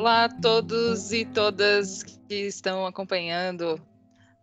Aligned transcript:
Olá 0.00 0.24
a 0.24 0.28
todos 0.30 1.12
e 1.12 1.26
todas 1.26 2.02
que 2.02 2.34
estão 2.34 2.86
acompanhando 2.86 3.78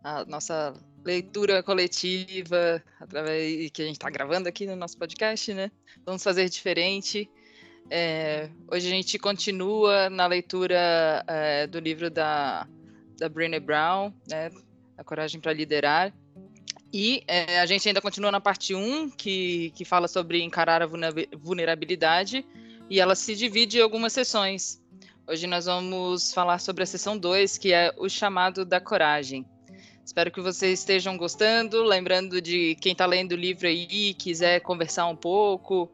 a 0.04 0.24
nossa 0.24 0.72
leitura 1.04 1.64
coletiva 1.64 2.80
através 3.00 3.68
que 3.72 3.82
a 3.82 3.84
gente 3.84 3.96
está 3.96 4.08
gravando 4.08 4.48
aqui 4.48 4.66
no 4.66 4.76
nosso 4.76 4.96
podcast, 4.96 5.52
né? 5.52 5.68
Vamos 6.06 6.22
fazer 6.22 6.48
diferente. 6.48 7.28
É, 7.90 8.48
hoje 8.70 8.86
a 8.86 8.90
gente 8.90 9.18
continua 9.18 10.08
na 10.08 10.28
leitura 10.28 11.24
é, 11.26 11.66
do 11.66 11.80
livro 11.80 12.08
da, 12.08 12.64
da 13.18 13.28
Brené 13.28 13.58
Brown, 13.58 14.12
né? 14.30 14.52
A 14.96 15.02
Coragem 15.02 15.40
para 15.40 15.52
Liderar. 15.52 16.14
E 16.92 17.24
é, 17.26 17.58
a 17.58 17.66
gente 17.66 17.88
ainda 17.88 18.00
continua 18.00 18.30
na 18.30 18.40
parte 18.40 18.76
1, 18.76 19.10
que, 19.10 19.72
que 19.74 19.84
fala 19.84 20.06
sobre 20.06 20.40
encarar 20.40 20.82
a 20.82 20.86
vulnerabilidade, 20.86 22.46
e 22.88 23.00
ela 23.00 23.16
se 23.16 23.34
divide 23.34 23.78
em 23.78 23.82
algumas 23.82 24.12
sessões. 24.12 24.80
Hoje 25.30 25.46
nós 25.46 25.66
vamos 25.66 26.32
falar 26.32 26.58
sobre 26.58 26.84
a 26.84 26.86
sessão 26.86 27.18
2, 27.18 27.58
que 27.58 27.70
é 27.70 27.92
o 27.98 28.08
chamado 28.08 28.64
da 28.64 28.80
coragem. 28.80 29.44
Espero 30.02 30.30
que 30.30 30.40
vocês 30.40 30.78
estejam 30.78 31.18
gostando. 31.18 31.82
Lembrando 31.82 32.40
de 32.40 32.74
quem 32.76 32.92
está 32.92 33.04
lendo 33.04 33.32
o 33.32 33.36
livro 33.36 33.66
aí, 33.66 34.14
quiser 34.14 34.60
conversar 34.60 35.06
um 35.06 35.14
pouco, 35.14 35.86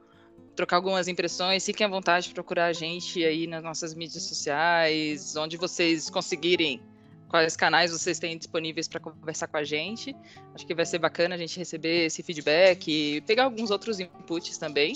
trocar 0.54 0.76
algumas 0.76 1.08
impressões, 1.08 1.66
fiquem 1.66 1.84
à 1.84 1.90
vontade 1.90 2.28
de 2.28 2.32
procurar 2.34 2.66
a 2.66 2.72
gente 2.72 3.24
aí 3.24 3.48
nas 3.48 3.60
nossas 3.60 3.92
mídias 3.92 4.22
sociais, 4.22 5.34
onde 5.34 5.56
vocês 5.56 6.08
conseguirem, 6.08 6.80
quais 7.28 7.56
canais 7.56 7.90
vocês 7.90 8.20
têm 8.20 8.38
disponíveis 8.38 8.86
para 8.86 9.00
conversar 9.00 9.48
com 9.48 9.56
a 9.56 9.64
gente. 9.64 10.14
Acho 10.54 10.64
que 10.64 10.76
vai 10.76 10.86
ser 10.86 11.00
bacana 11.00 11.34
a 11.34 11.38
gente 11.38 11.58
receber 11.58 12.06
esse 12.06 12.22
feedback 12.22 12.86
e 12.86 13.20
pegar 13.22 13.46
alguns 13.46 13.72
outros 13.72 13.98
inputs 13.98 14.58
também. 14.58 14.94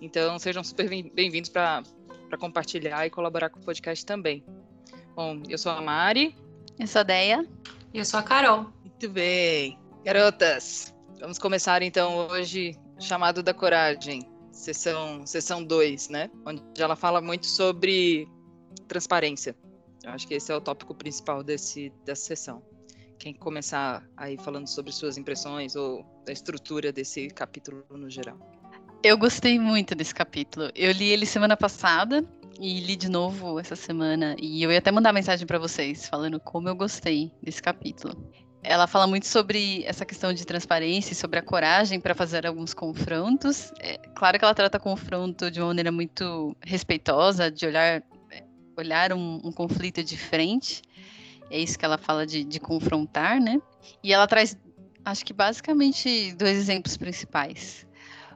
Então 0.00 0.38
sejam 0.38 0.62
super 0.62 0.88
bem-vindos 0.88 1.50
para 1.50 1.82
para 2.30 2.38
compartilhar 2.38 3.04
e 3.04 3.10
colaborar 3.10 3.50
com 3.50 3.58
o 3.58 3.64
podcast 3.64 4.06
também. 4.06 4.44
Bom, 5.16 5.42
eu 5.48 5.58
sou 5.58 5.72
a 5.72 5.82
Mari. 5.82 6.34
Eu 6.78 6.86
sou 6.86 7.00
a 7.00 7.02
Deia. 7.02 7.44
E 7.92 7.98
eu 7.98 8.04
sou 8.04 8.20
a 8.20 8.22
Carol. 8.22 8.72
Muito 8.82 9.08
bem. 9.10 9.76
Garotas, 10.04 10.94
vamos 11.18 11.38
começar 11.38 11.82
então 11.82 12.28
hoje 12.28 12.78
chamado 12.98 13.42
da 13.42 13.52
coragem, 13.52 14.22
sessão 14.52 15.26
sessão 15.26 15.64
2, 15.64 16.08
né? 16.08 16.30
Onde 16.46 16.62
ela 16.78 16.94
fala 16.94 17.20
muito 17.20 17.46
sobre 17.46 18.28
transparência. 18.86 19.56
Eu 20.04 20.12
acho 20.12 20.26
que 20.26 20.34
esse 20.34 20.50
é 20.52 20.56
o 20.56 20.60
tópico 20.60 20.94
principal 20.94 21.42
desse 21.42 21.92
dessa 22.04 22.24
sessão. 22.26 22.62
Quem 23.18 23.34
começar 23.34 24.08
aí 24.16 24.38
falando 24.38 24.66
sobre 24.68 24.92
suas 24.92 25.18
impressões 25.18 25.76
ou 25.76 26.04
da 26.24 26.32
estrutura 26.32 26.92
desse 26.92 27.28
capítulo 27.28 27.84
no 27.90 28.08
geral. 28.08 28.38
Eu 29.02 29.16
gostei 29.16 29.58
muito 29.58 29.94
desse 29.94 30.14
capítulo. 30.14 30.70
Eu 30.74 30.92
li 30.92 31.08
ele 31.08 31.24
semana 31.24 31.56
passada 31.56 32.22
e 32.60 32.80
li 32.80 32.94
de 32.94 33.08
novo 33.08 33.58
essa 33.58 33.74
semana. 33.74 34.36
E 34.38 34.62
eu 34.62 34.70
ia 34.70 34.78
até 34.78 34.92
mandar 34.92 35.10
mensagem 35.10 35.46
para 35.46 35.58
vocês 35.58 36.06
falando 36.06 36.38
como 36.38 36.68
eu 36.68 36.76
gostei 36.76 37.32
desse 37.42 37.62
capítulo. 37.62 38.14
Ela 38.62 38.86
fala 38.86 39.06
muito 39.06 39.26
sobre 39.26 39.82
essa 39.84 40.04
questão 40.04 40.34
de 40.34 40.44
transparência 40.44 41.14
e 41.14 41.16
sobre 41.16 41.38
a 41.38 41.42
coragem 41.42 41.98
para 41.98 42.14
fazer 42.14 42.46
alguns 42.46 42.74
confrontos. 42.74 43.72
É, 43.80 43.96
claro 44.14 44.38
que 44.38 44.44
ela 44.44 44.54
trata 44.54 44.78
confronto 44.78 45.50
de 45.50 45.60
uma 45.60 45.68
maneira 45.68 45.90
muito 45.90 46.54
respeitosa, 46.62 47.50
de 47.50 47.64
olhar, 47.64 48.02
olhar 48.76 49.14
um, 49.14 49.40
um 49.42 49.50
conflito 49.50 50.04
de 50.04 50.18
frente. 50.18 50.82
É 51.50 51.58
isso 51.58 51.78
que 51.78 51.86
ela 51.86 51.96
fala 51.96 52.26
de, 52.26 52.44
de 52.44 52.60
confrontar, 52.60 53.40
né? 53.40 53.62
E 54.04 54.12
ela 54.12 54.26
traz, 54.26 54.58
acho 55.06 55.24
que 55.24 55.32
basicamente, 55.32 56.34
dois 56.34 56.58
exemplos 56.58 56.98
principais. 56.98 57.88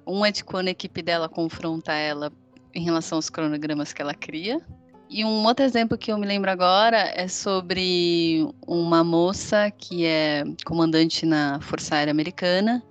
Um 0.06 0.24
é 0.24 0.30
de 0.30 0.44
quando 0.44 0.68
a 0.68 0.70
equipe 0.70 1.02
dela 1.02 1.28
confronta 1.28 1.92
ela 1.92 2.32
em 2.74 2.84
relação 2.84 3.16
aos 3.16 3.30
cronogramas 3.30 3.92
que 3.92 4.02
ela 4.02 4.14
cria. 4.14 4.60
E 5.08 5.24
um 5.24 5.44
outro 5.44 5.64
exemplo 5.64 5.96
que 5.96 6.10
eu 6.10 6.18
me 6.18 6.26
lembro 6.26 6.50
agora 6.50 7.12
é 7.14 7.28
sobre 7.28 8.48
uma 8.66 9.04
moça 9.04 9.70
que 9.70 10.04
é 10.04 10.44
comandante 10.64 11.24
na 11.24 11.60
Força 11.60 11.94
Aérea 11.96 12.10
Americana, 12.10 12.82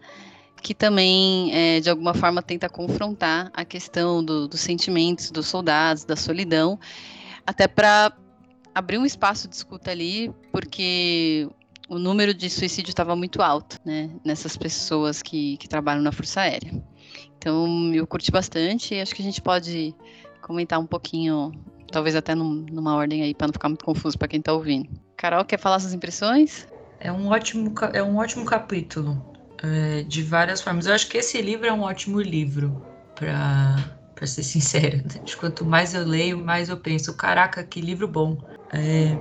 que 0.62 0.74
também, 0.74 1.54
é, 1.54 1.80
de 1.82 1.90
alguma 1.90 2.14
forma, 2.14 2.42
tenta 2.42 2.70
confrontar 2.70 3.52
a 3.54 3.66
questão 3.66 4.24
do, 4.24 4.48
dos 4.48 4.62
sentimentos 4.62 5.32
dos 5.32 5.48
soldados, 5.48 6.06
da 6.06 6.16
solidão, 6.16 6.80
até 7.46 7.68
para 7.68 8.14
abrir 8.74 8.98
um 8.98 9.06
espaço 9.06 9.48
de 9.48 9.56
escuta 9.56 9.92
ali, 9.92 10.32
porque 10.52 11.50
o 11.90 12.00
número 12.00 12.34
de 12.34 12.50
suicídio 12.50 12.90
estava 12.92 13.16
muito 13.16 13.42
alto, 13.42 13.80
né, 13.84 14.10
nessas 14.24 14.56
pessoas 14.56 15.22
que, 15.22 15.58
que 15.58 15.68
trabalham 15.68 16.02
na 16.02 16.12
Força 16.12 16.42
Aérea. 16.42 16.72
Então, 17.44 17.94
eu 17.94 18.08
curti 18.08 18.32
bastante 18.32 18.96
e 18.96 19.02
acho 19.02 19.14
que 19.14 19.22
a 19.22 19.26
gente 19.26 19.42
pode 19.42 19.94
comentar 20.42 20.80
um 20.80 20.88
pouquinho, 20.88 21.52
talvez 21.92 22.16
até 22.16 22.34
num, 22.34 22.66
numa 22.72 22.96
ordem 22.96 23.22
aí, 23.22 23.36
para 23.36 23.48
não 23.48 23.54
ficar 23.54 23.68
muito 23.68 23.84
confuso 23.84 24.18
para 24.18 24.30
quem 24.30 24.40
está 24.40 24.54
ouvindo. 24.54 24.90
Carol, 25.18 25.44
quer 25.44 25.60
falar 25.60 25.82
suas 25.82 25.94
impressões? 25.94 26.66
É 27.02 27.12
um 27.12 27.28
ótimo, 27.28 27.74
é 27.92 28.02
um 28.02 28.16
ótimo 28.16 28.46
capítulo, 28.46 29.22
é, 29.62 30.04
de 30.04 30.24
várias 30.24 30.62
formas. 30.62 30.86
Eu 30.86 30.94
acho 30.94 31.10
que 31.10 31.18
esse 31.18 31.42
livro 31.42 31.68
é 31.68 31.74
um 31.74 31.82
ótimo 31.82 32.22
livro, 32.22 32.82
para 33.14 34.26
ser 34.26 34.44
sincera. 34.44 34.96
Né? 35.00 35.22
Quanto 35.38 35.66
mais 35.66 35.94
eu 35.94 36.06
leio, 36.06 36.38
mais 36.38 36.70
eu 36.70 36.78
penso, 36.78 37.14
caraca, 37.14 37.62
que 37.62 37.82
livro 37.82 38.08
bom. 38.08 38.38
É, 38.72 39.18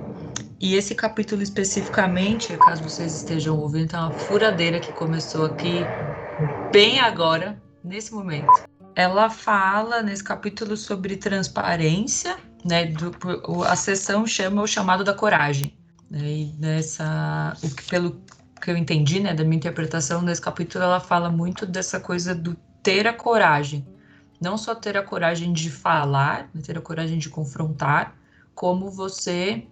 e 0.61 0.75
esse 0.75 0.95
capítulo 0.95 1.41
especificamente, 1.41 2.57
caso 2.57 2.83
vocês 2.83 3.13
estejam 3.15 3.59
ouvindo, 3.59 3.93
é 3.93 3.99
uma 3.99 4.13
furadeira 4.13 4.79
que 4.79 4.93
começou 4.93 5.43
aqui 5.43 5.85
bem 6.71 7.01
agora, 7.01 7.61
nesse 7.83 8.13
momento. 8.13 8.51
Ela 8.95 9.29
fala 9.29 10.01
nesse 10.01 10.23
capítulo 10.23 10.77
sobre 10.77 11.17
transparência, 11.17 12.37
né? 12.63 12.85
Do, 12.85 13.11
a 13.63 13.75
sessão 13.75 14.25
chama 14.25 14.61
o 14.61 14.67
chamado 14.67 15.03
da 15.03 15.13
coragem. 15.13 15.75
Né, 16.09 16.19
e 16.21 16.53
nessa, 16.59 17.57
o 17.63 17.69
que, 17.75 17.83
pelo 17.89 18.21
que 18.61 18.69
eu 18.69 18.77
entendi, 18.77 19.19
né, 19.19 19.33
da 19.33 19.43
minha 19.43 19.57
interpretação 19.57 20.21
nesse 20.21 20.39
capítulo, 20.39 20.83
ela 20.83 20.99
fala 20.99 21.29
muito 21.29 21.65
dessa 21.65 21.99
coisa 21.99 22.35
do 22.35 22.55
ter 22.83 23.07
a 23.07 23.13
coragem. 23.13 23.85
Não 24.39 24.57
só 24.57 24.75
ter 24.75 24.95
a 24.95 25.03
coragem 25.03 25.51
de 25.51 25.69
falar, 25.69 26.49
né, 26.53 26.61
ter 26.63 26.77
a 26.77 26.81
coragem 26.81 27.17
de 27.17 27.29
confrontar, 27.29 28.15
como 28.53 28.91
você 28.91 29.65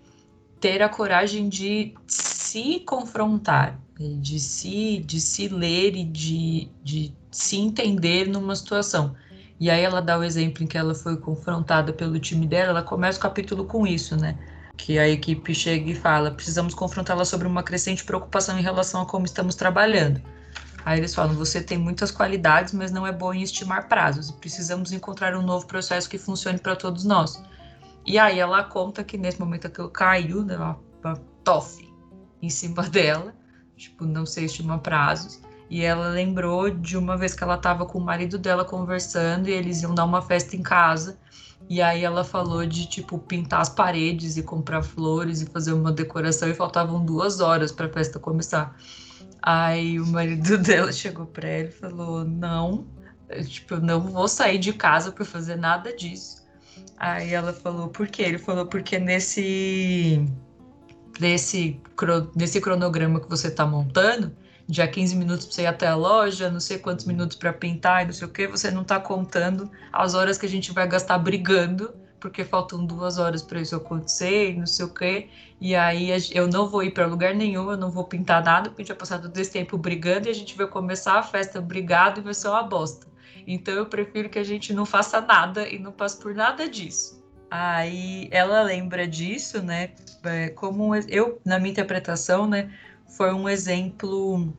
ter 0.59 0.81
a 0.81 0.89
coragem 0.89 1.47
de 1.47 1.93
se 2.07 2.79
confrontar, 2.81 3.79
de 3.97 4.39
se, 4.39 4.99
de 4.99 5.21
se 5.21 5.47
ler 5.47 5.95
e 5.95 6.03
de, 6.03 6.69
de 6.83 7.13
se 7.31 7.57
entender 7.57 8.27
numa 8.27 8.55
situação. 8.55 9.15
E 9.59 9.69
aí 9.69 9.81
ela 9.83 10.01
dá 10.01 10.17
o 10.17 10.23
exemplo 10.23 10.63
em 10.63 10.67
que 10.67 10.77
ela 10.77 10.93
foi 10.93 11.17
confrontada 11.17 11.93
pelo 11.93 12.19
time 12.19 12.47
dela, 12.47 12.71
ela 12.71 12.83
começa 12.83 13.17
o 13.17 13.21
capítulo 13.21 13.65
com 13.65 13.85
isso, 13.87 14.17
né? 14.17 14.37
Que 14.75 14.97
a 14.97 15.07
equipe 15.07 15.53
chega 15.53 15.91
e 15.91 15.95
fala: 15.95 16.31
precisamos 16.31 16.73
confrontá-la 16.73 17.23
sobre 17.23 17.47
uma 17.47 17.63
crescente 17.63 18.03
preocupação 18.03 18.57
em 18.57 18.61
relação 18.63 19.01
a 19.01 19.05
como 19.05 19.25
estamos 19.25 19.55
trabalhando. 19.55 20.21
Aí 20.83 20.99
eles 20.99 21.13
falam: 21.13 21.35
você 21.35 21.61
tem 21.61 21.77
muitas 21.77 22.11
qualidades, 22.11 22.73
mas 22.73 22.91
não 22.91 23.05
é 23.05 23.11
bom 23.11 23.33
em 23.33 23.43
estimar 23.43 23.87
prazos. 23.87 24.31
Precisamos 24.31 24.91
encontrar 24.91 25.35
um 25.35 25.43
novo 25.43 25.67
processo 25.67 26.09
que 26.09 26.17
funcione 26.17 26.57
para 26.57 26.75
todos 26.75 27.05
nós. 27.05 27.41
E 28.05 28.17
aí 28.17 28.39
ela 28.39 28.63
conta 28.63 29.03
que 29.03 29.17
nesse 29.17 29.39
momento 29.39 29.69
que 29.69 29.79
eu 29.79 29.89
caiu, 29.89 30.43
né, 30.43 30.57
uma, 30.57 30.79
uma 31.03 31.21
em 32.41 32.49
cima 32.49 32.81
dela, 32.89 33.35
tipo, 33.77 34.05
não 34.05 34.25
sei 34.25 34.45
estimar 34.45 34.79
prazos. 34.79 35.39
E 35.71 35.85
ela 35.85 36.09
lembrou 36.09 36.69
de 36.69 36.97
uma 36.97 37.15
vez 37.15 37.33
que 37.33 37.41
ela 37.41 37.55
estava 37.55 37.85
com 37.85 37.97
o 37.97 38.03
marido 38.03 38.37
dela 38.37 38.65
conversando 38.65 39.47
e 39.47 39.53
eles 39.53 39.81
iam 39.81 39.95
dar 39.95 40.03
uma 40.03 40.21
festa 40.21 40.53
em 40.53 40.61
casa. 40.61 41.17
E 41.69 41.81
aí 41.81 42.03
ela 42.03 42.25
falou 42.25 42.65
de 42.65 42.85
tipo 42.89 43.17
pintar 43.17 43.61
as 43.61 43.69
paredes 43.69 44.35
e 44.35 44.43
comprar 44.43 44.81
flores 44.83 45.41
e 45.41 45.45
fazer 45.45 45.71
uma 45.71 45.89
decoração 45.89 46.49
e 46.49 46.53
faltavam 46.53 47.05
duas 47.05 47.39
horas 47.39 47.71
para 47.71 47.85
a 47.85 47.89
festa 47.89 48.19
começar. 48.19 48.77
Aí 49.41 49.97
o 49.97 50.05
marido 50.05 50.57
dela 50.59 50.91
chegou 50.91 51.25
para 51.25 51.47
ela 51.47 51.69
e 51.69 51.71
falou: 51.71 52.25
"Não, 52.25 52.85
tipo, 53.47 53.75
eu 53.75 53.79
não 53.79 54.01
vou 54.01 54.27
sair 54.27 54.57
de 54.57 54.73
casa 54.73 55.09
para 55.09 55.23
fazer 55.23 55.55
nada 55.55 55.95
disso". 55.95 56.45
Aí 56.97 57.33
ela 57.33 57.53
falou: 57.53 57.87
"Por 57.87 58.09
quê?". 58.09 58.23
Ele 58.23 58.37
falou: 58.37 58.65
"Porque 58.65 58.99
nesse 58.99 60.21
nesse, 61.17 61.79
nesse 62.35 62.59
cronograma 62.59 63.21
que 63.21 63.29
você 63.29 63.47
está 63.47 63.65
montando, 63.65 64.35
já 64.69 64.87
15 64.87 65.15
minutos 65.15 65.45
para 65.45 65.55
você 65.55 65.61
ir 65.63 65.67
até 65.67 65.87
a 65.87 65.95
loja, 65.95 66.49
não 66.49 66.59
sei 66.59 66.77
quantos 66.77 67.05
minutos 67.05 67.37
para 67.37 67.51
pintar 67.51 68.03
e 68.03 68.05
não 68.05 68.13
sei 68.13 68.27
o 68.27 68.31
que, 68.31 68.47
você 68.47 68.71
não 68.71 68.81
está 68.81 68.99
contando 68.99 69.69
as 69.91 70.13
horas 70.13 70.37
que 70.37 70.45
a 70.45 70.49
gente 70.49 70.71
vai 70.71 70.87
gastar 70.87 71.17
brigando, 71.17 71.93
porque 72.19 72.45
faltam 72.45 72.85
duas 72.85 73.17
horas 73.17 73.41
para 73.41 73.59
isso 73.59 73.75
acontecer 73.75 74.51
e 74.51 74.57
não 74.57 74.67
sei 74.67 74.85
o 74.85 74.89
que. 74.93 75.27
E 75.59 75.75
aí 75.75 76.09
eu 76.31 76.47
não 76.47 76.69
vou 76.69 76.83
ir 76.83 76.91
para 76.91 77.05
lugar 77.05 77.33
nenhum, 77.35 77.71
eu 77.71 77.77
não 77.77 77.91
vou 77.91 78.05
pintar 78.05 78.43
nada, 78.43 78.69
porque 78.69 78.81
a 78.81 78.85
gente 78.85 78.93
vai 78.93 78.99
passar 78.99 79.19
todo 79.19 79.37
esse 79.37 79.51
tempo 79.51 79.77
brigando 79.77 80.27
e 80.27 80.31
a 80.31 80.33
gente 80.33 80.55
vai 80.55 80.67
começar 80.67 81.19
a 81.19 81.23
festa 81.23 81.59
brigado 81.59 82.19
e 82.19 82.23
vai 82.23 82.33
ser 82.33 82.47
uma 82.47 82.63
bosta. 82.63 83.07
Então 83.45 83.73
eu 83.73 83.85
prefiro 83.87 84.29
que 84.29 84.39
a 84.39 84.43
gente 84.43 84.73
não 84.73 84.85
faça 84.85 85.19
nada 85.19 85.67
e 85.67 85.79
não 85.79 85.91
passe 85.91 86.19
por 86.19 86.33
nada 86.33 86.69
disso. 86.69 87.21
Aí 87.49 88.29
ela 88.31 88.61
lembra 88.61 89.05
disso, 89.05 89.61
né? 89.61 89.91
É, 90.23 90.49
como 90.49 90.95
eu, 90.95 91.41
na 91.43 91.59
minha 91.59 91.71
interpretação, 91.71 92.47
né? 92.47 92.71
Foi 93.17 93.33
um 93.33 93.47
exemplo 93.47 94.53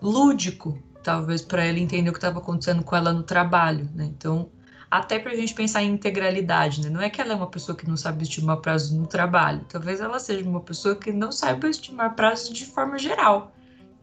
lúdico, 0.00 0.78
talvez, 1.02 1.42
para 1.42 1.64
ela 1.64 1.78
entender 1.78 2.10
o 2.10 2.12
que 2.12 2.18
estava 2.18 2.38
acontecendo 2.38 2.82
com 2.82 2.96
ela 2.96 3.12
no 3.12 3.22
trabalho. 3.22 3.88
Né? 3.94 4.04
Então, 4.06 4.50
até 4.90 5.18
para 5.18 5.32
a 5.32 5.34
gente 5.34 5.54
pensar 5.54 5.82
em 5.82 5.92
integralidade, 5.92 6.82
né? 6.82 6.90
Não 6.90 7.00
é 7.00 7.08
que 7.08 7.20
ela 7.20 7.32
é 7.32 7.34
uma 7.34 7.46
pessoa 7.46 7.74
que 7.74 7.88
não 7.88 7.96
sabe 7.96 8.24
estimar 8.24 8.58
prazos 8.58 8.90
no 8.90 9.06
trabalho, 9.06 9.64
talvez 9.66 10.02
ela 10.02 10.18
seja 10.18 10.46
uma 10.46 10.60
pessoa 10.60 10.94
que 10.94 11.10
não 11.10 11.32
saiba 11.32 11.66
estimar 11.68 12.14
prazos 12.14 12.50
de 12.50 12.66
forma 12.66 12.98
geral. 12.98 13.54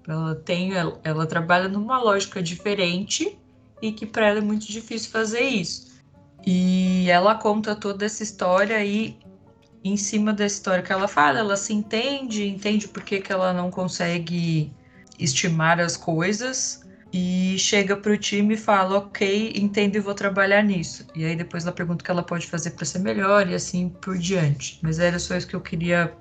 Ela 0.07 0.33
tem, 0.33 0.73
ela, 0.73 0.99
ela 1.03 1.27
trabalha 1.27 1.67
numa 1.67 2.01
lógica 2.01 2.41
diferente 2.41 3.37
e 3.79 3.91
que 3.91 4.05
para 4.05 4.29
ela 4.29 4.39
é 4.39 4.41
muito 4.41 4.65
difícil 4.65 5.11
fazer 5.11 5.41
isso. 5.41 5.89
E 6.43 7.07
ela 7.07 7.35
conta 7.35 7.75
toda 7.75 8.05
essa 8.05 8.23
história 8.23 8.83
e 8.83 9.15
em 9.89 9.97
cima 9.97 10.33
da 10.33 10.45
história 10.45 10.83
que 10.83 10.91
ela 10.91 11.07
fala, 11.07 11.39
ela 11.39 11.57
se 11.57 11.73
entende, 11.73 12.47
entende 12.47 12.87
por 12.87 13.03
que, 13.03 13.19
que 13.19 13.31
ela 13.31 13.53
não 13.53 13.69
consegue 13.69 14.71
estimar 15.17 15.79
as 15.79 15.97
coisas 15.97 16.81
e 17.11 17.57
chega 17.57 17.97
pro 17.97 18.17
time 18.17 18.53
e 18.53 18.57
fala, 18.57 18.97
ok, 18.97 19.53
entendo 19.55 19.95
e 19.95 19.99
vou 19.99 20.13
trabalhar 20.13 20.63
nisso. 20.63 21.05
E 21.15 21.25
aí 21.25 21.35
depois 21.35 21.63
ela 21.63 21.71
pergunta 21.71 22.01
o 22.01 22.05
que 22.05 22.11
ela 22.11 22.23
pode 22.23 22.47
fazer 22.47 22.71
para 22.71 22.85
ser 22.85 22.99
melhor 22.99 23.49
e 23.49 23.55
assim 23.55 23.89
por 23.89 24.17
diante. 24.17 24.79
Mas 24.81 24.99
era 24.99 25.17
só 25.17 25.35
isso 25.35 25.47
que 25.47 25.55
eu 25.55 25.61
queria 25.61 26.13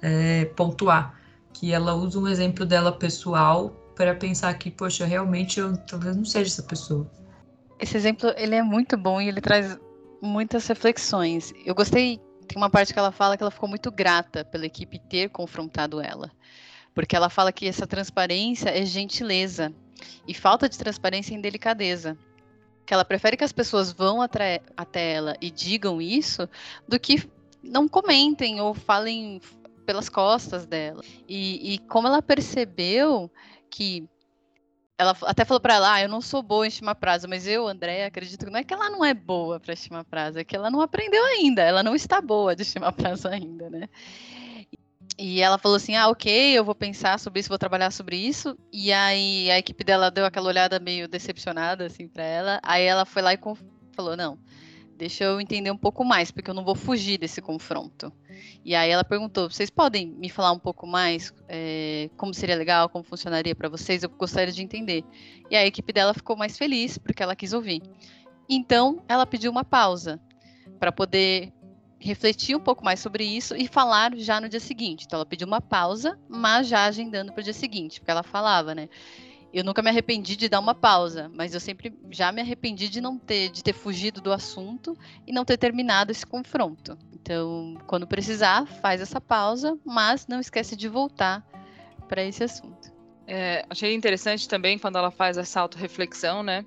é, 0.00 0.44
pontuar, 0.56 1.14
que 1.52 1.72
ela 1.72 1.94
usa 1.94 2.18
um 2.18 2.28
exemplo 2.28 2.64
dela 2.64 2.92
pessoal 2.92 3.70
para 3.96 4.14
pensar 4.14 4.54
que, 4.54 4.70
poxa, 4.70 5.04
realmente 5.04 5.58
eu 5.58 5.76
talvez 5.76 6.16
não 6.16 6.24
seja 6.24 6.52
essa 6.52 6.62
pessoa. 6.62 7.10
Esse 7.80 7.96
exemplo 7.96 8.32
ele 8.36 8.54
é 8.54 8.62
muito 8.62 8.96
bom 8.96 9.20
e 9.20 9.28
ele 9.28 9.40
traz 9.40 9.76
muitas 10.22 10.66
reflexões. 10.66 11.52
Eu 11.64 11.74
gostei, 11.74 12.20
tem 12.48 12.56
uma 12.56 12.70
parte 12.70 12.92
que 12.92 12.98
ela 12.98 13.12
fala 13.12 13.36
que 13.36 13.42
ela 13.42 13.50
ficou 13.50 13.68
muito 13.68 13.90
grata 13.90 14.44
pela 14.44 14.66
equipe 14.66 14.98
ter 14.98 15.28
confrontado 15.28 16.00
ela. 16.00 16.30
Porque 16.94 17.14
ela 17.14 17.28
fala 17.28 17.52
que 17.52 17.68
essa 17.68 17.86
transparência 17.86 18.70
é 18.70 18.84
gentileza 18.84 19.72
e 20.26 20.34
falta 20.34 20.68
de 20.68 20.78
transparência 20.78 21.34
em 21.34 21.40
delicadeza. 21.40 22.16
Que 22.86 22.94
ela 22.94 23.04
prefere 23.04 23.36
que 23.36 23.44
as 23.44 23.52
pessoas 23.52 23.92
vão 23.92 24.22
até 24.22 24.62
ela 24.94 25.36
e 25.40 25.50
digam 25.50 26.00
isso 26.00 26.48
do 26.88 26.98
que 26.98 27.30
não 27.62 27.86
comentem 27.86 28.60
ou 28.60 28.72
falem 28.72 29.40
pelas 29.84 30.08
costas 30.08 30.66
dela. 30.66 31.02
E, 31.28 31.74
e 31.74 31.78
como 31.80 32.08
ela 32.08 32.22
percebeu 32.22 33.30
que 33.70 34.08
ela 34.98 35.16
até 35.22 35.44
falou 35.44 35.60
para 35.60 35.74
ela, 35.74 35.94
ah, 35.94 36.02
eu 36.02 36.08
não 36.08 36.20
sou 36.20 36.42
boa 36.42 36.66
em 36.66 36.68
estimar 36.68 36.96
prazo, 36.96 37.28
mas 37.28 37.46
eu, 37.46 37.68
André, 37.68 38.04
acredito 38.04 38.44
que 38.44 38.50
não 38.50 38.58
é 38.58 38.64
que 38.64 38.74
ela 38.74 38.90
não 38.90 39.04
é 39.04 39.14
boa 39.14 39.60
para 39.60 39.72
estimar 39.72 40.04
prazo, 40.04 40.40
é 40.40 40.44
que 40.44 40.56
ela 40.56 40.70
não 40.70 40.80
aprendeu 40.80 41.24
ainda, 41.24 41.62
ela 41.62 41.84
não 41.84 41.94
está 41.94 42.20
boa 42.20 42.56
de 42.56 42.62
estimar 42.62 42.92
prazo 42.92 43.28
ainda, 43.28 43.70
né? 43.70 43.88
E 45.16 45.40
ela 45.40 45.58
falou 45.58 45.76
assim: 45.76 45.96
ah, 45.96 46.08
ok, 46.08 46.52
eu 46.56 46.64
vou 46.64 46.74
pensar 46.74 47.18
sobre 47.18 47.40
isso, 47.40 47.48
vou 47.48 47.58
trabalhar 47.58 47.90
sobre 47.90 48.16
isso. 48.16 48.56
E 48.72 48.92
aí 48.92 49.50
a 49.50 49.58
equipe 49.58 49.82
dela 49.82 50.10
deu 50.10 50.24
aquela 50.24 50.48
olhada 50.48 50.78
meio 50.78 51.08
decepcionada, 51.08 51.86
assim, 51.86 52.06
para 52.06 52.22
ela. 52.22 52.60
Aí 52.62 52.84
ela 52.84 53.04
foi 53.04 53.22
lá 53.22 53.34
e 53.34 53.38
falou: 53.94 54.16
não, 54.16 54.38
deixa 54.98 55.24
eu 55.24 55.40
entender 55.40 55.70
um 55.70 55.76
pouco 55.76 56.04
mais, 56.04 56.30
porque 56.30 56.50
eu 56.50 56.54
não 56.54 56.64
vou 56.64 56.74
fugir 56.74 57.16
desse 57.18 57.40
confronto. 57.40 58.12
E 58.64 58.74
aí 58.74 58.90
ela 58.90 59.04
perguntou: 59.04 59.48
vocês 59.48 59.70
podem 59.70 60.08
me 60.08 60.28
falar 60.28 60.52
um 60.52 60.58
pouco 60.58 60.86
mais 60.86 61.32
é, 61.48 62.10
como 62.16 62.34
seria 62.34 62.56
legal, 62.56 62.88
como 62.88 63.04
funcionaria 63.04 63.54
para 63.54 63.68
vocês? 63.68 64.02
Eu 64.02 64.10
gostaria 64.10 64.52
de 64.52 64.62
entender. 64.62 65.04
E 65.48 65.56
a 65.56 65.64
equipe 65.64 65.92
dela 65.92 66.12
ficou 66.12 66.36
mais 66.36 66.58
feliz, 66.58 66.98
porque 66.98 67.22
ela 67.22 67.36
quis 67.36 67.52
ouvir. 67.52 67.80
Então 68.48 69.02
ela 69.08 69.24
pediu 69.24 69.50
uma 69.50 69.64
pausa 69.64 70.20
para 70.80 70.90
poder 70.90 71.52
refletir 72.00 72.56
um 72.56 72.60
pouco 72.60 72.84
mais 72.84 73.00
sobre 73.00 73.24
isso 73.24 73.56
e 73.56 73.66
falar 73.66 74.16
já 74.16 74.40
no 74.40 74.48
dia 74.48 74.60
seguinte. 74.60 75.04
Então 75.06 75.18
ela 75.18 75.26
pediu 75.26 75.46
uma 75.46 75.60
pausa, 75.60 76.18
mas 76.28 76.68
já 76.68 76.84
agendando 76.84 77.32
para 77.32 77.40
o 77.40 77.44
dia 77.44 77.52
seguinte, 77.52 78.00
porque 78.00 78.10
ela 78.10 78.22
falava, 78.22 78.74
né? 78.74 78.88
Eu 79.52 79.64
nunca 79.64 79.82
me 79.82 79.88
arrependi 79.88 80.36
de 80.36 80.48
dar 80.48 80.60
uma 80.60 80.74
pausa, 80.74 81.30
mas 81.34 81.54
eu 81.54 81.60
sempre 81.60 81.96
já 82.10 82.30
me 82.30 82.40
arrependi 82.40 82.88
de 82.88 83.00
não 83.00 83.18
ter, 83.18 83.48
de 83.48 83.62
ter 83.62 83.72
fugido 83.72 84.20
do 84.20 84.32
assunto 84.32 84.96
e 85.26 85.32
não 85.32 85.44
ter 85.44 85.56
terminado 85.56 86.12
esse 86.12 86.26
confronto. 86.26 86.98
Então, 87.12 87.78
quando 87.86 88.06
precisar, 88.06 88.66
faz 88.66 89.00
essa 89.00 89.20
pausa, 89.20 89.78
mas 89.84 90.26
não 90.26 90.38
esquece 90.38 90.76
de 90.76 90.88
voltar 90.88 91.42
para 92.08 92.22
esse 92.22 92.44
assunto. 92.44 92.92
É, 93.26 93.64
achei 93.68 93.94
interessante 93.94 94.48
também 94.48 94.78
quando 94.78 94.96
ela 94.96 95.10
faz 95.10 95.38
essa 95.38 95.60
auto-reflexão, 95.60 96.42
né? 96.42 96.64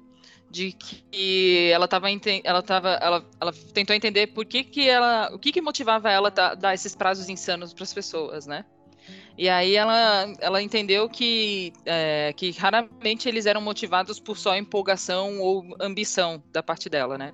de 0.51 0.73
que 0.73 1.71
ela 1.71 1.85
estava 1.85 2.07
ela 2.43 2.61
tava, 2.61 2.89
ela, 3.01 3.25
ela 3.39 3.53
tentou 3.73 3.95
entender 3.95 4.27
por 4.27 4.45
que 4.45 4.65
que 4.65 4.89
ela, 4.89 5.33
o 5.33 5.39
que 5.39 5.51
que 5.51 5.61
motivava 5.61 6.11
ela 6.11 6.27
a 6.27 6.55
dar 6.55 6.73
esses 6.73 6.93
prazos 6.93 7.29
insanos 7.29 7.73
para 7.73 7.83
as 7.83 7.93
pessoas, 7.93 8.45
né? 8.45 8.65
E 9.37 9.49
aí 9.49 9.75
ela, 9.75 10.33
ela 10.39 10.61
entendeu 10.61 11.09
que, 11.09 11.73
é, 11.85 12.33
que 12.35 12.51
raramente 12.51 13.27
eles 13.27 13.45
eram 13.45 13.61
motivados 13.61 14.19
por 14.19 14.37
só 14.37 14.55
empolgação 14.55 15.39
ou 15.39 15.65
ambição 15.79 16.43
da 16.51 16.61
parte 16.61 16.89
dela, 16.89 17.17
né? 17.17 17.33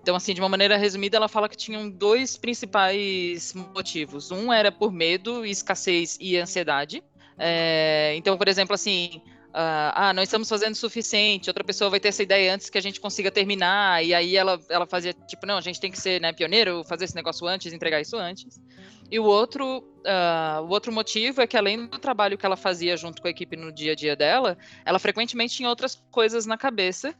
Então, 0.00 0.14
assim, 0.16 0.32
de 0.32 0.40
uma 0.40 0.48
maneira 0.48 0.76
resumida, 0.76 1.16
ela 1.16 1.28
fala 1.28 1.48
que 1.48 1.56
tinham 1.56 1.90
dois 1.90 2.36
principais 2.36 3.52
motivos. 3.74 4.30
Um 4.30 4.52
era 4.52 4.70
por 4.70 4.92
medo, 4.92 5.44
escassez 5.44 6.16
e 6.20 6.36
ansiedade. 6.36 7.02
É, 7.38 8.14
então, 8.16 8.36
por 8.38 8.48
exemplo, 8.48 8.74
assim, 8.74 9.20
Uh, 9.48 9.90
ah, 9.94 10.12
não 10.14 10.22
estamos 10.22 10.46
fazendo 10.46 10.74
o 10.74 10.76
suficiente, 10.76 11.48
outra 11.48 11.64
pessoa 11.64 11.88
vai 11.88 11.98
ter 11.98 12.08
essa 12.08 12.22
ideia 12.22 12.54
antes 12.54 12.68
que 12.68 12.76
a 12.76 12.80
gente 12.82 13.00
consiga 13.00 13.30
terminar, 13.30 14.04
e 14.04 14.12
aí 14.12 14.36
ela, 14.36 14.60
ela 14.68 14.86
fazia, 14.86 15.14
tipo, 15.26 15.46
não, 15.46 15.56
a 15.56 15.60
gente 15.62 15.80
tem 15.80 15.90
que 15.90 15.98
ser 15.98 16.20
né, 16.20 16.34
pioneiro, 16.34 16.84
fazer 16.84 17.06
esse 17.06 17.14
negócio 17.16 17.46
antes, 17.46 17.72
entregar 17.72 17.98
isso 18.00 18.16
antes. 18.16 18.60
E 19.10 19.18
o 19.18 19.24
outro, 19.24 19.78
uh, 19.78 20.62
o 20.62 20.68
outro 20.68 20.92
motivo 20.92 21.40
é 21.40 21.46
que 21.46 21.56
além 21.56 21.86
do 21.86 21.98
trabalho 21.98 22.36
que 22.36 22.44
ela 22.44 22.56
fazia 22.56 22.96
junto 22.96 23.22
com 23.22 23.28
a 23.28 23.30
equipe 23.30 23.56
no 23.56 23.72
dia 23.72 23.92
a 23.92 23.94
dia 23.94 24.14
dela, 24.14 24.56
ela 24.84 24.98
frequentemente 24.98 25.56
tinha 25.56 25.68
outras 25.68 26.02
coisas 26.10 26.44
na 26.44 26.58
cabeça 26.58 27.14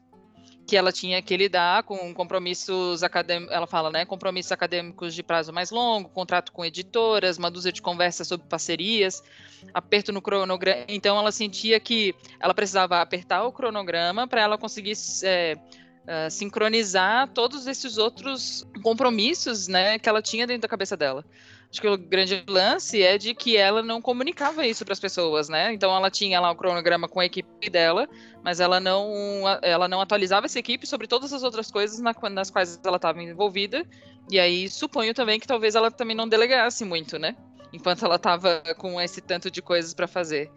que 0.68 0.76
ela 0.76 0.92
tinha 0.92 1.22
que 1.22 1.34
lidar 1.34 1.82
com 1.84 2.12
compromissos 2.12 3.02
acadêmicos, 3.02 3.54
ela 3.54 3.66
fala, 3.66 3.90
né, 3.90 4.04
compromissos 4.04 4.52
acadêmicos 4.52 5.14
de 5.14 5.22
prazo 5.22 5.50
mais 5.50 5.70
longo, 5.70 6.10
contrato 6.10 6.52
com 6.52 6.62
editoras, 6.62 7.38
uma 7.38 7.50
dúzia 7.50 7.72
de 7.72 7.80
conversas 7.80 8.28
sobre 8.28 8.46
parcerias, 8.46 9.22
aperto 9.72 10.12
no 10.12 10.20
cronograma. 10.20 10.84
Então 10.86 11.16
ela 11.16 11.32
sentia 11.32 11.80
que 11.80 12.14
ela 12.38 12.52
precisava 12.52 13.00
apertar 13.00 13.44
o 13.44 13.52
cronograma 13.52 14.28
para 14.28 14.42
ela 14.42 14.58
conseguir 14.58 14.92
é, 15.22 15.54
uh, 15.56 16.30
sincronizar 16.30 17.28
todos 17.28 17.66
esses 17.66 17.96
outros 17.96 18.66
compromissos, 18.82 19.68
né, 19.68 19.98
que 19.98 20.06
ela 20.06 20.20
tinha 20.20 20.46
dentro 20.46 20.62
da 20.62 20.68
cabeça 20.68 20.98
dela. 20.98 21.24
Acho 21.70 21.82
que 21.82 21.88
o 21.88 21.98
grande 21.98 22.42
lance 22.48 23.02
é 23.02 23.18
de 23.18 23.34
que 23.34 23.56
ela 23.56 23.82
não 23.82 24.00
comunicava 24.00 24.66
isso 24.66 24.86
para 24.86 24.94
as 24.94 25.00
pessoas, 25.00 25.50
né? 25.50 25.72
Então 25.74 25.94
ela 25.94 26.10
tinha 26.10 26.40
lá 26.40 26.50
o 26.50 26.56
cronograma 26.56 27.06
com 27.06 27.20
a 27.20 27.26
equipe 27.26 27.68
dela, 27.68 28.08
mas 28.42 28.58
ela 28.58 28.80
não, 28.80 29.44
ela 29.60 29.86
não 29.86 30.00
atualizava 30.00 30.46
essa 30.46 30.58
equipe 30.58 30.86
sobre 30.86 31.06
todas 31.06 31.30
as 31.30 31.42
outras 31.42 31.70
coisas 31.70 31.98
na, 32.00 32.14
nas 32.30 32.50
quais 32.50 32.80
ela 32.82 32.96
estava 32.96 33.22
envolvida. 33.22 33.84
E 34.30 34.40
aí 34.40 34.68
suponho 34.70 35.12
também 35.12 35.38
que 35.38 35.46
talvez 35.46 35.74
ela 35.74 35.90
também 35.90 36.16
não 36.16 36.26
delegasse 36.26 36.86
muito, 36.86 37.18
né? 37.18 37.36
Enquanto 37.70 38.02
ela 38.02 38.16
estava 38.16 38.62
com 38.78 38.98
esse 38.98 39.20
tanto 39.20 39.50
de 39.50 39.60
coisas 39.60 39.92
para 39.92 40.06
fazer. 40.06 40.50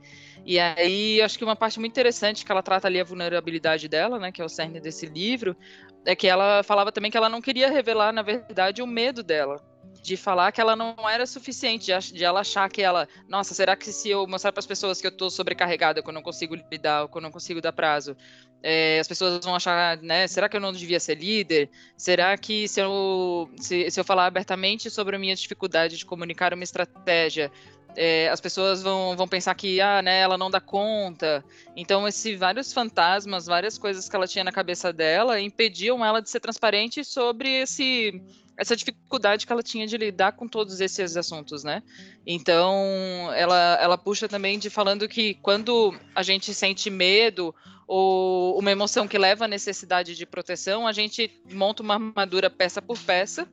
E 0.45 0.57
aí 0.57 1.21
acho 1.21 1.37
que 1.37 1.43
uma 1.43 1.57
parte 1.57 1.77
muito 1.77 1.91
interessante 1.91 2.45
que 2.45 2.51
ela 2.51 2.63
trata 2.63 2.87
ali 2.87 3.01
a 3.01 3.03
vulnerabilidade 3.03 3.89
dela, 3.89 4.17
né? 4.17 4.31
Que 4.31 4.41
é 4.41 4.45
o 4.45 4.49
cerne 4.49 4.79
desse 4.79 5.07
livro, 5.07 5.57
é 6.05 6.15
que 6.15 6.27
ela 6.27 6.63
falava 6.63 6.89
também 6.89 7.11
que 7.11 7.17
ela 7.17 7.27
não 7.27 7.41
queria 7.41 7.69
revelar, 7.69 8.13
na 8.13 8.21
verdade, 8.21 8.81
o 8.81 8.87
medo 8.87 9.21
dela 9.21 9.70
de 10.01 10.17
falar 10.17 10.51
que 10.51 10.59
ela 10.59 10.75
não 10.75 10.95
era 11.09 11.25
suficiente, 11.25 11.85
de, 11.85 12.13
de, 12.13 12.23
ela 12.23 12.39
achar 12.39 12.69
que 12.69 12.81
ela, 12.81 13.07
nossa, 13.27 13.53
será 13.53 13.75
que 13.75 13.91
se 13.91 14.09
eu 14.09 14.25
mostrar 14.25 14.51
para 14.51 14.59
as 14.59 14.65
pessoas 14.65 14.99
que 14.99 15.07
eu 15.07 15.11
estou 15.11 15.29
sobrecarregada, 15.29 16.01
que 16.01 16.09
eu 16.09 16.13
não 16.13 16.23
consigo 16.23 16.55
lidar, 16.55 17.07
que 17.07 17.17
eu 17.17 17.21
não 17.21 17.31
consigo 17.31 17.61
dar 17.61 17.71
prazo, 17.71 18.15
é, 18.63 18.99
as 18.99 19.07
pessoas 19.07 19.43
vão 19.43 19.55
achar, 19.55 19.97
né, 19.97 20.27
será 20.27 20.49
que 20.49 20.57
eu 20.57 20.61
não 20.61 20.71
devia 20.71 20.99
ser 20.99 21.15
líder? 21.15 21.69
Será 21.95 22.35
que 22.37 22.67
se 22.67 22.79
eu, 22.79 23.49
se, 23.57 23.89
se 23.91 23.99
eu 23.99 24.03
falar 24.03 24.25
abertamente 24.25 24.89
sobre 24.89 25.15
a 25.15 25.19
minha 25.19 25.35
dificuldade 25.35 25.97
de 25.97 26.05
comunicar 26.05 26.53
uma 26.53 26.63
estratégia, 26.63 27.51
é, 27.95 28.29
as 28.29 28.39
pessoas 28.39 28.81
vão, 28.81 29.15
vão 29.15 29.27
pensar 29.27 29.53
que 29.55 29.81
ah, 29.81 30.01
né, 30.01 30.19
ela 30.19 30.37
não 30.37 30.49
dá 30.49 30.61
conta. 30.61 31.43
Então, 31.75 32.07
esses 32.07 32.39
vários 32.39 32.71
fantasmas, 32.71 33.45
várias 33.45 33.77
coisas 33.77 34.07
que 34.07 34.15
ela 34.15 34.27
tinha 34.27 34.43
na 34.43 34.51
cabeça 34.51 34.93
dela 34.93 35.39
impediam 35.39 36.03
ela 36.03 36.21
de 36.21 36.29
ser 36.29 36.39
transparente 36.39 37.03
sobre 37.03 37.49
esse 37.61 38.21
essa 38.57 38.75
dificuldade 38.75 39.45
que 39.45 39.51
ela 39.51 39.63
tinha 39.63 39.87
de 39.87 39.97
lidar 39.97 40.33
com 40.33 40.47
todos 40.47 40.79
esses 40.79 41.17
assuntos, 41.17 41.63
né? 41.63 41.81
Então, 42.25 43.31
ela, 43.35 43.77
ela 43.81 43.97
puxa 43.97 44.27
também 44.27 44.59
de 44.59 44.69
falando 44.69 45.07
que 45.07 45.35
quando 45.35 45.93
a 46.13 46.21
gente 46.21 46.53
sente 46.53 46.89
medo 46.89 47.55
ou 47.87 48.57
uma 48.59 48.71
emoção 48.71 49.07
que 49.07 49.17
leva 49.17 49.45
à 49.45 49.47
necessidade 49.47 50.15
de 50.15 50.25
proteção, 50.25 50.85
a 50.85 50.91
gente 50.91 51.41
monta 51.51 51.81
uma 51.81 51.95
armadura 51.95 52.49
peça 52.49 52.81
por 52.81 52.97
peça 52.99 53.47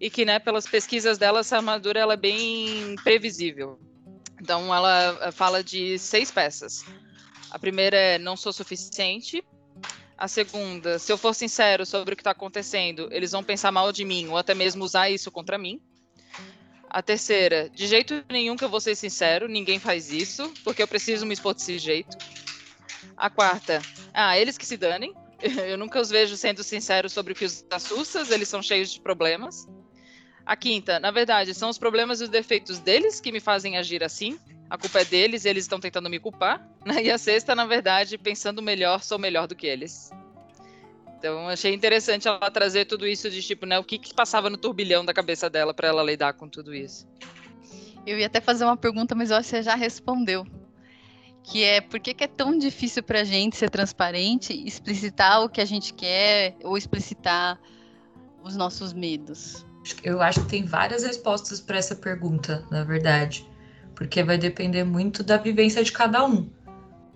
e 0.00 0.08
que, 0.08 0.24
né, 0.24 0.38
pelas 0.38 0.66
pesquisas 0.66 1.18
dela, 1.18 1.40
essa 1.40 1.56
armadura 1.56 1.98
ela 2.00 2.14
é 2.14 2.16
bem 2.16 2.96
previsível. 3.02 3.78
Então, 4.40 4.74
ela 4.74 5.32
fala 5.32 5.62
de 5.62 5.98
seis 5.98 6.30
peças. 6.30 6.84
A 7.50 7.58
primeira 7.58 7.96
é 7.96 8.18
não 8.18 8.36
sou 8.36 8.52
suficiente, 8.52 9.42
a 10.16 10.28
segunda, 10.28 10.98
se 10.98 11.12
eu 11.12 11.18
for 11.18 11.34
sincero 11.34 11.84
sobre 11.84 12.14
o 12.14 12.16
que 12.16 12.20
está 12.20 12.30
acontecendo, 12.30 13.08
eles 13.10 13.32
vão 13.32 13.42
pensar 13.42 13.72
mal 13.72 13.90
de 13.92 14.04
mim 14.04 14.28
ou 14.28 14.36
até 14.36 14.54
mesmo 14.54 14.84
usar 14.84 15.10
isso 15.10 15.30
contra 15.30 15.58
mim. 15.58 15.80
A 16.88 17.02
terceira, 17.02 17.68
de 17.70 17.88
jeito 17.88 18.24
nenhum 18.30 18.56
que 18.56 18.64
eu 18.64 18.68
vou 18.68 18.80
ser 18.80 18.94
sincero, 18.94 19.48
ninguém 19.48 19.80
faz 19.80 20.12
isso, 20.12 20.52
porque 20.62 20.82
eu 20.82 20.86
preciso 20.86 21.26
me 21.26 21.34
expor 21.34 21.54
desse 21.54 21.78
jeito. 21.78 22.16
A 23.16 23.28
quarta, 23.28 23.82
ah, 24.12 24.38
eles 24.38 24.56
que 24.56 24.64
se 24.64 24.76
danem, 24.76 25.12
eu 25.42 25.76
nunca 25.76 26.00
os 26.00 26.10
vejo 26.10 26.36
sendo 26.36 26.62
sinceros 26.62 27.12
sobre 27.12 27.32
o 27.32 27.36
que 27.36 27.44
os 27.44 27.64
assusta, 27.70 28.24
eles 28.30 28.48
são 28.48 28.62
cheios 28.62 28.92
de 28.92 29.00
problemas. 29.00 29.66
A 30.46 30.54
quinta, 30.54 31.00
na 31.00 31.10
verdade, 31.10 31.52
são 31.54 31.68
os 31.68 31.78
problemas 31.78 32.20
e 32.20 32.24
os 32.24 32.30
defeitos 32.30 32.78
deles 32.78 33.20
que 33.20 33.32
me 33.32 33.40
fazem 33.40 33.76
agir 33.76 34.04
assim. 34.04 34.38
A 34.74 34.78
culpa 34.78 35.02
é 35.02 35.04
deles, 35.04 35.44
eles 35.44 35.62
estão 35.64 35.78
tentando 35.78 36.10
me 36.10 36.18
culpar. 36.18 36.68
Né? 36.84 37.04
E 37.04 37.10
a 37.10 37.16
sexta, 37.16 37.54
na 37.54 37.64
verdade, 37.64 38.18
pensando 38.18 38.60
melhor, 38.60 39.02
sou 39.02 39.18
melhor 39.18 39.46
do 39.46 39.54
que 39.54 39.66
eles. 39.66 40.10
Então, 41.16 41.48
achei 41.48 41.72
interessante 41.72 42.28
ela 42.28 42.50
trazer 42.50 42.84
tudo 42.84 43.06
isso 43.06 43.30
de 43.30 43.40
tipo, 43.40 43.64
né, 43.64 43.78
o 43.78 43.84
que, 43.84 43.98
que 43.98 44.12
passava 44.12 44.50
no 44.50 44.58
turbilhão 44.58 45.02
da 45.02 45.14
cabeça 45.14 45.48
dela 45.48 45.72
para 45.72 45.88
ela 45.88 46.02
lidar 46.02 46.34
com 46.34 46.46
tudo 46.46 46.74
isso. 46.74 47.08
Eu 48.06 48.18
ia 48.18 48.26
até 48.26 48.38
fazer 48.38 48.64
uma 48.66 48.76
pergunta, 48.76 49.14
mas 49.14 49.30
eu 49.30 49.38
acho 49.38 49.48
que 49.48 49.56
você 49.56 49.62
já 49.62 49.74
respondeu. 49.74 50.46
Que 51.42 51.62
é 51.64 51.80
por 51.80 51.98
que, 51.98 52.12
que 52.12 52.24
é 52.24 52.28
tão 52.28 52.58
difícil 52.58 53.02
para 53.02 53.20
a 53.20 53.24
gente 53.24 53.56
ser 53.56 53.70
transparente, 53.70 54.52
explicitar 54.66 55.42
o 55.42 55.48
que 55.48 55.62
a 55.62 55.64
gente 55.64 55.94
quer 55.94 56.54
ou 56.62 56.76
explicitar 56.76 57.58
os 58.42 58.56
nossos 58.56 58.92
medos? 58.92 59.64
Eu 60.02 60.20
acho 60.20 60.42
que 60.42 60.50
tem 60.50 60.64
várias 60.66 61.02
respostas 61.02 61.62
para 61.62 61.78
essa 61.78 61.96
pergunta, 61.96 62.66
na 62.70 62.84
verdade, 62.84 63.48
porque 63.94 64.22
vai 64.22 64.38
depender 64.38 64.84
muito 64.84 65.22
da 65.22 65.36
vivência 65.36 65.82
de 65.82 65.92
cada 65.92 66.24
um. 66.26 66.48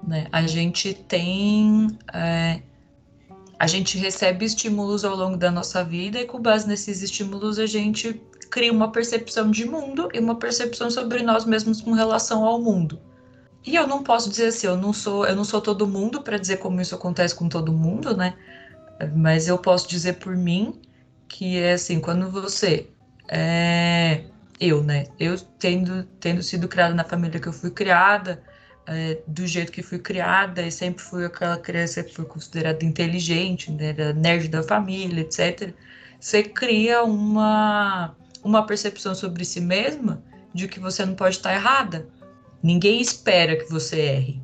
Né? 0.07 0.27
A 0.33 0.47
gente 0.47 0.95
tem. 0.95 1.99
É, 2.13 2.61
a 3.59 3.67
gente 3.67 3.99
recebe 3.99 4.45
estímulos 4.45 5.05
ao 5.05 5.17
longo 5.17 5.37
da 5.37 5.51
nossa 5.51 5.83
vida 5.83 6.21
e, 6.21 6.27
com 6.27 6.41
base 6.41 6.69
nesses 6.69 7.03
estímulos, 7.03 7.59
a 7.59 7.67
gente 7.67 8.23
cria 8.51 8.73
uma 8.73 8.93
percepção 8.93 9.51
de 9.51 9.65
mundo 9.65 10.09
e 10.15 10.21
uma 10.21 10.37
percepção 10.37 10.91
sobre 10.91 11.23
nós 11.23 11.45
mesmos 11.45 11.81
com 11.81 11.93
relação 11.93 12.45
ao 12.45 12.61
mundo. 12.61 13.01
E 13.67 13.75
eu 13.75 13.87
não 13.87 14.03
posso 14.03 14.31
dizer 14.31 14.47
assim, 14.47 14.69
eu 14.69 14.77
não 14.77 14.93
sou, 14.93 15.27
eu 15.27 15.35
não 15.35 15.45
sou 15.45 15.61
todo 15.61 15.87
mundo 15.87 16.23
para 16.23 16.39
dizer 16.39 16.59
como 16.59 16.81
isso 16.81 16.95
acontece 16.95 17.35
com 17.35 17.49
todo 17.49 17.73
mundo, 17.73 18.17
né? 18.17 18.35
Mas 19.15 19.49
eu 19.49 19.59
posso 19.59 19.89
dizer 19.89 20.15
por 20.15 20.37
mim 20.37 20.81
que 21.29 21.59
é 21.59 21.73
assim, 21.73 22.01
quando 22.01 22.31
você 22.31 22.89
é, 23.29 24.25
eu, 24.61 24.83
né? 24.83 25.07
Eu 25.19 25.39
tendo, 25.59 26.05
tendo 26.21 26.43
sido 26.43 26.69
criada 26.69 26.95
na 26.95 27.05
família 27.05 27.41
que 27.41 27.49
eu 27.49 27.53
fui 27.53 27.71
criada, 27.71 28.43
é, 28.87 29.19
do 29.27 29.47
jeito 29.47 29.71
que 29.71 29.83
fui 29.83 29.99
criada, 29.99 30.63
e 30.63 30.73
sempre 30.73 31.03
fui 31.03 31.25
aquela 31.25 31.59
criança 31.59 32.03
que 32.03 32.15
foi 32.15 32.25
considerada 32.25 32.85
inteligente, 32.85 33.71
né? 33.71 33.89
Era 33.89 34.13
nerd 34.13 34.49
da 34.49 34.63
família, 34.63 35.21
etc. 35.21 35.75
Você 36.19 36.43
cria 36.43 37.03
uma, 37.05 38.17
uma 38.43 38.67
percepção 38.67 39.15
sobre 39.15 39.45
si 39.45 39.61
mesma 39.61 40.23
de 40.55 40.67
que 40.67 40.81
você 40.81 41.05
não 41.05 41.15
pode 41.15 41.37
estar 41.37 41.55
errada. 41.55 42.09
Ninguém 42.63 43.01
espera 43.01 43.57
que 43.57 43.71
você 43.71 44.01
erre. 44.01 44.43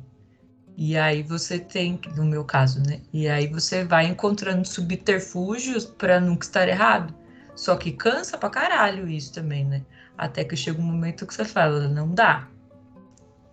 E 0.77 0.97
aí 0.97 1.23
você 1.23 1.57
tem, 1.57 1.99
no 2.15 2.25
meu 2.25 2.43
caso, 2.43 2.81
né? 2.83 3.01
E 3.13 3.27
aí 3.27 3.47
você 3.47 3.83
vai 3.83 4.07
encontrando 4.07 4.65
subterfúgios 4.67 5.85
para 5.85 6.19
nunca 6.19 6.45
estar 6.45 6.67
errado. 6.67 7.13
Só 7.55 7.75
que 7.77 7.93
cansa 7.93 8.37
pra 8.37 8.49
caralho 8.49 9.07
isso 9.07 9.33
também, 9.33 9.63
né? 9.65 9.81
Até 10.17 10.43
que 10.43 10.55
chega 10.55 10.79
um 10.79 10.85
momento 10.85 11.25
que 11.25 11.33
você 11.33 11.45
fala, 11.45 11.87
não 11.87 12.13
dá. 12.13 12.47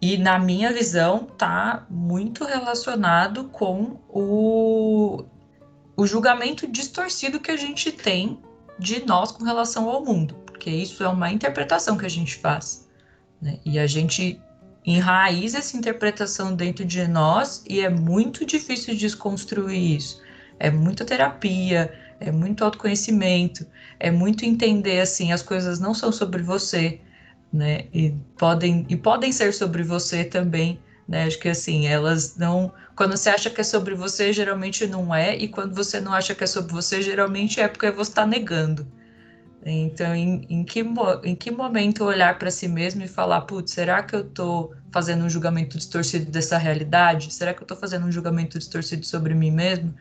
E 0.00 0.16
na 0.19 0.38
minha 0.38 0.73
visão, 0.73 1.26
tá 1.38 1.87
muito 1.88 2.45
relacionado 2.45 3.45
com 3.45 4.00
o, 4.09 5.25
o 5.97 6.07
julgamento 6.07 6.66
distorcido 6.66 7.38
que 7.38 7.50
a 7.50 7.57
gente 7.57 7.92
tem 7.92 8.40
de 8.78 9.04
nós 9.07 9.31
com 9.31 9.45
relação 9.45 9.88
ao 9.88 10.04
mundo. 10.04 10.35
Porque 10.45 10.71
isso 10.71 11.04
é 11.04 11.09
uma 11.09 11.31
interpretação 11.31 11.97
que 11.97 12.07
a 12.07 12.11
gente 12.11 12.37
faz. 12.37 12.88
Né? 13.40 13.59
E 13.64 13.78
a 13.78 13.87
gente 13.87 14.40
enraiza 14.85 15.59
essa 15.59 15.76
interpretação 15.76 16.54
dentro 16.54 16.85
de 16.85 17.07
nós 17.07 17.64
e 17.69 17.81
é 17.81 17.88
muito 17.88 18.45
difícil 18.45 18.97
desconstruir 18.97 19.97
isso. 19.97 20.21
É 20.59 20.71
muita 20.71 21.04
terapia, 21.04 21.92
é 22.26 22.31
muito 22.33 22.64
autoconhecimento, 22.64 23.67
é 23.99 24.11
muito 24.11 24.45
entender 24.45 25.00
assim, 25.00 25.33
as 25.33 25.43
coisas 25.43 25.81
não 25.81 25.95
são 25.95 26.12
sobre 26.12 26.43
você, 26.43 27.00
né? 27.52 27.87
E 27.93 28.14
podem 28.38 28.87
e 28.88 28.97
podem 28.97 29.33
ser 29.33 29.52
sobre 29.52 29.83
você 29.83 30.25
também, 30.25 30.81
né? 31.09 31.25
Acho 31.25 31.38
que 31.38 31.49
assim, 31.49 31.87
elas 31.87 32.37
não, 32.37 32.73
quando 32.97 33.17
você 33.17 33.31
acha 33.31 33.50
que 33.50 33.61
é 33.61 33.64
sobre 33.64 33.95
você, 33.95 34.33
geralmente 34.33 34.87
não 34.87 35.14
é, 35.14 35.37
e 35.37 35.49
quando 35.49 35.75
você 35.75 36.00
não 36.00 36.12
acha 36.12 36.35
que 36.35 36.45
é 36.45 36.47
sobre 36.47 36.73
você, 36.73 37.02
geralmente 37.02 37.61
é 37.61 37.69
porque 37.69 37.91
você 37.91 38.11
está 38.11 38.26
negando. 38.26 38.87
Então, 39.64 40.14
em, 40.14 40.45
em, 40.50 40.64
que, 40.64 40.85
em 41.23 41.37
que 41.37 41.50
momento 41.50 42.05
olhar 42.05 42.37
para 42.38 42.50
si 42.50 42.67
mesmo 42.67 43.02
e 43.05 43.09
falar, 43.09 43.43
putz, 43.43 43.73
será 43.73 44.02
que 44.02 44.14
eu 44.14 44.23
estou 44.23 44.75
fazendo 44.91 45.25
um 45.25 45.31
julgamento 45.31 45.79
distorcido 45.79 46.31
dessa 46.33 46.59
realidade? 46.59 47.33
Será 47.33 47.55
que 47.55 47.61
eu 47.61 47.64
estou 47.64 47.76
fazendo 47.76 48.07
um 48.07 48.11
julgamento 48.11 48.59
distorcido 48.59 49.07
sobre 49.07 49.35
mim 49.35 49.52
mesmo? 49.52 49.95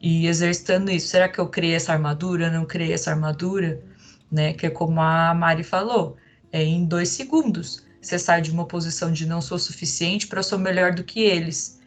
E 0.00 0.26
exercitando 0.26 0.90
isso, 0.90 1.08
será 1.08 1.28
que 1.28 1.38
eu 1.38 1.46
criei 1.46 1.74
essa 1.74 1.92
armadura? 1.92 2.50
Não 2.50 2.64
criei 2.64 2.94
essa 2.94 3.10
armadura? 3.10 3.82
Né? 4.32 4.54
Que 4.54 4.66
é 4.66 4.70
como 4.70 5.00
a 5.00 5.34
Mari 5.34 5.62
falou, 5.62 6.16
é 6.50 6.62
em 6.62 6.86
dois 6.86 7.10
segundos. 7.10 7.84
Você 8.00 8.18
sai 8.18 8.40
de 8.40 8.50
uma 8.50 8.64
posição 8.64 9.12
de 9.12 9.26
não 9.26 9.42
sou 9.42 9.58
suficiente 9.58 10.26
para 10.26 10.42
sou 10.42 10.58
melhor 10.58 10.94
do 10.94 11.04
que 11.04 11.20
eles. 11.20 11.78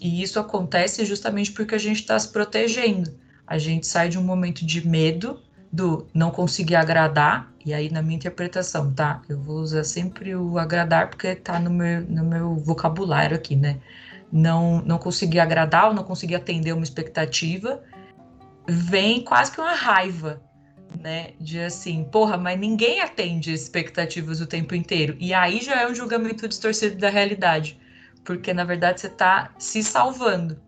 E 0.00 0.22
isso 0.22 0.40
acontece 0.40 1.04
justamente 1.04 1.52
porque 1.52 1.74
a 1.74 1.78
gente 1.78 2.00
está 2.00 2.18
se 2.18 2.28
protegendo. 2.32 3.14
A 3.46 3.58
gente 3.58 3.86
sai 3.86 4.08
de 4.08 4.18
um 4.18 4.22
momento 4.22 4.64
de 4.64 4.86
medo 4.86 5.38
do 5.70 6.06
não 6.12 6.30
conseguir 6.30 6.76
agradar, 6.76 7.52
e 7.64 7.72
aí 7.72 7.90
na 7.90 8.02
minha 8.02 8.16
interpretação, 8.16 8.92
tá? 8.92 9.22
Eu 9.28 9.40
vou 9.40 9.60
usar 9.60 9.84
sempre 9.84 10.34
o 10.34 10.58
agradar 10.58 11.08
porque 11.08 11.34
tá 11.34 11.58
no 11.58 11.70
meu, 11.70 12.02
no 12.02 12.24
meu 12.24 12.56
vocabulário 12.56 13.36
aqui, 13.36 13.56
né? 13.56 13.78
Não, 14.32 14.80
não 14.80 14.98
conseguir 14.98 15.40
agradar 15.40 15.88
ou 15.88 15.94
não 15.94 16.04
conseguir 16.04 16.36
atender 16.36 16.72
uma 16.72 16.82
expectativa, 16.82 17.82
vem 18.66 19.22
quase 19.22 19.52
que 19.52 19.60
uma 19.60 19.74
raiva, 19.74 20.42
né? 20.98 21.32
De 21.38 21.60
assim, 21.60 22.04
porra, 22.04 22.36
mas 22.36 22.58
ninguém 22.58 23.00
atende 23.00 23.52
expectativas 23.52 24.40
o 24.40 24.46
tempo 24.46 24.74
inteiro. 24.74 25.16
E 25.20 25.34
aí 25.34 25.60
já 25.60 25.82
é 25.82 25.88
um 25.88 25.94
julgamento 25.94 26.48
distorcido 26.48 26.96
da 26.96 27.10
realidade, 27.10 27.78
porque 28.24 28.52
na 28.52 28.64
verdade 28.64 29.00
você 29.00 29.08
tá 29.08 29.52
se 29.58 29.82
salvando 29.82 30.60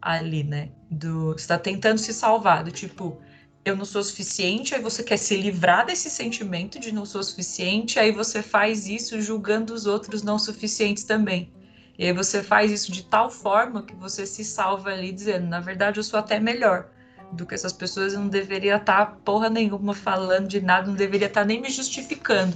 ali, 0.00 0.42
né? 0.42 0.70
Do, 0.90 1.32
você 1.32 1.46
tá 1.46 1.58
tentando 1.58 1.98
se 1.98 2.12
salvar, 2.12 2.64
do 2.64 2.72
tipo, 2.72 3.22
eu 3.64 3.76
não 3.76 3.84
sou 3.84 4.02
suficiente, 4.02 4.74
aí 4.74 4.82
você 4.82 5.02
quer 5.04 5.16
se 5.16 5.36
livrar 5.36 5.86
desse 5.86 6.10
sentimento 6.10 6.80
de 6.80 6.92
não 6.92 7.06
sou 7.06 7.22
suficiente, 7.22 7.98
aí 7.98 8.10
você 8.10 8.42
faz 8.42 8.88
isso 8.88 9.20
julgando 9.20 9.72
os 9.72 9.86
outros 9.86 10.22
não 10.22 10.38
suficientes 10.38 11.04
também. 11.04 11.52
E 11.98 12.06
aí 12.06 12.12
você 12.12 12.42
faz 12.42 12.70
isso 12.70 12.90
de 12.90 13.04
tal 13.04 13.30
forma 13.30 13.82
que 13.82 13.94
você 13.94 14.26
se 14.26 14.44
salva 14.44 14.90
ali 14.90 15.12
dizendo, 15.12 15.46
na 15.46 15.60
verdade 15.60 15.98
eu 15.98 16.04
sou 16.04 16.18
até 16.18 16.40
melhor 16.40 16.88
do 17.32 17.46
que 17.46 17.54
essas 17.54 17.72
pessoas, 17.72 18.12
eu 18.12 18.20
não 18.20 18.28
deveria 18.28 18.76
estar 18.76 19.06
tá 19.06 19.16
porra 19.24 19.48
nenhuma 19.48 19.94
falando 19.94 20.48
de 20.48 20.60
nada, 20.60 20.86
não 20.86 20.94
deveria 20.94 21.28
estar 21.28 21.42
tá 21.42 21.46
nem 21.46 21.60
me 21.60 21.70
justificando. 21.70 22.54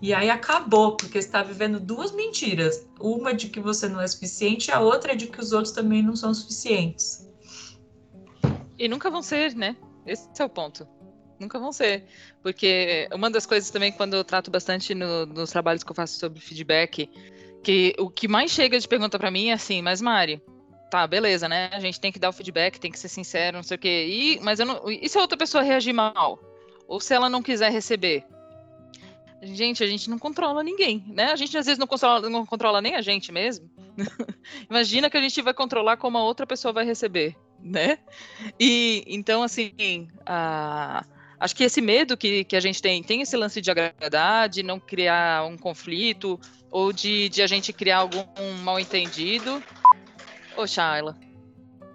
E 0.00 0.12
aí 0.12 0.28
acabou, 0.28 0.96
porque 0.96 1.18
está 1.18 1.42
vivendo 1.42 1.80
duas 1.80 2.12
mentiras. 2.12 2.86
Uma 3.00 3.32
de 3.32 3.48
que 3.48 3.60
você 3.60 3.88
não 3.88 4.00
é 4.00 4.06
suficiente 4.06 4.68
e 4.68 4.72
a 4.72 4.80
outra 4.80 5.16
de 5.16 5.26
que 5.26 5.40
os 5.40 5.52
outros 5.52 5.72
também 5.72 6.02
não 6.02 6.14
são 6.14 6.34
suficientes. 6.34 7.26
E 8.78 8.88
nunca 8.88 9.10
vão 9.10 9.22
ser, 9.22 9.54
né? 9.54 9.74
Esse 10.06 10.28
é 10.38 10.44
o 10.44 10.48
ponto. 10.48 10.86
Nunca 11.40 11.58
vão 11.58 11.72
ser. 11.72 12.04
Porque 12.42 13.08
uma 13.12 13.30
das 13.30 13.46
coisas 13.46 13.70
também, 13.70 13.90
quando 13.90 14.14
eu 14.14 14.24
trato 14.24 14.50
bastante 14.50 14.94
no, 14.94 15.24
nos 15.26 15.50
trabalhos 15.50 15.82
que 15.82 15.90
eu 15.90 15.96
faço 15.96 16.18
sobre 16.18 16.40
feedback, 16.40 17.10
que 17.66 17.94
o 17.98 18.08
que 18.08 18.28
mais 18.28 18.52
chega 18.52 18.78
de 18.78 18.86
pergunta 18.86 19.18
para 19.18 19.28
mim 19.28 19.48
é 19.48 19.54
assim, 19.54 19.82
mas 19.82 20.00
Mari, 20.00 20.40
tá, 20.88 21.04
beleza, 21.04 21.48
né? 21.48 21.68
A 21.72 21.80
gente 21.80 22.00
tem 22.00 22.12
que 22.12 22.18
dar 22.18 22.28
o 22.28 22.32
feedback, 22.32 22.78
tem 22.78 22.92
que 22.92 22.98
ser 22.98 23.08
sincero, 23.08 23.56
não 23.56 23.64
sei 23.64 23.74
o 23.74 23.80
quê. 23.80 24.06
E, 24.08 24.40
mas 24.40 24.60
eu 24.60 24.66
não, 24.66 24.88
e 24.88 25.08
se 25.08 25.18
a 25.18 25.20
outra 25.20 25.36
pessoa 25.36 25.64
reagir 25.64 25.92
mal? 25.92 26.38
Ou 26.86 27.00
se 27.00 27.12
ela 27.12 27.28
não 27.28 27.42
quiser 27.42 27.72
receber? 27.72 28.24
Gente, 29.42 29.82
a 29.82 29.86
gente 29.88 30.08
não 30.08 30.18
controla 30.18 30.62
ninguém, 30.62 31.04
né? 31.08 31.32
A 31.32 31.36
gente 31.36 31.58
às 31.58 31.66
vezes 31.66 31.78
não 31.78 31.88
controla, 31.88 32.30
não 32.30 32.46
controla 32.46 32.80
nem 32.80 32.94
a 32.94 33.02
gente 33.02 33.32
mesmo. 33.32 33.68
Imagina 34.70 35.10
que 35.10 35.16
a 35.16 35.20
gente 35.20 35.42
vai 35.42 35.52
controlar 35.52 35.96
como 35.96 36.16
a 36.16 36.22
outra 36.22 36.46
pessoa 36.46 36.72
vai 36.72 36.84
receber 36.84 37.36
né? 37.60 37.98
E 38.58 39.04
então, 39.06 39.42
assim, 39.42 40.08
a, 40.24 41.04
acho 41.38 41.56
que 41.56 41.64
esse 41.64 41.80
medo 41.80 42.16
que, 42.16 42.44
que 42.44 42.56
a 42.56 42.60
gente 42.60 42.80
tem, 42.80 43.02
tem 43.02 43.22
esse 43.22 43.36
lance 43.36 43.60
de 43.60 43.70
agradar, 43.70 44.48
de 44.48 44.62
não 44.62 44.78
criar 44.78 45.44
um 45.44 45.56
conflito, 45.56 46.40
ou 46.76 46.92
de, 46.92 47.30
de 47.30 47.40
a 47.40 47.46
gente 47.46 47.72
criar 47.72 48.00
algum 48.00 48.52
mal 48.62 48.78
entendido. 48.78 49.62
Ô, 50.54 50.66
Shaila, 50.66 51.16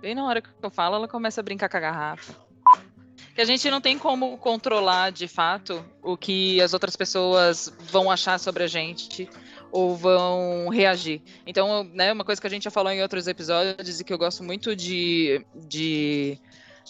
bem 0.01 0.15
na 0.15 0.25
hora 0.25 0.41
que 0.41 0.49
eu 0.59 0.71
falo, 0.71 0.95
ela 0.95 1.07
começa 1.07 1.39
a 1.39 1.43
brincar 1.43 1.69
com 1.69 1.77
a 1.77 1.79
garrafa. 1.79 2.33
Que 3.35 3.41
a 3.41 3.45
gente 3.45 3.69
não 3.69 3.79
tem 3.79 3.99
como 3.99 4.35
controlar 4.39 5.11
de 5.11 5.27
fato 5.27 5.85
o 6.01 6.17
que 6.17 6.59
as 6.59 6.73
outras 6.73 6.95
pessoas 6.95 7.71
vão 7.91 8.09
achar 8.09 8.39
sobre 8.39 8.63
a 8.63 8.67
gente 8.67 9.29
ou 9.71 9.95
vão 9.95 10.67
reagir. 10.69 11.21
Então, 11.45 11.83
né, 11.83 12.11
uma 12.11 12.25
coisa 12.25 12.41
que 12.41 12.47
a 12.47 12.49
gente 12.49 12.63
já 12.63 12.71
falou 12.71 12.91
em 12.91 13.03
outros 13.03 13.27
episódios 13.27 13.99
e 13.99 14.03
que 14.03 14.11
eu 14.11 14.17
gosto 14.17 14.43
muito 14.43 14.75
de, 14.75 15.45
de 15.53 16.39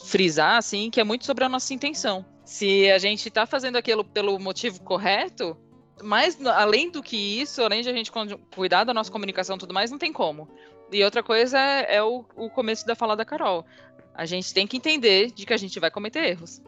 frisar, 0.05 0.55
assim, 0.55 0.89
que 0.89 1.01
é 1.01 1.03
muito 1.03 1.25
sobre 1.25 1.43
a 1.43 1.50
nossa 1.50 1.74
intenção. 1.74 2.25
Se 2.45 2.89
a 2.89 2.98
gente 2.98 3.27
está 3.27 3.45
fazendo 3.45 3.75
aquilo 3.75 4.05
pelo 4.05 4.39
motivo 4.39 4.81
correto, 4.81 5.57
mas 6.01 6.38
além 6.45 6.89
do 6.89 7.01
que 7.01 7.41
isso, 7.41 7.62
além 7.62 7.81
de 7.81 7.89
a 7.89 7.93
gente 7.93 8.12
cuidar 8.53 8.83
da 8.83 8.93
nossa 8.93 9.12
comunicação 9.12 9.55
e 9.55 9.60
tudo 9.60 9.74
mais, 9.74 9.91
não 9.91 9.98
tem 9.98 10.12
como. 10.12 10.48
E 10.91 11.03
outra 11.03 11.24
coisa 11.24 11.57
é, 11.60 11.95
é 11.95 12.03
o, 12.03 12.25
o, 12.36 12.50
começo 12.50 12.86
da 12.86 12.95
fala 12.95 13.15
da 13.15 13.24
Carol. 13.24 13.65
a 14.13 14.25
gente 14.25 14.53
tem 14.53 14.67
que 14.67 14.77
entender 14.77 15.31
de 15.31 15.45
que 15.45 15.53
a 15.53 15.57
gente 15.57 15.79
vai 15.79 15.89
cometer 15.89 16.24
erros. 16.24 16.62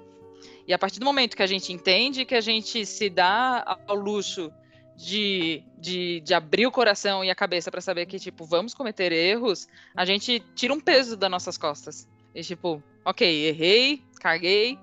E 0.65 0.73
a 0.73 0.79
partir 0.79 0.99
do 0.99 1.05
momento 1.05 1.35
que 1.35 1.43
a 1.43 1.47
gente 1.47 1.73
entende 1.73 2.25
que 2.25 2.35
a 2.35 2.41
gente 2.41 2.85
se 2.85 3.09
dá 3.09 3.77
ao 3.85 3.95
luxo 3.95 4.51
de, 4.95 5.63
de, 5.77 6.21
de 6.21 6.33
abrir 6.33 6.65
o 6.65 6.71
coração 6.71 7.23
e 7.23 7.29
a 7.29 7.35
cabeça 7.35 7.69
para 7.69 7.81
saber 7.81 8.05
que, 8.05 8.17
tipo, 8.17 8.45
vamos 8.45 8.73
cometer 8.73 9.11
erros, 9.11 9.67
a 9.95 10.05
gente 10.05 10.39
tira 10.55 10.73
um 10.73 10.79
peso 10.79 11.17
das 11.17 11.29
nossas 11.29 11.57
costas. 11.57 12.07
E, 12.33 12.41
tipo, 12.41 12.81
ok, 13.03 13.47
errei, 13.47 14.01
caguei, 14.21 14.79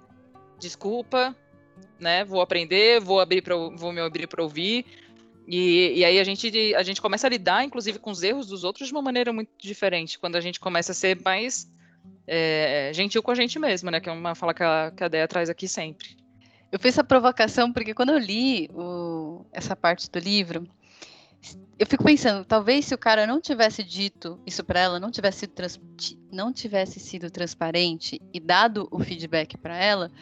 desculpa, 0.58 1.34
né? 1.98 2.24
Vou 2.24 2.40
aprender, 2.40 3.00
vou 3.00 3.20
abrir 3.20 3.42
para 3.42 3.54
vou 3.56 3.92
me 3.92 4.00
abrir 4.00 4.26
para 4.26 4.42
ouvir. 4.42 4.84
E, 5.46 5.94
e 5.96 6.04
aí 6.04 6.18
a 6.18 6.24
gente, 6.24 6.74
a 6.74 6.82
gente 6.82 7.00
começa 7.02 7.26
a 7.26 7.30
lidar, 7.30 7.64
inclusive, 7.64 7.98
com 7.98 8.10
os 8.10 8.22
erros 8.22 8.46
dos 8.46 8.62
outros 8.62 8.86
de 8.88 8.94
uma 8.94 9.02
maneira 9.02 9.32
muito 9.32 9.50
diferente, 9.58 10.18
quando 10.18 10.36
a 10.36 10.40
gente 10.40 10.60
começa 10.60 10.92
a 10.92 10.94
ser 10.94 11.20
mais 11.24 11.68
é, 12.26 12.92
gentil 12.94 13.22
com 13.22 13.32
a 13.32 13.34
gente 13.34 13.58
mesmo, 13.58 13.90
né? 13.90 14.00
Que 14.00 14.08
é 14.08 14.12
uma 14.12 14.34
fala 14.34 14.54
que 14.54 14.62
a, 14.62 14.92
que 14.96 15.02
a 15.02 15.28
traz 15.28 15.50
aqui 15.50 15.66
sempre. 15.66 16.16
Eu 16.70 16.78
fiz 16.78 16.94
essa 16.94 17.02
provocação 17.02 17.72
porque 17.72 17.92
quando 17.92 18.10
eu 18.10 18.18
li 18.18 18.68
o, 18.72 19.44
essa 19.52 19.74
parte 19.74 20.08
do 20.08 20.20
livro, 20.20 20.64
eu 21.78 21.86
fico 21.86 22.04
pensando, 22.04 22.44
talvez 22.44 22.84
se 22.84 22.94
o 22.94 22.98
cara 22.98 23.26
não 23.26 23.40
tivesse 23.40 23.82
dito 23.82 24.38
isso 24.46 24.62
para 24.62 24.78
ela, 24.78 25.00
não 25.00 25.10
tivesse, 25.10 25.46
trans, 25.46 25.80
não 26.30 26.52
tivesse 26.52 27.00
sido 27.00 27.30
transparente 27.30 28.20
e 28.32 28.38
dado 28.38 28.86
o 28.90 29.00
feedback 29.00 29.56
para 29.58 29.76
ela, 29.76 30.12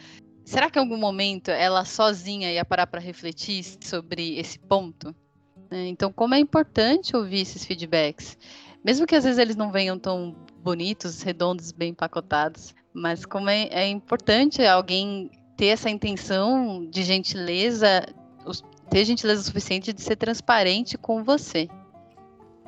será 0.49 0.69
que 0.69 0.79
em 0.79 0.81
algum 0.81 0.97
momento 0.97 1.51
ela 1.51 1.85
sozinha 1.85 2.51
ia 2.51 2.65
parar 2.65 2.87
para 2.87 2.99
refletir 2.99 3.63
sobre 3.81 4.39
esse 4.39 4.57
ponto? 4.57 5.15
É, 5.69 5.87
então, 5.87 6.11
como 6.11 6.33
é 6.33 6.39
importante 6.39 7.15
ouvir 7.15 7.41
esses 7.41 7.63
feedbacks, 7.63 8.35
mesmo 8.83 9.05
que 9.05 9.15
às 9.15 9.23
vezes 9.23 9.37
eles 9.37 9.55
não 9.55 9.71
venham 9.71 9.99
tão 9.99 10.35
bonitos, 10.63 11.21
redondos, 11.21 11.71
bem 11.71 11.91
empacotados, 11.91 12.73
mas 12.91 13.25
como 13.25 13.47
é, 13.47 13.67
é 13.67 13.87
importante 13.87 14.65
alguém 14.65 15.29
ter 15.55 15.67
essa 15.67 15.89
intenção 15.89 16.83
de 16.89 17.03
gentileza, 17.03 18.07
ter 18.89 19.05
gentileza 19.05 19.43
suficiente 19.43 19.93
de 19.93 20.01
ser 20.01 20.15
transparente 20.15 20.97
com 20.97 21.23
você. 21.23 21.69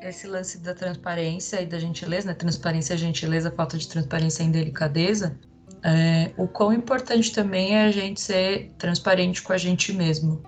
Esse 0.00 0.28
lance 0.28 0.58
da 0.58 0.72
transparência 0.72 1.60
e 1.60 1.66
da 1.66 1.80
gentileza, 1.80 2.28
né? 2.28 2.34
Transparência, 2.34 2.96
gentileza, 2.96 3.50
falta 3.50 3.76
de 3.76 3.88
transparência 3.88 4.44
e 4.44 4.46
indelicadeza. 4.46 5.36
É, 5.84 6.30
o 6.36 6.46
quão 6.46 6.72
importante 6.72 7.32
também 7.32 7.76
é 7.76 7.86
a 7.86 7.90
gente 7.90 8.20
ser 8.20 8.70
transparente 8.78 9.42
com 9.42 9.52
a 9.52 9.56
gente 9.56 9.92
mesmo, 9.92 10.42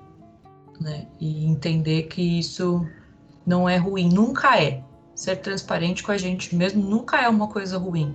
né? 0.81 1.07
E 1.21 1.45
entender 1.47 2.05
que 2.05 2.39
isso 2.39 2.87
não 3.47 3.69
é 3.69 3.77
ruim, 3.77 4.09
nunca 4.09 4.61
é. 4.63 4.83
Ser 5.15 5.37
transparente 5.37 6.03
com 6.03 6.13
a 6.13 6.19
gente 6.19 6.55
mesmo 6.55 6.83
nunca 6.83 7.21
é 7.21 7.29
uma 7.29 7.49
coisa 7.49 7.79
ruim. 7.79 8.15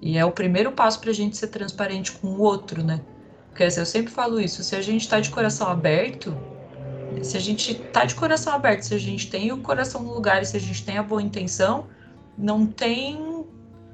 E 0.00 0.16
é 0.16 0.24
o 0.24 0.30
primeiro 0.30 0.72
passo 0.72 1.00
para 1.00 1.10
a 1.10 1.14
gente 1.14 1.36
ser 1.36 1.48
transparente 1.48 2.12
com 2.12 2.28
o 2.28 2.40
outro, 2.40 2.82
né? 2.82 3.00
Porque 3.48 3.64
assim, 3.64 3.80
eu 3.80 3.86
sempre 3.86 4.12
falo 4.12 4.40
isso, 4.40 4.62
se 4.62 4.76
a 4.76 4.80
gente 4.80 5.02
está 5.02 5.18
de 5.18 5.30
coração 5.30 5.68
aberto, 5.68 6.36
se 7.22 7.36
a 7.36 7.40
gente 7.40 7.72
está 7.72 8.04
de 8.04 8.14
coração 8.14 8.52
aberto, 8.52 8.82
se 8.82 8.94
a 8.94 8.98
gente 8.98 9.28
tem 9.28 9.50
o 9.50 9.58
coração 9.58 10.02
no 10.02 10.12
lugar 10.12 10.42
e 10.42 10.46
se 10.46 10.56
a 10.56 10.60
gente 10.60 10.84
tem 10.84 10.98
a 10.98 11.02
boa 11.02 11.22
intenção, 11.22 11.86
não 12.36 12.66
tem 12.66 13.44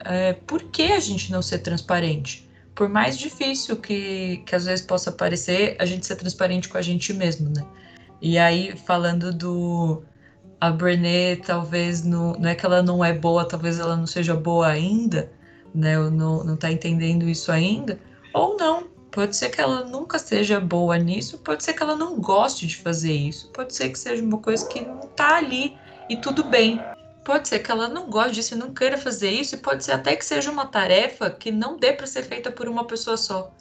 é, 0.01 0.35
por 0.35 0.65
que 0.65 0.93
a 0.93 1.01
gente 1.01 1.33
não 1.33 1.41
ser 1.41 1.61
transparente. 1.61 2.49
Por 2.75 2.89
mais 2.89 3.17
difícil 3.19 3.77
que, 3.77 4.39
que 4.47 4.55
às 4.55 4.65
vezes 4.65 4.85
possa 4.85 5.13
parecer, 5.13 5.77
a 5.79 5.85
gente 5.85 6.07
ser 6.07 6.17
transparente 6.17 6.69
com 6.69 6.77
a 6.77 6.83
gente 6.83 7.13
mesmo, 7.13 7.49
né? 7.51 7.65
E 8.21 8.39
aí, 8.39 8.77
falando 8.77 9.33
do. 9.33 10.03
A 10.61 10.71
Brené, 10.71 11.37
talvez 11.37 12.03
não, 12.03 12.33
não 12.33 12.49
é 12.49 12.55
que 12.55 12.65
ela 12.65 12.83
não 12.83 13.05
é 13.05 13.13
boa, 13.13 13.45
talvez 13.47 13.79
ela 13.79 13.97
não 13.97 14.07
seja 14.07 14.35
boa 14.35 14.69
ainda, 14.69 15.31
né? 15.75 15.95
Eu 15.97 16.11
não, 16.11 16.43
não 16.43 16.57
tá 16.57 16.71
entendendo 16.71 17.29
isso 17.29 17.53
ainda. 17.53 17.99
Ou 18.33 18.57
não, 18.57 18.89
Pode 19.15 19.37
ser 19.37 19.49
que 19.51 19.61
ela 19.61 19.85
nunca 19.85 20.19
seja 20.19 20.59
boa 20.59 20.99
nisso, 20.99 21.39
pode 21.39 21.63
ser 21.63 21.73
que 21.73 21.81
ela 21.85 21.95
não 21.95 22.19
goste 22.19 22.67
de 22.67 22.77
fazer 22.77 23.13
isso, 23.13 23.49
pode 23.53 23.73
ser 23.73 23.91
que 23.91 23.97
seja 23.97 24.21
uma 24.21 24.39
coisa 24.39 24.67
que 24.67 24.81
não 24.81 25.03
tá 25.03 25.37
ali 25.37 25.79
e 26.11 26.17
tudo 26.17 26.43
bem. 26.43 26.81
Pode 27.25 27.49
ser 27.49 27.61
que 27.61 27.71
ela 27.71 27.89
não 27.89 28.11
goste 28.11 28.35
disso 28.35 28.55
e 28.55 28.59
não 28.59 28.75
queira 28.75 28.99
fazer 28.99 29.31
isso, 29.31 29.55
e 29.55 29.59
pode 29.59 29.83
ser 29.85 29.93
até 29.93 30.15
que 30.15 30.25
seja 30.25 30.51
uma 30.51 30.67
tarefa 30.67 31.31
que 31.31 31.51
não 31.51 31.79
dê 31.79 31.93
para 31.93 32.07
ser 32.07 32.23
feita 32.23 32.53
por 32.53 32.69
uma 32.69 32.87
pessoa 32.87 33.17
só. 33.17 33.55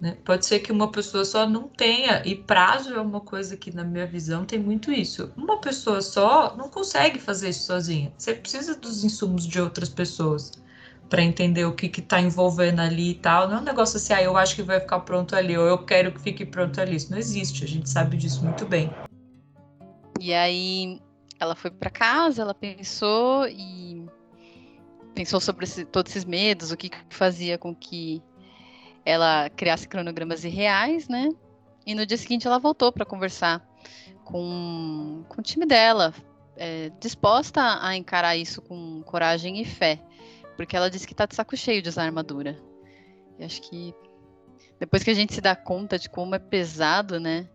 Né? 0.00 0.16
Pode 0.24 0.46
ser 0.46 0.60
que 0.60 0.70
uma 0.70 0.90
pessoa 0.90 1.24
só 1.24 1.48
não 1.48 1.68
tenha, 1.68 2.22
e 2.24 2.36
prazo 2.36 2.94
é 2.94 3.00
uma 3.00 3.20
coisa 3.20 3.56
que, 3.56 3.74
na 3.74 3.82
minha 3.82 4.06
visão, 4.06 4.44
tem 4.44 4.58
muito 4.58 4.92
isso. 4.92 5.32
Uma 5.36 5.60
pessoa 5.60 6.00
só 6.00 6.56
não 6.56 6.68
consegue 6.68 7.18
fazer 7.18 7.48
isso 7.48 7.66
sozinha. 7.66 8.12
Você 8.16 8.34
precisa 8.34 8.76
dos 8.76 9.02
insumos 9.02 9.46
de 9.46 9.60
outras 9.60 9.88
pessoas 9.88 10.52
para 11.08 11.22
entender 11.22 11.64
o 11.64 11.72
que 11.72 11.86
está 11.86 12.20
envolvendo 12.20 12.80
ali 12.80 13.10
e 13.10 13.14
tal. 13.14 13.48
Não 13.48 13.56
é 13.56 13.60
um 13.60 13.64
negócio 13.64 13.96
assim, 13.96 14.12
ah, 14.12 14.22
eu 14.22 14.36
acho 14.36 14.54
que 14.54 14.62
vai 14.62 14.80
ficar 14.80 15.00
pronto 15.00 15.34
ali, 15.34 15.56
ou 15.56 15.66
eu 15.66 15.78
quero 15.78 16.12
que 16.12 16.20
fique 16.20 16.46
pronto 16.46 16.80
ali. 16.80 16.96
Isso 16.96 17.10
não 17.10 17.18
existe, 17.18 17.64
a 17.64 17.68
gente 17.68 17.88
sabe 17.88 18.16
disso 18.16 18.44
muito 18.44 18.66
bem. 18.66 18.90
E 20.20 20.32
aí 20.32 21.00
ela 21.38 21.54
foi 21.54 21.70
para 21.70 21.90
casa, 21.90 22.42
ela 22.42 22.54
pensou 22.54 23.46
e 23.48 24.06
pensou 25.14 25.40
sobre 25.40 25.64
esse, 25.64 25.84
todos 25.84 26.10
esses 26.10 26.24
medos, 26.24 26.72
o 26.72 26.76
que, 26.76 26.88
que 26.88 26.98
fazia 27.10 27.56
com 27.56 27.74
que 27.74 28.22
ela 29.04 29.48
criasse 29.50 29.86
cronogramas 29.86 30.44
irreais, 30.44 31.08
né? 31.08 31.28
E 31.86 31.94
no 31.94 32.06
dia 32.06 32.16
seguinte 32.16 32.46
ela 32.46 32.58
voltou 32.58 32.90
para 32.90 33.04
conversar 33.04 33.66
com, 34.24 35.24
com 35.28 35.40
o 35.40 35.44
time 35.44 35.66
dela, 35.66 36.14
é, 36.56 36.90
disposta 37.00 37.78
a 37.80 37.96
encarar 37.96 38.36
isso 38.36 38.62
com 38.62 39.02
coragem 39.02 39.60
e 39.60 39.64
fé. 39.64 40.00
Porque 40.56 40.76
ela 40.76 40.90
disse 40.90 41.06
que 41.06 41.14
tá 41.14 41.26
de 41.26 41.34
saco 41.34 41.56
cheio 41.56 41.82
de 41.82 41.88
usar 41.88 42.04
armadura. 42.04 42.58
E 43.38 43.44
acho 43.44 43.60
que 43.62 43.94
depois 44.78 45.02
que 45.02 45.10
a 45.10 45.14
gente 45.14 45.34
se 45.34 45.40
dá 45.40 45.54
conta 45.54 45.98
de 45.98 46.08
como 46.08 46.34
é 46.34 46.38
pesado, 46.38 47.18
né? 47.18 47.48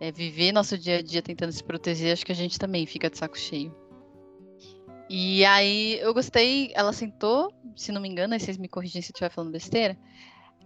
É, 0.00 0.10
viver 0.10 0.50
nosso 0.50 0.78
dia 0.78 0.98
a 0.98 1.02
dia 1.02 1.20
tentando 1.20 1.52
se 1.52 1.62
proteger, 1.62 2.12
acho 2.12 2.24
que 2.24 2.32
a 2.32 2.34
gente 2.34 2.58
também 2.58 2.86
fica 2.86 3.10
de 3.10 3.18
saco 3.18 3.38
cheio. 3.38 3.74
E 5.08 5.44
aí 5.44 5.98
eu 6.00 6.14
gostei, 6.14 6.72
ela 6.74 6.92
sentou, 6.92 7.52
se 7.76 7.92
não 7.92 8.00
me 8.00 8.08
engano, 8.08 8.32
aí 8.32 8.40
vocês 8.40 8.56
me 8.56 8.68
corrigem 8.68 9.02
se 9.02 9.10
eu 9.10 9.12
estiver 9.12 9.30
falando 9.30 9.52
besteira. 9.52 9.98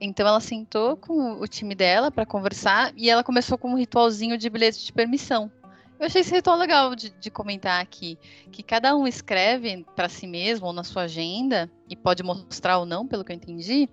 Então 0.00 0.26
ela 0.26 0.40
sentou 0.40 0.96
com 0.96 1.40
o 1.40 1.46
time 1.48 1.74
dela 1.74 2.10
para 2.10 2.26
conversar 2.26 2.92
e 2.96 3.08
ela 3.10 3.24
começou 3.24 3.56
com 3.56 3.70
um 3.70 3.76
ritualzinho 3.76 4.36
de 4.38 4.48
bilhete 4.50 4.84
de 4.84 4.92
permissão. 4.92 5.50
Eu 5.98 6.06
achei 6.06 6.20
esse 6.20 6.34
ritual 6.34 6.58
legal 6.58 6.94
de, 6.94 7.10
de 7.10 7.30
comentar 7.30 7.80
aqui, 7.80 8.18
que 8.52 8.62
cada 8.62 8.94
um 8.96 9.06
escreve 9.06 9.84
para 9.96 10.08
si 10.08 10.26
mesmo 10.26 10.66
ou 10.66 10.72
na 10.72 10.84
sua 10.84 11.02
agenda, 11.02 11.70
e 11.88 11.96
pode 11.96 12.22
mostrar 12.22 12.78
ou 12.78 12.84
não, 12.84 13.06
pelo 13.06 13.24
que 13.24 13.32
eu 13.32 13.36
entendi, 13.36 13.88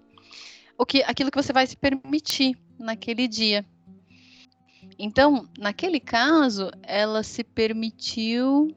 o 0.78 0.86
que, 0.86 1.04
aquilo 1.04 1.30
que 1.30 1.42
você 1.42 1.54
vai 1.54 1.68
se 1.68 1.78
permitir 1.78 2.58
naquele 2.78 3.28
dia. 3.28 3.66
Então, 4.98 5.50
naquele 5.58 6.00
caso, 6.00 6.72
ela 6.84 7.24
se 7.24 7.44
permitiu 7.44 8.76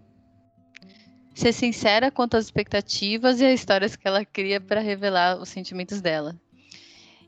ser 1.34 1.52
sincera 1.52 2.10
quanto 2.10 2.36
às 2.36 2.44
expectativas 2.44 3.40
e 3.40 3.46
as 3.46 3.60
histórias 3.60 3.96
que 3.96 4.06
ela 4.06 4.24
cria 4.24 4.60
para 4.60 4.80
revelar 4.80 5.40
os 5.40 5.48
sentimentos 5.48 6.00
dela. 6.00 6.38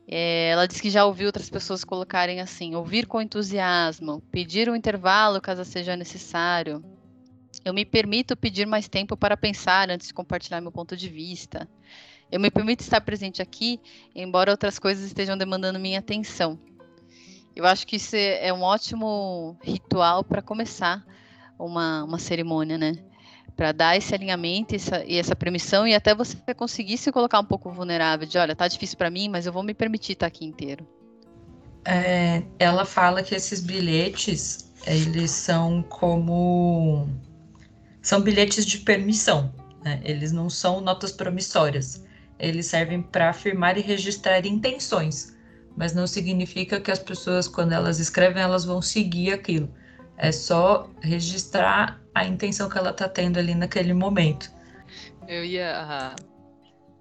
É, 0.08 0.50
ela 0.50 0.66
diz 0.66 0.80
que 0.80 0.88
já 0.88 1.04
ouviu 1.04 1.26
outras 1.26 1.50
pessoas 1.50 1.82
colocarem 1.82 2.40
assim: 2.40 2.76
ouvir 2.76 3.06
com 3.06 3.20
entusiasmo, 3.20 4.22
pedir 4.30 4.70
um 4.70 4.76
intervalo 4.76 5.40
caso 5.40 5.64
seja 5.64 5.96
necessário. 5.96 6.84
Eu 7.64 7.74
me 7.74 7.84
permito 7.84 8.36
pedir 8.36 8.66
mais 8.66 8.88
tempo 8.88 9.16
para 9.16 9.36
pensar 9.36 9.90
antes 9.90 10.06
de 10.06 10.14
compartilhar 10.14 10.60
meu 10.60 10.70
ponto 10.70 10.96
de 10.96 11.08
vista. 11.08 11.68
Eu 12.30 12.38
me 12.38 12.50
permito 12.50 12.82
estar 12.82 13.00
presente 13.00 13.42
aqui, 13.42 13.80
embora 14.14 14.52
outras 14.52 14.78
coisas 14.78 15.04
estejam 15.04 15.36
demandando 15.36 15.78
minha 15.78 15.98
atenção. 15.98 16.58
Eu 17.56 17.66
acho 17.66 17.86
que 17.86 17.96
isso 17.96 18.14
é 18.14 18.52
um 18.52 18.62
ótimo 18.62 19.56
ritual 19.62 20.22
para 20.22 20.42
começar 20.42 21.02
uma, 21.58 22.04
uma 22.04 22.18
cerimônia, 22.18 22.76
né? 22.76 22.92
para 23.56 23.72
dar 23.72 23.96
esse 23.96 24.14
alinhamento 24.14 24.74
e 24.74 24.76
essa, 24.76 25.04
e 25.04 25.16
essa, 25.16 25.34
permissão 25.34 25.86
e 25.88 25.94
até 25.94 26.14
você 26.14 26.36
conseguir 26.54 26.98
se 26.98 27.10
colocar 27.10 27.40
um 27.40 27.44
pouco 27.44 27.72
vulnerável 27.72 28.26
de, 28.26 28.36
olha, 28.36 28.54
tá 28.54 28.68
difícil 28.68 28.98
para 28.98 29.08
mim, 29.08 29.30
mas 29.30 29.46
eu 29.46 29.52
vou 29.52 29.62
me 29.62 29.72
permitir 29.72 30.12
estar 30.12 30.26
aqui 30.26 30.44
inteiro. 30.44 30.86
É, 31.86 32.42
ela 32.58 32.84
fala 32.84 33.22
que 33.22 33.34
esses 33.34 33.60
bilhetes, 33.60 34.70
eles 34.86 35.30
são 35.30 35.82
como 35.82 37.08
são 38.02 38.20
bilhetes 38.20 38.66
de 38.66 38.78
permissão, 38.78 39.52
né? 39.82 40.00
Eles 40.04 40.32
não 40.32 40.50
são 40.50 40.80
notas 40.80 41.12
promissórias. 41.12 42.04
Eles 42.38 42.66
servem 42.66 43.00
para 43.00 43.30
afirmar 43.30 43.78
e 43.78 43.80
registrar 43.80 44.44
intenções, 44.44 45.35
mas 45.76 45.94
não 45.94 46.06
significa 46.06 46.80
que 46.80 46.90
as 46.90 46.98
pessoas, 46.98 47.46
quando 47.46 47.72
elas 47.72 47.98
escrevem, 48.00 48.42
elas 48.42 48.64
vão 48.64 48.80
seguir 48.80 49.32
aquilo. 49.32 49.72
É 50.16 50.32
só 50.32 50.90
registrar 51.00 52.00
a 52.14 52.24
intenção 52.24 52.68
que 52.68 52.78
ela 52.78 52.90
está 52.90 53.08
tendo 53.08 53.38
ali 53.38 53.54
naquele 53.54 53.92
momento. 53.92 54.50
Eu 55.28 55.44
ia 55.44 56.14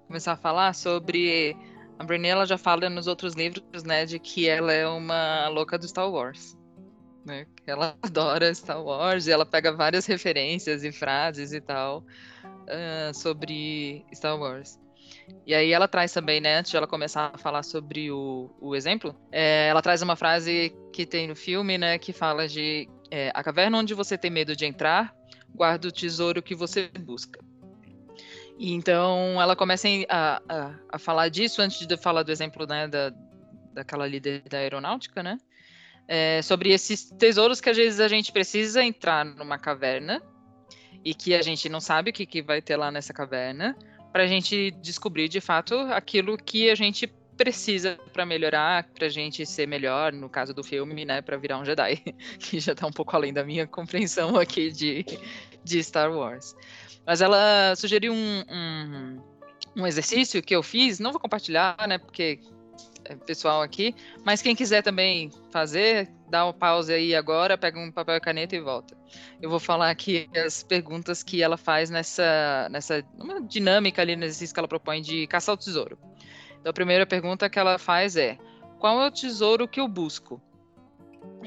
começar 0.06 0.32
a 0.32 0.36
falar 0.36 0.74
sobre 0.74 1.56
a 1.98 2.04
Brené, 2.04 2.28
ela 2.28 2.44
já 2.44 2.58
fala 2.58 2.90
nos 2.90 3.06
outros 3.06 3.34
livros, 3.34 3.82
né, 3.84 4.04
de 4.04 4.18
que 4.18 4.46
ela 4.46 4.72
é 4.72 4.86
uma 4.86 5.48
louca 5.48 5.78
do 5.78 5.88
Star 5.88 6.10
Wars. 6.10 6.56
Né? 7.24 7.46
Ela 7.66 7.96
adora 8.02 8.54
Star 8.54 8.82
Wars 8.82 9.26
e 9.26 9.32
ela 9.32 9.46
pega 9.46 9.72
várias 9.72 10.04
referências 10.04 10.84
e 10.84 10.92
frases 10.92 11.52
e 11.52 11.60
tal 11.60 12.04
uh, 12.44 13.14
sobre 13.14 14.04
Star 14.14 14.38
Wars. 14.38 14.78
E 15.46 15.54
aí 15.54 15.72
ela 15.72 15.86
traz 15.86 16.12
também, 16.12 16.40
né, 16.40 16.58
antes 16.58 16.70
de 16.70 16.76
ela 16.76 16.86
começar 16.86 17.30
a 17.34 17.38
falar 17.38 17.62
sobre 17.62 18.10
o, 18.10 18.50
o 18.60 18.74
exemplo, 18.74 19.14
é, 19.30 19.68
ela 19.68 19.80
traz 19.82 20.02
uma 20.02 20.16
frase 20.16 20.74
que 20.92 21.06
tem 21.06 21.28
no 21.28 21.36
filme, 21.36 21.78
né, 21.78 21.98
que 21.98 22.12
fala 22.12 22.48
de 22.48 22.88
é, 23.10 23.30
a 23.34 23.42
caverna 23.42 23.78
onde 23.78 23.94
você 23.94 24.18
tem 24.18 24.30
medo 24.30 24.56
de 24.56 24.66
entrar, 24.66 25.14
guarda 25.54 25.88
o 25.88 25.92
tesouro 25.92 26.42
que 26.42 26.54
você 26.54 26.88
busca. 27.00 27.40
E 28.58 28.72
então 28.72 29.40
ela 29.40 29.54
começa 29.54 29.86
a, 30.08 30.42
a, 30.48 30.74
a, 30.90 30.98
falar 30.98 31.28
disso 31.28 31.60
antes 31.60 31.86
de 31.86 31.96
falar 31.96 32.22
do 32.22 32.32
exemplo 32.32 32.66
né, 32.66 32.88
da, 32.88 33.12
daquela 33.72 34.06
líder 34.06 34.42
da 34.48 34.58
aeronáutica, 34.58 35.22
né? 35.22 35.38
É, 36.08 36.40
sobre 36.40 36.70
esses 36.70 37.10
tesouros 37.10 37.60
que 37.60 37.68
às 37.68 37.76
vezes 37.76 38.00
a 38.00 38.08
gente 38.08 38.32
precisa 38.32 38.82
entrar 38.82 39.24
numa 39.24 39.58
caverna 39.58 40.22
e 41.04 41.12
que 41.12 41.34
a 41.34 41.42
gente 41.42 41.68
não 41.68 41.80
sabe 41.80 42.10
o 42.10 42.12
que, 42.12 42.24
que 42.24 42.40
vai 42.40 42.62
ter 42.62 42.76
lá 42.76 42.90
nessa 42.90 43.12
caverna, 43.12 43.76
para 44.16 44.24
a 44.24 44.26
gente 44.26 44.70
descobrir 44.80 45.28
de 45.28 45.42
fato 45.42 45.74
aquilo 45.90 46.38
que 46.38 46.70
a 46.70 46.74
gente 46.74 47.06
precisa 47.36 47.98
para 48.14 48.24
melhorar, 48.24 48.84
para 48.94 49.08
a 49.08 49.10
gente 49.10 49.44
ser 49.44 49.68
melhor, 49.68 50.10
no 50.10 50.26
caso 50.26 50.54
do 50.54 50.64
filme, 50.64 51.04
né, 51.04 51.20
para 51.20 51.36
virar 51.36 51.58
um 51.58 51.66
Jedi, 51.66 52.02
que 52.40 52.58
já 52.58 52.72
está 52.72 52.86
um 52.86 52.90
pouco 52.90 53.14
além 53.14 53.30
da 53.30 53.44
minha 53.44 53.66
compreensão 53.66 54.38
aqui 54.38 54.72
de, 54.72 55.04
de 55.62 55.84
Star 55.84 56.10
Wars. 56.10 56.56
Mas 57.04 57.20
ela 57.20 57.76
sugeriu 57.76 58.14
um, 58.14 58.42
um, 58.50 59.22
um 59.82 59.86
exercício 59.86 60.42
que 60.42 60.56
eu 60.56 60.62
fiz, 60.62 60.98
não 60.98 61.12
vou 61.12 61.20
compartilhar, 61.20 61.76
né, 61.86 61.98
porque 61.98 62.40
pessoal 63.26 63.62
aqui, 63.62 63.94
mas 64.24 64.42
quem 64.42 64.54
quiser 64.54 64.82
também 64.82 65.30
fazer, 65.50 66.10
dá 66.28 66.44
uma 66.44 66.52
pausa 66.52 66.94
aí 66.94 67.14
agora, 67.14 67.56
pega 67.56 67.78
um 67.78 67.90
papel 67.90 68.16
e 68.16 68.20
caneta 68.20 68.56
e 68.56 68.60
volta. 68.60 68.96
Eu 69.40 69.50
vou 69.50 69.60
falar 69.60 69.90
aqui 69.90 70.28
as 70.34 70.62
perguntas 70.62 71.22
que 71.22 71.42
ela 71.42 71.56
faz 71.56 71.90
nessa, 71.90 72.68
nessa 72.70 73.04
uma 73.18 73.40
dinâmica 73.40 74.02
ali, 74.02 74.16
nesse 74.16 74.30
exercício 74.30 74.54
que 74.54 74.60
ela 74.60 74.68
propõe 74.68 75.00
de 75.00 75.26
caçar 75.26 75.54
o 75.54 75.58
tesouro. 75.58 75.98
Então, 76.60 76.70
a 76.70 76.74
primeira 76.74 77.06
pergunta 77.06 77.48
que 77.48 77.58
ela 77.58 77.78
faz 77.78 78.16
é: 78.16 78.38
qual 78.78 79.00
é 79.00 79.06
o 79.06 79.10
tesouro 79.10 79.68
que 79.68 79.80
eu 79.80 79.88
busco? 79.88 80.40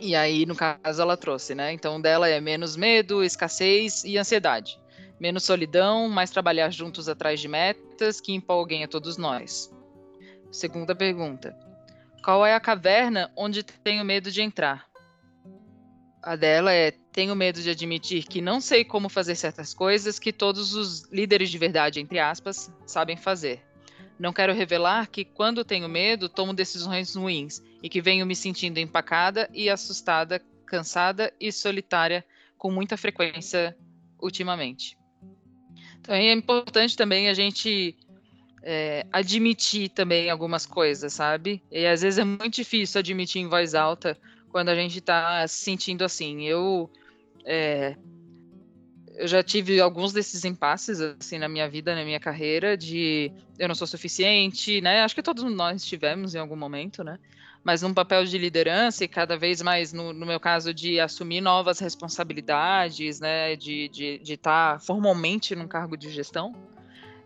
E 0.02 0.15
aí, 0.15 0.45
no 0.45 0.56
caso, 0.56 1.02
ela 1.02 1.17
trouxe, 1.17 1.54
né? 1.54 1.74
Então, 1.74 2.00
dela 2.00 2.30
é 2.30 2.39
menos 2.39 2.76
medo, 2.76 3.24
escassez 3.24 4.04
e 4.04 4.17
ansiedade. 4.17 4.80
Menos 5.19 5.43
solidão, 5.43 6.08
mais 6.08 6.30
trabalhar 6.30 6.69
juntos 6.69 7.10
atrás 7.10 7.39
de 7.41 7.48
metas 7.48 8.22
que 8.22 8.34
empolguem 8.34 8.84
a 8.84 8.88
todos 8.88 9.17
nós. 9.17 9.69
Segunda 10.52 10.96
pergunta: 10.96 11.56
Qual 12.24 12.46
é 12.46 12.54
a 12.54 12.60
caverna 12.60 13.32
onde 13.36 13.64
tenho 13.64 14.04
medo 14.04 14.32
de 14.32 14.42
entrar? 14.42 14.88
A 16.22 16.36
dela 16.36 16.74
é: 16.74 16.92
Tenho 17.12 17.36
medo 17.36 17.62
de 17.62 17.70
admitir 17.70 18.24
que 18.24 18.42
não 18.42 18.60
sei 18.60 18.84
como 18.84 19.10
fazer 19.10 19.36
certas 19.36 19.74
coisas 19.74 20.18
que 20.18 20.34
todos 20.34 20.74
os 20.74 21.04
líderes 21.12 21.50
de 21.50 21.58
verdade, 21.58 22.00
entre 22.00 22.20
aspas, 22.20 22.72
sabem 22.86 23.16
fazer. 23.16 23.64
Não 24.18 24.34
quero 24.34 24.54
revelar 24.54 25.08
que, 25.08 25.24
quando 25.24 25.64
tenho 25.64 25.88
medo, 25.88 26.28
tomo 26.28 26.54
decisões 26.54 27.16
ruins 27.16 27.64
e 27.82 27.88
que 27.88 28.02
venho 28.02 28.26
me 28.26 28.36
sentindo 28.36 28.78
empacada 28.78 29.50
e 29.54 29.70
assustada, 29.70 30.42
cansada 30.66 31.34
e 31.40 31.52
solitária 31.54 32.26
com 32.58 32.70
muita 32.70 32.98
frequência 32.98 33.78
ultimamente. 34.22 34.98
Então 36.00 36.14
é 36.14 36.34
importante 36.34 36.98
também 36.98 37.30
a 37.30 37.34
gente 37.34 37.96
é, 38.63 39.06
admitir 39.12 39.89
também 39.89 40.30
algumas 40.30 40.65
coisas, 40.65 41.13
sabe? 41.13 41.62
E 41.72 41.86
às 41.86 42.02
vezes 42.02 42.19
é 42.19 42.24
muito 42.24 42.52
difícil 42.52 43.00
admitir 43.00 43.41
em 43.41 43.48
voz 43.48 43.74
alta 43.76 44.17
quando 44.50 44.69
a 44.69 44.76
gente 44.76 45.00
está 45.00 45.48
se 45.48 45.63
sentindo 45.63 46.04
assim. 46.04 46.43
Eu 46.43 46.89
é, 47.45 47.95
eu 49.19 49.28
já 49.28 49.43
tive 49.43 49.82
alguns 49.82 50.13
desses 50.13 50.45
impasses 50.45 51.02
assim 51.02 51.38
na 51.38 51.50
minha 51.50 51.69
vida, 51.69 51.93
na 51.93 52.06
minha 52.06 52.22
carreira, 52.22 52.78
de 52.78 53.30
eu 53.58 53.67
não 53.67 53.76
sou 53.76 53.86
suficiente, 53.86 54.80
né? 54.80 55.02
Acho 55.04 55.13
que 55.13 55.22
todos 55.22 55.43
nós 55.43 55.84
tivemos 55.84 56.36
em 56.36 56.39
algum 56.39 56.56
momento, 56.56 57.04
né? 57.04 57.19
Mas 57.62 57.82
num 57.82 57.93
papel 57.93 58.24
de 58.24 58.38
liderança 58.38 59.04
e 59.04 59.08
cada 59.10 59.38
vez 59.38 59.62
mais, 59.62 59.91
no, 59.91 60.13
no 60.13 60.26
meu 60.26 60.39
caso, 60.39 60.74
de 60.74 61.02
assumir 61.02 61.41
novas 61.41 61.80
responsabilidades, 61.80 63.19
né? 63.19 63.58
De 63.58 63.86
estar 63.86 63.93
de, 63.93 64.19
de 64.19 64.38
tá 64.38 64.80
formalmente 64.80 65.54
num 65.54 65.67
cargo 65.67 65.98
de 65.98 66.10
gestão. 66.10 66.56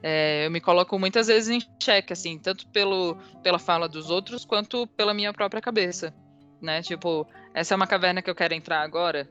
É, 0.03 0.45
eu 0.45 0.51
me 0.51 0.59
coloco 0.59 0.99
muitas 0.99 1.27
vezes 1.27 1.49
em 1.49 1.65
xeque, 1.81 2.11
assim, 2.11 2.37
tanto 2.37 2.67
pelo, 2.67 3.15
pela 3.41 3.57
fala 3.57 3.87
dos 3.87 4.09
outros 4.09 4.43
quanto 4.43 4.85
pela 4.85 5.13
minha 5.13 5.31
própria 5.31 5.61
cabeça, 5.61 6.13
né? 6.61 6.81
Tipo, 6.81 7.25
essa 7.53 7.73
é 7.73 7.77
uma 7.77 7.87
caverna 7.87 8.21
que 8.21 8.29
eu 8.29 8.35
quero 8.35 8.53
entrar 8.53 8.81
agora, 8.81 9.29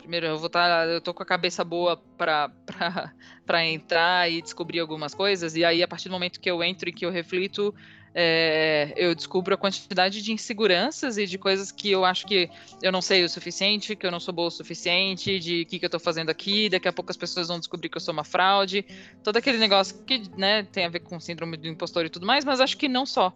Primeiro, 0.00 0.26
eu 0.26 0.38
vou 0.38 0.46
estar. 0.46 0.66
Tá, 0.66 0.90
eu 0.90 1.00
tô 1.00 1.12
com 1.12 1.22
a 1.22 1.26
cabeça 1.26 1.62
boa 1.62 1.96
para 2.16 2.50
entrar 3.66 4.30
e 4.30 4.40
descobrir 4.40 4.80
algumas 4.80 5.14
coisas, 5.14 5.54
e 5.54 5.64
aí, 5.64 5.82
a 5.82 5.88
partir 5.88 6.08
do 6.08 6.12
momento 6.12 6.40
que 6.40 6.50
eu 6.50 6.64
entro 6.64 6.88
e 6.88 6.92
que 6.92 7.04
eu 7.04 7.10
reflito, 7.10 7.74
é, 8.14 8.92
eu 8.96 9.14
descubro 9.14 9.54
a 9.54 9.56
quantidade 9.56 10.20
de 10.20 10.32
inseguranças 10.32 11.16
e 11.16 11.26
de 11.26 11.38
coisas 11.38 11.70
que 11.70 11.90
eu 11.90 12.04
acho 12.04 12.26
que 12.26 12.50
eu 12.82 12.90
não 12.90 13.00
sei 13.00 13.24
o 13.24 13.28
suficiente, 13.28 13.94
que 13.94 14.06
eu 14.06 14.10
não 14.10 14.18
sou 14.18 14.34
boa 14.34 14.48
o 14.48 14.50
suficiente, 14.50 15.38
de 15.38 15.62
o 15.62 15.66
que, 15.66 15.78
que 15.78 15.84
eu 15.84 15.88
estou 15.88 16.00
fazendo 16.00 16.30
aqui, 16.30 16.68
daqui 16.68 16.88
a 16.88 16.92
pouco 16.92 17.10
as 17.10 17.16
pessoas 17.16 17.48
vão 17.48 17.58
descobrir 17.58 17.88
que 17.88 17.96
eu 17.96 18.00
sou 18.00 18.12
uma 18.12 18.24
fraude, 18.24 18.84
todo 19.22 19.36
aquele 19.36 19.58
negócio 19.58 20.02
que 20.04 20.22
né, 20.36 20.64
tem 20.64 20.84
a 20.84 20.88
ver 20.88 21.00
com 21.00 21.20
síndrome 21.20 21.56
do 21.56 21.68
impostor 21.68 22.04
e 22.04 22.10
tudo 22.10 22.26
mais, 22.26 22.44
mas 22.44 22.60
acho 22.60 22.76
que 22.76 22.88
não 22.88 23.06
só. 23.06 23.32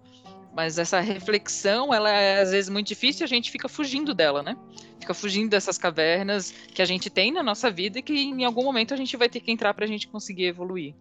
Mas 0.55 0.79
essa 0.79 1.01
reflexão, 1.01 1.93
ela 1.93 2.11
é 2.11 2.41
às 2.41 2.51
vezes 2.53 2.71
muito 2.71 2.87
difícil 2.87 3.25
e 3.25 3.27
a 3.27 3.29
gente 3.29 3.51
fica 3.51 3.69
fugindo 3.69 4.15
dela, 4.15 4.41
né? 4.41 4.57
Fica 5.01 5.13
fugindo 5.13 5.51
dessas 5.51 5.77
cavernas 5.77 6.53
que 6.73 6.81
a 6.81 6.85
gente 6.85 7.11
tem 7.11 7.33
na 7.33 7.43
nossa 7.43 7.71
vida 7.71 7.99
e 7.99 8.03
que 8.03 8.13
em 8.13 8.45
algum 8.45 8.63
momento 8.63 8.95
a 8.95 8.97
gente 8.97 9.17
vai 9.17 9.29
ter 9.29 9.41
que 9.41 9.51
entrar 9.51 9.75
para 9.75 9.85
a 9.85 9.89
gente 9.89 10.07
conseguir 10.07 10.47
evoluir. 10.47 10.95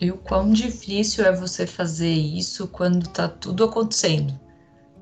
E 0.00 0.10
o 0.10 0.18
quão 0.18 0.52
difícil 0.52 1.24
é 1.24 1.34
você 1.34 1.66
fazer 1.66 2.12
isso 2.12 2.68
quando 2.68 3.08
tá 3.08 3.28
tudo 3.28 3.64
acontecendo, 3.64 4.38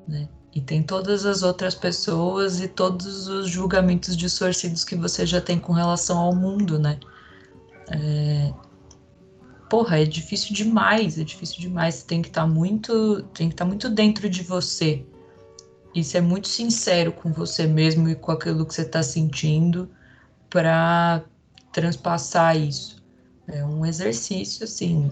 né? 0.07 0.27
E 0.53 0.61
tem 0.61 0.81
todas 0.81 1.25
as 1.25 1.43
outras 1.43 1.75
pessoas 1.75 2.61
e 2.61 2.67
todos 2.69 3.27
os 3.27 3.49
julgamentos 3.49 4.15
distorcidos 4.15 4.85
que 4.85 4.95
você 4.95 5.25
já 5.25 5.41
tem 5.41 5.59
com 5.59 5.73
relação 5.73 6.17
ao 6.17 6.33
mundo, 6.33 6.79
né? 6.79 6.97
É, 7.91 8.53
porra, 9.69 9.99
é 9.99 10.05
difícil 10.05 10.55
demais, 10.55 11.19
é 11.19 11.25
difícil 11.25 11.59
demais. 11.59 11.95
Você 11.95 12.07
tem 12.07 12.21
que 12.21 12.29
estar 12.29 12.43
tá 12.43 12.47
muito, 12.47 13.21
tem 13.33 13.49
que 13.49 13.53
estar 13.53 13.65
tá 13.65 13.67
muito 13.67 13.89
dentro 13.89 14.29
de 14.29 14.43
você. 14.43 15.05
E 15.93 16.03
ser 16.03 16.21
muito 16.21 16.47
sincero 16.47 17.11
com 17.11 17.33
você 17.33 17.67
mesmo 17.67 18.07
e 18.07 18.15
com 18.15 18.31
aquilo 18.31 18.65
que 18.65 18.73
você 18.73 18.81
está 18.83 19.03
sentindo 19.03 19.89
para 20.49 21.23
transpassar 21.73 22.57
isso. 22.57 23.04
É 23.47 23.63
um 23.63 23.85
exercício, 23.85 24.63
assim, 24.63 25.11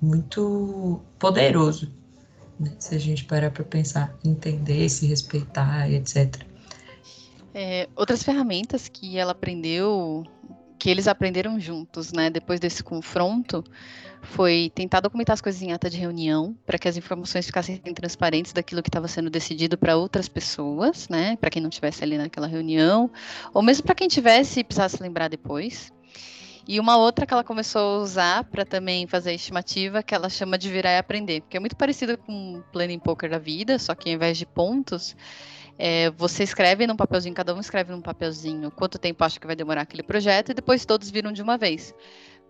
muito 0.00 1.00
poderoso, 1.18 1.92
né? 2.58 2.72
se 2.78 2.94
a 2.94 2.98
gente 2.98 3.24
parar 3.24 3.50
para 3.50 3.64
pensar, 3.64 4.16
entender, 4.24 4.88
se 4.88 5.06
respeitar, 5.06 5.90
etc. 5.90 6.42
É, 7.54 7.88
outras 7.94 8.22
ferramentas 8.22 8.88
que 8.88 9.16
ela 9.16 9.32
aprendeu 9.32 10.26
que 10.84 10.90
eles 10.90 11.08
aprenderam 11.08 11.58
juntos, 11.58 12.12
né, 12.12 12.28
depois 12.28 12.60
desse 12.60 12.84
confronto, 12.84 13.64
foi 14.20 14.70
tentar 14.74 15.00
documentar 15.00 15.32
as 15.32 15.40
coisas 15.40 15.62
em 15.62 15.72
ata 15.72 15.88
de 15.88 15.96
reunião, 15.96 16.54
para 16.66 16.78
que 16.78 16.86
as 16.86 16.94
informações 16.94 17.46
ficassem 17.46 17.78
transparentes 17.78 18.52
daquilo 18.52 18.82
que 18.82 18.90
estava 18.90 19.08
sendo 19.08 19.30
decidido 19.30 19.78
para 19.78 19.96
outras 19.96 20.28
pessoas, 20.28 21.08
né, 21.08 21.36
para 21.36 21.48
quem 21.48 21.62
não 21.62 21.70
estivesse 21.70 22.04
ali 22.04 22.18
naquela 22.18 22.46
reunião, 22.46 23.10
ou 23.54 23.62
mesmo 23.62 23.84
para 23.84 23.94
quem 23.94 24.08
tivesse 24.08 24.60
e 24.60 24.64
precisasse 24.64 25.02
lembrar 25.02 25.28
depois. 25.28 25.90
E 26.66 26.80
uma 26.80 26.96
outra 26.96 27.26
que 27.26 27.34
ela 27.34 27.44
começou 27.44 27.80
a 27.80 28.02
usar 28.02 28.44
para 28.44 28.64
também 28.64 29.06
fazer 29.06 29.30
a 29.30 29.34
estimativa, 29.34 30.02
que 30.02 30.14
ela 30.14 30.30
chama 30.30 30.56
de 30.56 30.70
virar 30.70 30.92
e 30.92 30.98
aprender, 30.98 31.42
que 31.42 31.56
é 31.56 31.60
muito 31.60 31.76
parecida 31.76 32.16
com 32.16 32.56
o 32.56 32.62
planning 32.72 32.98
poker 32.98 33.28
da 33.28 33.38
vida, 33.38 33.78
só 33.78 33.94
que 33.94 34.08
ao 34.08 34.14
invés 34.14 34.38
de 34.38 34.46
pontos, 34.46 35.14
é, 35.78 36.10
você 36.10 36.42
escreve 36.42 36.86
num 36.86 36.96
papelzinho, 36.96 37.34
cada 37.34 37.54
um 37.54 37.60
escreve 37.60 37.92
num 37.92 38.00
papelzinho 38.00 38.70
quanto 38.70 38.98
tempo 38.98 39.22
acha 39.22 39.38
que 39.38 39.46
vai 39.46 39.56
demorar 39.56 39.82
aquele 39.82 40.02
projeto 40.02 40.50
e 40.50 40.54
depois 40.54 40.86
todos 40.86 41.10
viram 41.10 41.32
de 41.32 41.42
uma 41.42 41.58
vez. 41.58 41.94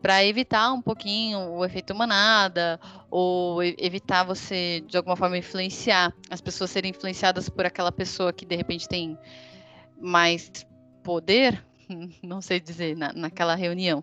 Para 0.01 0.25
evitar 0.25 0.73
um 0.73 0.83
pouquinho 0.83 1.39
o 1.39 1.65
efeito 1.65 1.95
manada, 1.95 2.79
ou 3.11 3.63
evitar 3.63 4.23
você, 4.23 4.85
de 4.87 4.97
alguma 4.97 5.17
forma, 5.17 5.39
influenciar, 5.39 6.13
as 6.31 6.43
pessoas 6.43 6.71
serem 6.71 6.91
influenciadas 6.91 7.49
por 7.49 7.65
aquela 7.65 7.91
pessoa 7.91 8.33
que 8.33 8.45
de 8.45 8.55
repente 8.55 8.87
tem 8.87 9.19
mais 9.99 10.51
poder, 11.03 11.65
não 12.23 12.41
sei 12.41 12.61
dizer, 12.61 12.97
na, 12.97 13.13
naquela 13.13 13.55
reunião. 13.55 14.03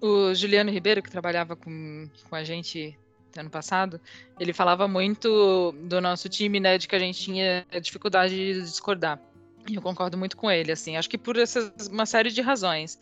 O 0.00 0.34
Juliano 0.34 0.70
Ribeiro, 0.70 1.02
que 1.02 1.10
trabalhava 1.10 1.56
com, 1.56 2.08
com 2.28 2.36
a 2.36 2.44
gente 2.44 2.98
ano 3.36 3.50
passado, 3.50 4.00
ele 4.38 4.52
falava 4.52 4.86
muito 4.86 5.72
do 5.72 6.00
nosso 6.00 6.28
time, 6.28 6.60
né, 6.60 6.78
de 6.78 6.86
que 6.86 6.94
a 6.94 6.98
gente 6.98 7.20
tinha 7.20 7.66
dificuldade 7.82 8.34
de 8.34 8.62
discordar. 8.62 9.20
E 9.68 9.74
eu 9.74 9.82
concordo 9.82 10.16
muito 10.16 10.36
com 10.36 10.50
ele, 10.50 10.70
assim, 10.70 10.96
acho 10.96 11.08
que 11.08 11.18
por 11.18 11.36
essas, 11.36 11.88
uma 11.88 12.06
série 12.06 12.30
de 12.30 12.40
razões. 12.40 12.98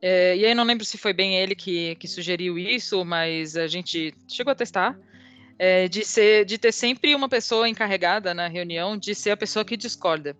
É, 0.00 0.36
e 0.36 0.46
aí 0.46 0.54
não 0.54 0.64
lembro 0.64 0.84
se 0.84 0.96
foi 0.96 1.12
bem 1.12 1.36
ele 1.36 1.54
que, 1.54 1.96
que 1.96 2.08
sugeriu 2.08 2.58
isso, 2.58 3.04
mas 3.04 3.56
a 3.56 3.66
gente 3.66 4.14
chegou 4.26 4.52
a 4.52 4.54
testar. 4.54 4.98
É, 5.60 5.88
de 5.88 6.04
ser, 6.04 6.44
de 6.44 6.56
ter 6.56 6.70
sempre 6.70 7.12
uma 7.16 7.28
pessoa 7.28 7.68
encarregada 7.68 8.32
na 8.32 8.46
reunião 8.46 8.96
de 8.96 9.12
ser 9.12 9.32
a 9.32 9.36
pessoa 9.36 9.64
que 9.64 9.76
discorda. 9.76 10.36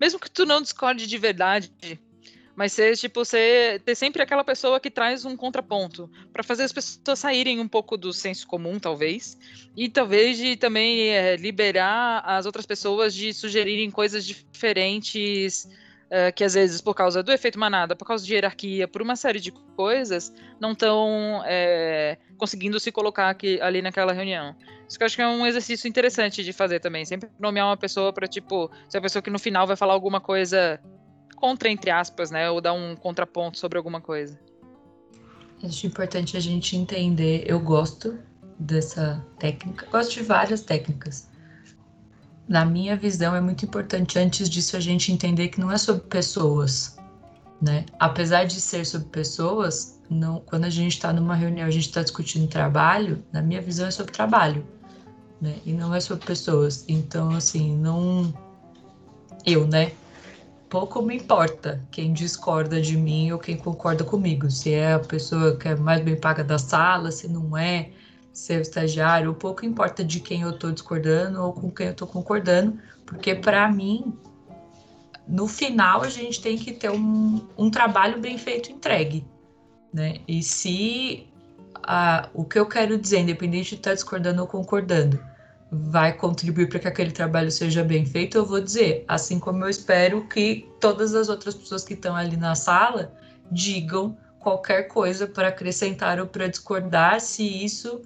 Mesmo 0.00 0.18
que 0.18 0.30
tu 0.30 0.44
não 0.44 0.62
discorde 0.62 1.06
de 1.06 1.18
verdade, 1.18 1.70
mas 2.54 2.72
ser 2.72 2.96
tipo 2.96 3.24
ser 3.24 3.80
ter 3.80 3.94
sempre 3.94 4.22
aquela 4.22 4.44
pessoa 4.44 4.80
que 4.80 4.90
traz 4.90 5.24
um 5.24 5.36
contraponto 5.36 6.10
para 6.32 6.42
fazer 6.42 6.64
as 6.64 6.72
pessoas 6.72 7.18
saírem 7.18 7.60
um 7.60 7.68
pouco 7.68 7.96
do 7.96 8.12
senso 8.12 8.46
comum 8.46 8.78
talvez 8.78 9.36
e 9.76 9.88
talvez 9.88 10.36
de 10.36 10.56
também 10.56 11.08
é, 11.10 11.36
liberar 11.36 12.22
as 12.24 12.44
outras 12.44 12.66
pessoas 12.66 13.14
de 13.14 13.32
sugerirem 13.32 13.90
coisas 13.90 14.26
diferentes 14.26 15.66
uh, 16.12 16.32
que 16.34 16.44
às 16.44 16.54
vezes 16.54 16.80
por 16.80 16.94
causa 16.94 17.22
do 17.22 17.32
efeito 17.32 17.58
manada 17.58 17.96
por 17.96 18.06
causa 18.06 18.24
de 18.24 18.34
hierarquia 18.34 18.86
por 18.86 19.02
uma 19.02 19.16
série 19.16 19.40
de 19.40 19.50
coisas 19.50 20.32
não 20.60 20.72
estão 20.72 21.42
é, 21.46 22.18
conseguindo 22.36 22.78
se 22.78 22.92
colocar 22.92 23.30
aqui, 23.30 23.60
ali 23.60 23.82
naquela 23.82 24.12
reunião 24.12 24.54
isso 24.88 24.98
que 24.98 25.04
eu 25.04 25.06
acho 25.06 25.16
que 25.16 25.22
é 25.22 25.26
um 25.26 25.46
exercício 25.46 25.88
interessante 25.88 26.44
de 26.44 26.52
fazer 26.52 26.78
também 26.78 27.04
sempre 27.06 27.30
nomear 27.40 27.66
uma 27.66 27.78
pessoa 27.78 28.12
para 28.12 28.28
tipo 28.28 28.70
ser 28.90 28.98
a 28.98 29.00
pessoa 29.00 29.22
que 29.22 29.30
no 29.30 29.38
final 29.38 29.66
vai 29.66 29.74
falar 29.74 29.94
alguma 29.94 30.20
coisa 30.20 30.78
contra, 31.42 31.68
entre 31.68 31.90
aspas, 31.90 32.30
né? 32.30 32.48
Ou 32.48 32.60
dar 32.60 32.72
um 32.72 32.94
contraponto 32.94 33.58
sobre 33.58 33.76
alguma 33.76 34.00
coisa. 34.00 34.38
Acho 35.64 35.88
importante 35.88 36.36
a 36.36 36.40
gente 36.40 36.76
entender. 36.76 37.42
Eu 37.46 37.58
gosto 37.58 38.16
dessa 38.60 39.26
técnica, 39.40 39.86
gosto 39.90 40.12
de 40.12 40.22
várias 40.22 40.60
técnicas. 40.60 41.28
Na 42.52 42.66
minha 42.66 42.94
visão, 42.94 43.34
é 43.34 43.40
muito 43.40 43.64
importante 43.64 44.18
antes 44.18 44.46
disso 44.50 44.76
a 44.76 44.80
gente 44.80 45.10
entender 45.10 45.48
que 45.48 45.58
não 45.58 45.72
é 45.72 45.78
sobre 45.78 46.02
pessoas, 46.02 46.98
né? 47.62 47.86
Apesar 47.98 48.44
de 48.44 48.60
ser 48.60 48.84
sobre 48.84 49.08
pessoas, 49.08 49.98
não, 50.10 50.40
quando 50.40 50.64
a 50.64 50.68
gente 50.68 50.92
está 50.92 51.14
numa 51.14 51.34
reunião, 51.34 51.66
a 51.66 51.70
gente 51.70 51.86
está 51.86 52.02
discutindo 52.02 52.46
trabalho, 52.46 53.24
na 53.32 53.40
minha 53.40 53.62
visão 53.62 53.86
é 53.86 53.90
sobre 53.90 54.12
trabalho, 54.12 54.66
né? 55.40 55.54
E 55.64 55.72
não 55.72 55.94
é 55.94 56.00
sobre 56.00 56.26
pessoas. 56.26 56.84
Então, 56.86 57.30
assim, 57.30 57.74
não. 57.74 58.34
Eu, 59.46 59.66
né? 59.66 59.92
pouco 60.68 61.00
me 61.00 61.16
importa 61.16 61.82
quem 61.90 62.12
discorda 62.12 62.82
de 62.82 62.98
mim 62.98 63.32
ou 63.32 63.38
quem 63.38 63.56
concorda 63.56 64.04
comigo. 64.04 64.50
Se 64.50 64.74
é 64.74 64.92
a 64.92 64.98
pessoa 64.98 65.56
que 65.56 65.68
é 65.68 65.76
mais 65.76 66.04
bem 66.04 66.16
paga 66.16 66.44
da 66.44 66.58
sala, 66.58 67.10
se 67.10 67.28
não 67.28 67.56
é, 67.56 67.88
se 68.32 68.56
o 68.56 68.60
estagiário, 68.60 69.34
pouco 69.34 69.66
importa 69.66 70.02
de 70.02 70.20
quem 70.20 70.42
eu 70.42 70.50
estou 70.50 70.72
discordando 70.72 71.42
ou 71.42 71.52
com 71.52 71.70
quem 71.70 71.86
eu 71.86 71.92
estou 71.92 72.08
concordando, 72.08 72.78
porque 73.04 73.34
para 73.34 73.70
mim, 73.70 74.12
no 75.28 75.46
final, 75.46 76.02
a 76.02 76.08
gente 76.08 76.40
tem 76.40 76.56
que 76.56 76.72
ter 76.72 76.90
um, 76.90 77.46
um 77.56 77.70
trabalho 77.70 78.18
bem 78.20 78.38
feito 78.38 78.72
entregue. 78.72 79.24
Né? 79.92 80.20
E 80.26 80.42
se 80.42 81.28
a, 81.82 82.28
o 82.32 82.44
que 82.44 82.58
eu 82.58 82.66
quero 82.66 82.96
dizer, 82.96 83.18
independente 83.18 83.70
de 83.70 83.74
estar 83.76 83.90
tá 83.90 83.94
discordando 83.94 84.40
ou 84.40 84.48
concordando, 84.48 85.22
vai 85.70 86.12
contribuir 86.12 86.68
para 86.68 86.78
que 86.78 86.88
aquele 86.88 87.10
trabalho 87.10 87.50
seja 87.50 87.82
bem 87.82 88.04
feito, 88.04 88.36
eu 88.36 88.44
vou 88.44 88.60
dizer, 88.60 89.04
assim 89.08 89.38
como 89.38 89.64
eu 89.64 89.70
espero 89.70 90.26
que 90.28 90.68
todas 90.80 91.14
as 91.14 91.28
outras 91.28 91.54
pessoas 91.54 91.82
que 91.82 91.94
estão 91.94 92.14
ali 92.14 92.36
na 92.36 92.54
sala 92.54 93.12
digam 93.50 94.16
qualquer 94.38 94.82
coisa 94.88 95.26
para 95.26 95.48
acrescentar 95.48 96.20
ou 96.20 96.26
para 96.26 96.46
discordar 96.46 97.20
se 97.20 97.42
isso 97.42 98.02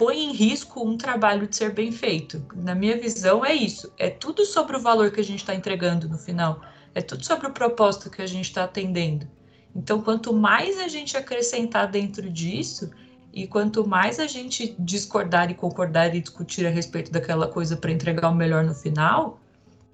põe 0.00 0.18
em 0.18 0.32
risco 0.32 0.82
um 0.82 0.96
trabalho 0.96 1.46
de 1.46 1.54
ser 1.54 1.74
bem 1.74 1.92
feito. 1.92 2.42
Na 2.56 2.74
minha 2.74 2.96
visão, 2.96 3.44
é 3.44 3.52
isso. 3.52 3.92
É 3.98 4.08
tudo 4.08 4.46
sobre 4.46 4.78
o 4.78 4.80
valor 4.80 5.10
que 5.10 5.20
a 5.20 5.24
gente 5.24 5.40
está 5.40 5.54
entregando 5.54 6.08
no 6.08 6.16
final. 6.16 6.62
É 6.94 7.02
tudo 7.02 7.22
sobre 7.22 7.48
o 7.48 7.52
propósito 7.52 8.08
que 8.08 8.22
a 8.22 8.26
gente 8.26 8.46
está 8.46 8.64
atendendo. 8.64 9.28
Então, 9.76 10.00
quanto 10.00 10.32
mais 10.32 10.80
a 10.80 10.88
gente 10.88 11.18
acrescentar 11.18 11.86
dentro 11.86 12.30
disso, 12.30 12.90
e 13.30 13.46
quanto 13.46 13.86
mais 13.86 14.18
a 14.18 14.26
gente 14.26 14.74
discordar 14.78 15.50
e 15.50 15.54
concordar 15.54 16.14
e 16.14 16.20
discutir 16.22 16.66
a 16.66 16.70
respeito 16.70 17.12
daquela 17.12 17.46
coisa 17.46 17.76
para 17.76 17.92
entregar 17.92 18.30
o 18.30 18.34
melhor 18.34 18.64
no 18.64 18.74
final, 18.74 19.38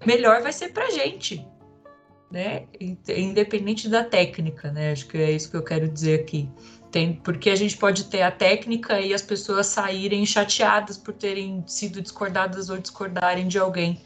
melhor 0.06 0.40
vai 0.40 0.52
ser 0.52 0.68
para 0.68 0.86
a 0.86 0.90
gente, 0.90 1.44
né? 2.30 2.62
Independente 3.08 3.88
da 3.88 4.04
técnica, 4.04 4.70
né? 4.70 4.92
Acho 4.92 5.08
que 5.08 5.18
é 5.18 5.32
isso 5.32 5.50
que 5.50 5.56
eu 5.56 5.64
quero 5.64 5.88
dizer 5.88 6.20
aqui. 6.20 6.48
Tem, 6.96 7.12
porque 7.12 7.50
a 7.50 7.54
gente 7.54 7.76
pode 7.76 8.04
ter 8.04 8.22
a 8.22 8.30
técnica 8.30 8.98
e 8.98 9.12
as 9.12 9.20
pessoas 9.20 9.66
saírem 9.66 10.24
chateadas 10.24 10.96
por 10.96 11.12
terem 11.12 11.62
sido 11.66 12.00
discordadas 12.00 12.70
ou 12.70 12.78
discordarem 12.78 13.46
de 13.46 13.58
alguém. 13.58 14.00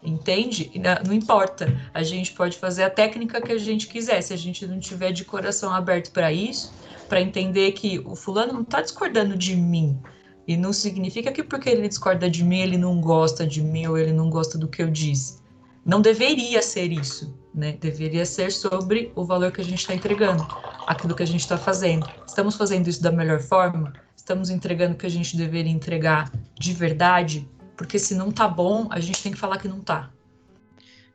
Entende? 0.00 0.70
Não 1.04 1.12
importa. 1.12 1.66
A 1.92 2.04
gente 2.04 2.32
pode 2.34 2.56
fazer 2.56 2.84
a 2.84 2.90
técnica 2.90 3.40
que 3.40 3.50
a 3.50 3.58
gente 3.58 3.88
quiser. 3.88 4.20
Se 4.20 4.32
a 4.32 4.36
gente 4.36 4.64
não 4.68 4.78
tiver 4.78 5.10
de 5.10 5.24
coração 5.24 5.74
aberto 5.74 6.12
para 6.12 6.32
isso, 6.32 6.72
para 7.08 7.20
entender 7.20 7.72
que 7.72 7.98
o 8.06 8.14
fulano 8.14 8.52
não 8.52 8.62
está 8.62 8.82
discordando 8.82 9.36
de 9.36 9.56
mim. 9.56 10.00
E 10.46 10.56
não 10.56 10.72
significa 10.72 11.32
que 11.32 11.42
porque 11.42 11.68
ele 11.68 11.88
discorda 11.88 12.30
de 12.30 12.44
mim, 12.44 12.60
ele 12.60 12.78
não 12.78 13.00
gosta 13.00 13.44
de 13.44 13.60
mim 13.60 13.88
ou 13.88 13.98
ele 13.98 14.12
não 14.12 14.30
gosta 14.30 14.56
do 14.56 14.68
que 14.68 14.80
eu 14.80 14.88
disse. 14.88 15.40
Não 15.84 16.00
deveria 16.00 16.62
ser 16.62 16.92
isso, 16.92 17.36
né? 17.54 17.72
Deveria 17.72 18.24
ser 18.24 18.52
sobre 18.52 19.12
o 19.14 19.24
valor 19.24 19.52
que 19.52 19.60
a 19.60 19.64
gente 19.64 19.80
está 19.80 19.94
entregando, 19.94 20.46
aquilo 20.86 21.14
que 21.14 21.22
a 21.22 21.26
gente 21.26 21.40
está 21.40 21.56
fazendo. 21.56 22.06
Estamos 22.26 22.56
fazendo 22.56 22.88
isso 22.88 23.02
da 23.02 23.12
melhor 23.12 23.40
forma? 23.40 23.92
Estamos 24.16 24.50
entregando 24.50 24.94
o 24.94 24.96
que 24.96 25.06
a 25.06 25.10
gente 25.10 25.36
deveria 25.36 25.72
entregar 25.72 26.30
de 26.54 26.72
verdade? 26.72 27.48
Porque 27.76 27.98
se 27.98 28.14
não 28.14 28.30
tá 28.30 28.48
bom, 28.48 28.88
a 28.90 29.00
gente 29.00 29.22
tem 29.22 29.32
que 29.32 29.38
falar 29.38 29.58
que 29.58 29.68
não 29.68 29.80
tá. 29.80 30.10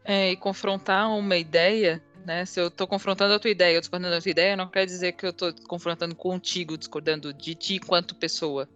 É, 0.04 0.32
e 0.32 0.36
confrontar 0.36 1.10
uma 1.10 1.38
ideia 1.38 2.02
né? 2.26 2.46
Se 2.46 2.60
eu 2.60 2.68
estou 2.68 2.88
confrontando 2.88 3.34
a 3.34 3.40
tua 3.40 3.52
ideia, 3.52 3.76
eu 3.76 3.82
discordando 3.82 4.16
da 4.16 4.22
tua 4.22 4.32
ideia, 4.32 4.56
não 4.56 4.70
quer 4.70 4.86
dizer 4.86 5.14
que 5.14 5.26
eu 5.26 5.32
estou 5.32 5.54
confrontando 5.68 6.16
contigo, 6.16 6.78
discordando 6.78 7.34
de 7.34 7.56
ti 7.56 7.76
enquanto 7.76 8.16
pessoa, 8.16 8.68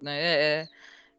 né? 0.00 0.20
É, 0.20 0.68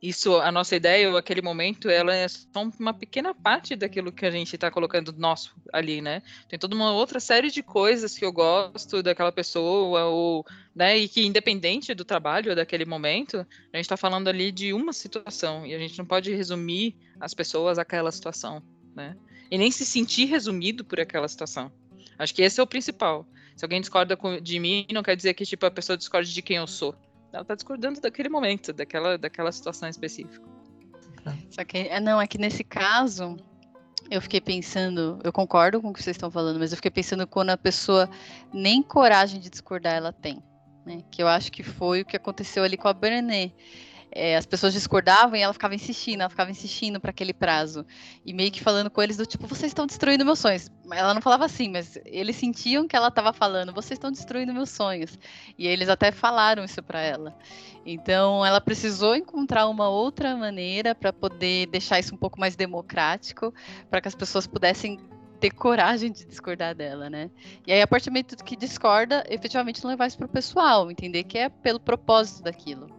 isso, 0.01 0.36
a 0.38 0.51
nossa 0.51 0.75
ideia, 0.75 1.10
ou 1.10 1.17
aquele 1.17 1.41
momento, 1.41 1.89
ela 1.89 2.13
é 2.13 2.27
só 2.27 2.69
uma 2.79 2.93
pequena 2.93 3.34
parte 3.34 3.75
daquilo 3.75 4.12
que 4.12 4.25
a 4.25 4.31
gente 4.31 4.53
está 4.53 4.69
colocando 4.69 5.13
nosso 5.13 5.55
ali, 5.73 6.01
né? 6.01 6.21
Tem 6.47 6.60
toda 6.60 6.75
uma 6.75 6.91
outra 6.91 7.19
série 7.19 7.49
de 7.49 7.63
coisas 7.63 8.17
que 8.17 8.23
eu 8.23 8.31
gosto 8.31 9.01
daquela 9.01 9.31
pessoa, 9.31 10.05
ou, 10.05 10.45
né, 10.75 10.97
e 10.97 11.08
que 11.08 11.25
independente 11.25 11.93
do 11.93 12.05
trabalho 12.05 12.51
ou 12.51 12.55
daquele 12.55 12.86
momento, 12.86 13.38
a 13.38 13.77
gente 13.77 13.86
está 13.86 13.97
falando 13.97 14.27
ali 14.27 14.51
de 14.51 14.73
uma 14.73 14.93
situação, 14.93 15.65
e 15.65 15.73
a 15.73 15.79
gente 15.79 15.97
não 15.97 16.05
pode 16.05 16.34
resumir 16.36 16.95
as 17.19 17.34
pessoas 17.34 17.79
àquela 17.79 18.12
situação, 18.12 18.62
né? 18.95 19.15
e 19.49 19.58
nem 19.58 19.71
se 19.71 19.86
sentir 19.86 20.25
resumido 20.25 20.84
por 20.84 20.99
aquela 20.99 21.27
situação. 21.27 21.71
Acho 22.17 22.34
que 22.34 22.41
esse 22.41 22.60
é 22.60 22.63
o 22.63 22.67
principal. 22.67 23.27
Se 23.55 23.63
alguém 23.63 23.79
discorda 23.81 24.17
de 24.41 24.60
mim, 24.60 24.86
não 24.91 25.03
quer 25.03 25.15
dizer 25.15 25.34
que 25.34 25.45
tipo 25.45 25.65
a 25.65 25.71
pessoa 25.71 25.97
discorde 25.97 26.34
de 26.34 26.41
quem 26.41 26.58
eu 26.58 26.67
sou. 26.67 26.95
Ela 27.36 27.41
está 27.41 27.54
discordando 27.54 28.00
daquele 28.00 28.30
momento, 28.30 28.71
daquela, 28.71 29.17
daquela 29.17 29.52
situação 29.52 29.89
específica. 29.89 30.41
Só 31.50 31.63
que, 31.65 31.78
é, 31.78 32.00
não, 32.00 32.21
é 32.21 32.28
que 32.28 32.38
nesse 32.38 32.63
caso, 32.63 33.36
eu 34.10 34.21
fiquei 34.21 34.39
pensando, 34.39 35.19
eu 35.24 35.34
concordo 35.34 35.82
com 35.82 35.89
o 35.89 35.93
que 35.93 36.02
vocês 36.02 36.15
estão 36.15 36.32
falando, 36.32 36.60
mas 36.60 36.71
eu 36.71 36.78
fiquei 36.78 36.91
pensando 36.91 37.28
quando 37.28 37.50
a 37.50 37.58
pessoa 37.58 38.10
nem 38.54 38.82
coragem 38.82 39.39
de 39.39 39.50
discordar 39.50 39.95
ela 39.95 40.13
tem. 40.13 40.41
Né? 40.86 41.02
Que 41.12 41.21
eu 41.21 41.28
acho 41.28 41.52
que 41.52 41.62
foi 41.62 42.02
o 42.02 42.06
que 42.06 42.15
aconteceu 42.15 42.63
ali 42.63 42.78
com 42.78 42.88
a 42.88 42.93
Brené 42.93 43.52
é, 44.15 44.38
as 44.38 44.45
pessoas 44.45 44.71
discordavam 44.71 45.36
e 45.36 45.41
ela 45.41 45.51
ficava 45.51 45.75
insistindo, 45.75 46.21
ela 46.21 46.30
ficava 46.30 46.49
insistindo 46.49 47.01
para 47.01 47.10
aquele 47.10 47.34
prazo. 47.34 47.86
E 48.25 48.34
meio 48.34 48.49
que 48.49 48.63
falando 48.63 48.89
com 48.89 49.01
eles 49.01 49.17
do 49.17 49.25
tipo, 49.25 49.45
vocês 49.45 49.71
estão 49.71 49.86
destruindo 49.86 50.23
meus 50.23 50.39
sonhos. 50.39 50.71
Ela 50.89 51.13
não 51.13 51.21
falava 51.21 51.43
assim, 51.43 51.69
mas 51.69 51.99
eles 52.06 52.38
sentiam 52.38 52.88
que 52.88 52.95
ela 52.95 53.10
estava 53.10 53.34
falando, 53.34 53.73
vocês 53.73 53.97
estão 53.97 54.10
destruindo 54.10 54.54
meus 54.54 54.69
sonhos. 54.69 55.19
E 55.58 55.67
eles 55.67 55.89
até 55.89 56.13
falaram 56.13 56.63
isso 56.63 56.82
para 56.82 57.01
ela. 57.01 57.36
Então 57.86 58.45
ela 58.45 58.62
precisou 58.62 59.17
encontrar 59.17 59.67
uma 59.67 59.89
outra 59.89 60.34
maneira 60.38 60.95
para 60.95 61.12
poder 61.12 61.67
deixar 61.67 61.99
isso 61.99 62.15
um 62.15 62.17
pouco 62.17 62.39
mais 62.39 62.56
democrático, 62.56 63.54
para 63.89 63.99
que 63.99 64.08
as 64.08 64.15
pessoas 64.15 64.47
pudessem 64.47 64.97
ter 65.41 65.51
coragem 65.51 66.10
de 66.10 66.25
discordar 66.25 66.73
dela, 66.73 67.10
né? 67.10 67.30
E 67.67 67.73
aí, 67.73 67.82
a 67.82 67.88
partir 67.88 68.06
do 68.06 68.13
momento 68.13 68.41
que 68.41 68.56
discorda, 68.56 69.25
efetivamente 69.30 69.86
levar 69.86 70.08
isso 70.08 70.17
pro 70.17 70.30
pessoal, 70.30 70.89
entender 70.89 71.25
que 71.25 71.38
é 71.38 71.49
pelo 71.49 71.82
propósito 71.82 72.43
daquilo. 72.43 72.94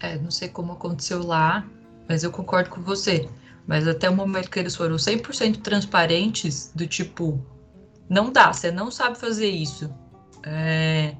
É, 0.00 0.18
não 0.18 0.30
sei 0.30 0.48
como 0.48 0.72
aconteceu 0.72 1.24
lá, 1.24 1.66
mas 2.08 2.24
eu 2.24 2.30
concordo 2.30 2.70
com 2.70 2.82
você. 2.82 3.28
Mas 3.66 3.86
até 3.86 4.10
o 4.10 4.16
momento 4.16 4.50
que 4.50 4.58
eles 4.58 4.74
foram 4.74 4.96
100% 4.96 5.62
transparentes, 5.62 6.72
do 6.74 6.86
tipo, 6.86 7.44
não 8.08 8.30
dá, 8.30 8.52
você 8.52 8.70
não 8.70 8.90
sabe 8.90 9.18
fazer 9.18 9.48
isso. 9.48 9.92
É... 10.42 11.14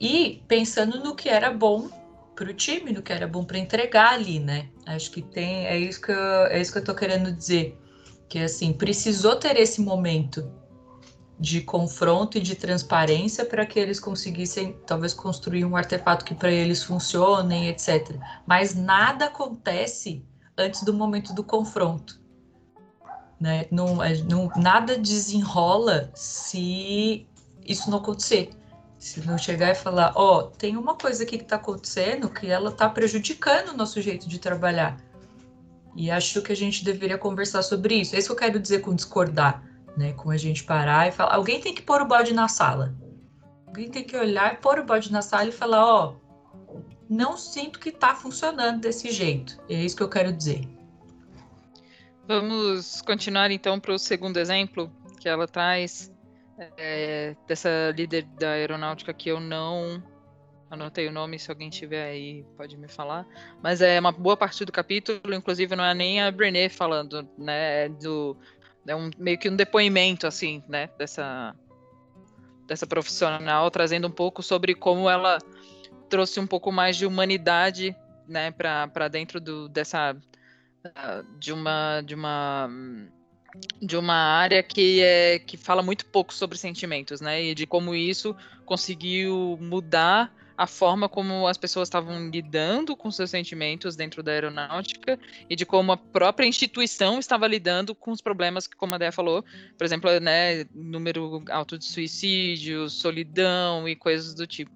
E 0.00 0.42
pensando 0.48 0.98
no 1.02 1.14
que 1.14 1.28
era 1.28 1.52
bom 1.52 1.88
para 2.34 2.50
o 2.50 2.54
time, 2.54 2.92
no 2.92 3.00
que 3.00 3.12
era 3.12 3.28
bom 3.28 3.44
para 3.44 3.58
entregar 3.58 4.12
ali, 4.12 4.40
né? 4.40 4.68
Acho 4.84 5.10
que 5.10 5.22
tem, 5.22 5.66
é 5.66 5.78
isso 5.78 6.00
que 6.00 6.10
eu, 6.10 6.46
é 6.46 6.60
isso 6.60 6.72
que 6.72 6.78
eu 6.78 6.84
tô 6.84 6.94
querendo 6.94 7.32
dizer, 7.32 7.78
que 8.28 8.40
assim, 8.40 8.72
precisou 8.72 9.36
ter 9.36 9.56
esse 9.56 9.80
momento 9.80 10.50
de 11.38 11.60
confronto 11.60 12.38
e 12.38 12.40
de 12.40 12.54
transparência 12.54 13.44
para 13.44 13.66
que 13.66 13.78
eles 13.78 13.98
conseguissem 13.98 14.76
talvez 14.86 15.12
construir 15.12 15.64
um 15.64 15.76
artefato 15.76 16.24
que 16.24 16.34
para 16.34 16.50
eles 16.50 16.82
funcione, 16.82 17.68
etc. 17.68 18.16
Mas 18.46 18.74
nada 18.74 19.26
acontece 19.26 20.24
antes 20.56 20.82
do 20.82 20.94
momento 20.94 21.32
do 21.32 21.42
confronto. 21.42 22.20
Né? 23.40 23.66
Não, 23.70 24.02
é, 24.02 24.16
não, 24.18 24.50
nada 24.56 24.96
desenrola 24.96 26.10
se 26.14 27.26
isso 27.66 27.90
não 27.90 27.98
acontecer. 27.98 28.50
Se 28.96 29.20
não 29.20 29.36
chegar 29.36 29.70
e 29.70 29.74
falar, 29.74 30.12
ó, 30.14 30.38
oh, 30.38 30.42
tem 30.44 30.76
uma 30.76 30.94
coisa 30.94 31.24
aqui 31.24 31.36
que 31.36 31.44
está 31.44 31.56
acontecendo 31.56 32.30
que 32.30 32.46
ela 32.46 32.70
está 32.70 32.88
prejudicando 32.88 33.70
o 33.70 33.76
nosso 33.76 34.00
jeito 34.00 34.26
de 34.28 34.38
trabalhar. 34.38 34.96
E 35.94 36.10
acho 36.10 36.40
que 36.40 36.52
a 36.52 36.56
gente 36.56 36.82
deveria 36.84 37.18
conversar 37.18 37.62
sobre 37.62 37.96
isso. 37.96 38.16
É 38.16 38.18
isso 38.18 38.28
que 38.28 38.32
eu 38.32 38.36
quero 38.36 38.58
dizer 38.58 38.80
com 38.80 38.94
discordar 38.94 39.62
né? 39.96 40.12
Com 40.12 40.30
a 40.30 40.36
gente 40.36 40.64
parar 40.64 41.08
e 41.08 41.12
falar, 41.12 41.34
alguém 41.34 41.60
tem 41.60 41.74
que 41.74 41.82
pôr 41.82 42.02
o 42.02 42.06
bode 42.06 42.32
na 42.32 42.48
sala. 42.48 42.94
Alguém 43.66 43.90
tem 43.90 44.04
que 44.04 44.16
olhar, 44.16 44.60
pôr 44.60 44.78
o 44.78 44.84
bode 44.84 45.10
na 45.10 45.22
sala 45.22 45.48
e 45.48 45.52
falar, 45.52 45.84
ó, 45.84 46.14
oh, 46.14 46.80
não 47.08 47.36
sinto 47.36 47.78
que 47.78 47.88
está 47.88 48.14
funcionando 48.14 48.80
desse 48.80 49.10
jeito. 49.10 49.60
É 49.68 49.74
isso 49.74 49.96
que 49.96 50.02
eu 50.02 50.08
quero 50.08 50.32
dizer. 50.32 50.68
Vamos 52.26 53.02
continuar 53.02 53.50
então 53.50 53.78
para 53.78 53.92
o 53.92 53.98
segundo 53.98 54.38
exemplo 54.38 54.90
que 55.20 55.28
ela 55.28 55.46
traz 55.46 56.12
é, 56.78 57.34
dessa 57.46 57.92
líder 57.94 58.24
da 58.38 58.50
aeronáutica 58.50 59.12
que 59.12 59.28
eu 59.28 59.40
não 59.40 60.02
anotei 60.70 61.06
o 61.08 61.12
nome, 61.12 61.38
se 61.38 61.50
alguém 61.50 61.70
tiver 61.70 62.04
aí 62.04 62.44
pode 62.56 62.76
me 62.76 62.88
falar. 62.88 63.26
Mas 63.62 63.80
é 63.80 63.98
uma 63.98 64.12
boa 64.12 64.36
parte 64.36 64.64
do 64.64 64.72
capítulo, 64.72 65.34
inclusive 65.34 65.74
não 65.76 65.84
é 65.84 65.94
nem 65.94 66.20
a 66.20 66.30
Brené 66.30 66.68
falando, 66.68 67.28
né? 67.38 67.88
Do, 67.88 68.36
é 68.86 68.94
um, 68.94 69.10
meio 69.18 69.38
que 69.38 69.48
um 69.48 69.56
depoimento, 69.56 70.26
assim, 70.26 70.62
né? 70.68 70.88
Dessa, 70.98 71.54
dessa 72.66 72.86
profissional, 72.86 73.70
trazendo 73.70 74.08
um 74.08 74.10
pouco 74.10 74.42
sobre 74.42 74.74
como 74.74 75.08
ela 75.08 75.38
trouxe 76.08 76.38
um 76.40 76.46
pouco 76.46 76.70
mais 76.70 76.96
de 76.96 77.06
humanidade, 77.06 77.94
né? 78.28 78.50
Para 78.50 79.08
dentro 79.08 79.40
do, 79.40 79.68
dessa... 79.68 80.16
De 81.38 81.52
uma... 81.52 82.00
De 82.02 82.14
uma 82.14 82.68
de 83.80 83.96
uma 83.96 84.16
área 84.16 84.64
que 84.64 85.00
é 85.00 85.38
que 85.38 85.56
fala 85.56 85.80
muito 85.80 86.04
pouco 86.06 86.34
sobre 86.34 86.58
sentimentos, 86.58 87.20
né? 87.20 87.40
E 87.40 87.54
de 87.54 87.66
como 87.68 87.94
isso 87.94 88.34
conseguiu 88.64 89.56
mudar 89.60 90.34
a 90.56 90.66
forma 90.66 91.08
como 91.08 91.46
as 91.46 91.58
pessoas 91.58 91.88
estavam 91.88 92.30
lidando 92.30 92.96
com 92.96 93.10
seus 93.10 93.30
sentimentos 93.30 93.96
dentro 93.96 94.22
da 94.22 94.32
aeronáutica 94.32 95.18
e 95.50 95.56
de 95.56 95.66
como 95.66 95.92
a 95.92 95.96
própria 95.96 96.46
instituição 96.46 97.18
estava 97.18 97.46
lidando 97.46 97.94
com 97.94 98.12
os 98.12 98.20
problemas 98.20 98.66
que, 98.66 98.76
como 98.76 98.94
a 98.94 98.98
Déia 98.98 99.12
falou, 99.12 99.44
por 99.76 99.84
exemplo, 99.84 100.10
né, 100.20 100.64
número 100.72 101.42
alto 101.50 101.78
de 101.78 101.84
suicídio, 101.84 102.88
solidão 102.88 103.88
e 103.88 103.96
coisas 103.96 104.34
do 104.34 104.46
tipo. 104.46 104.72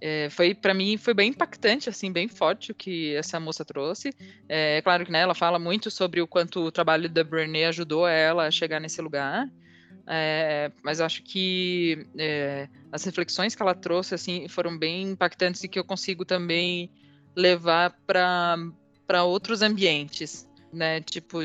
É, 0.00 0.30
foi 0.30 0.54
para 0.54 0.72
mim 0.72 0.96
foi 0.96 1.12
bem 1.12 1.30
impactante 1.30 1.88
assim 1.88 2.12
bem 2.12 2.28
forte 2.28 2.70
o 2.70 2.74
que 2.74 3.16
essa 3.16 3.40
moça 3.40 3.64
trouxe 3.64 4.14
é, 4.48 4.76
é 4.76 4.80
claro 4.80 5.04
que 5.04 5.10
né, 5.10 5.22
ela 5.22 5.34
fala 5.34 5.58
muito 5.58 5.90
sobre 5.90 6.20
o 6.20 6.26
quanto 6.28 6.60
o 6.60 6.70
trabalho 6.70 7.08
da 7.08 7.24
Brené 7.24 7.66
ajudou 7.66 8.06
ela 8.06 8.46
a 8.46 8.50
chegar 8.52 8.78
nesse 8.78 9.02
lugar 9.02 9.50
é, 10.10 10.72
mas 10.82 11.02
acho 11.02 11.22
que 11.22 12.06
é, 12.16 12.66
as 12.90 13.04
reflexões 13.04 13.54
que 13.54 13.60
ela 13.60 13.74
trouxe 13.74 14.14
assim 14.14 14.48
foram 14.48 14.78
bem 14.78 15.10
impactantes 15.10 15.62
e 15.62 15.68
que 15.68 15.78
eu 15.78 15.84
consigo 15.84 16.24
também 16.24 16.90
levar 17.36 17.94
para 18.06 19.24
outros 19.24 19.60
ambientes, 19.60 20.48
né? 20.72 21.02
Tipo, 21.02 21.44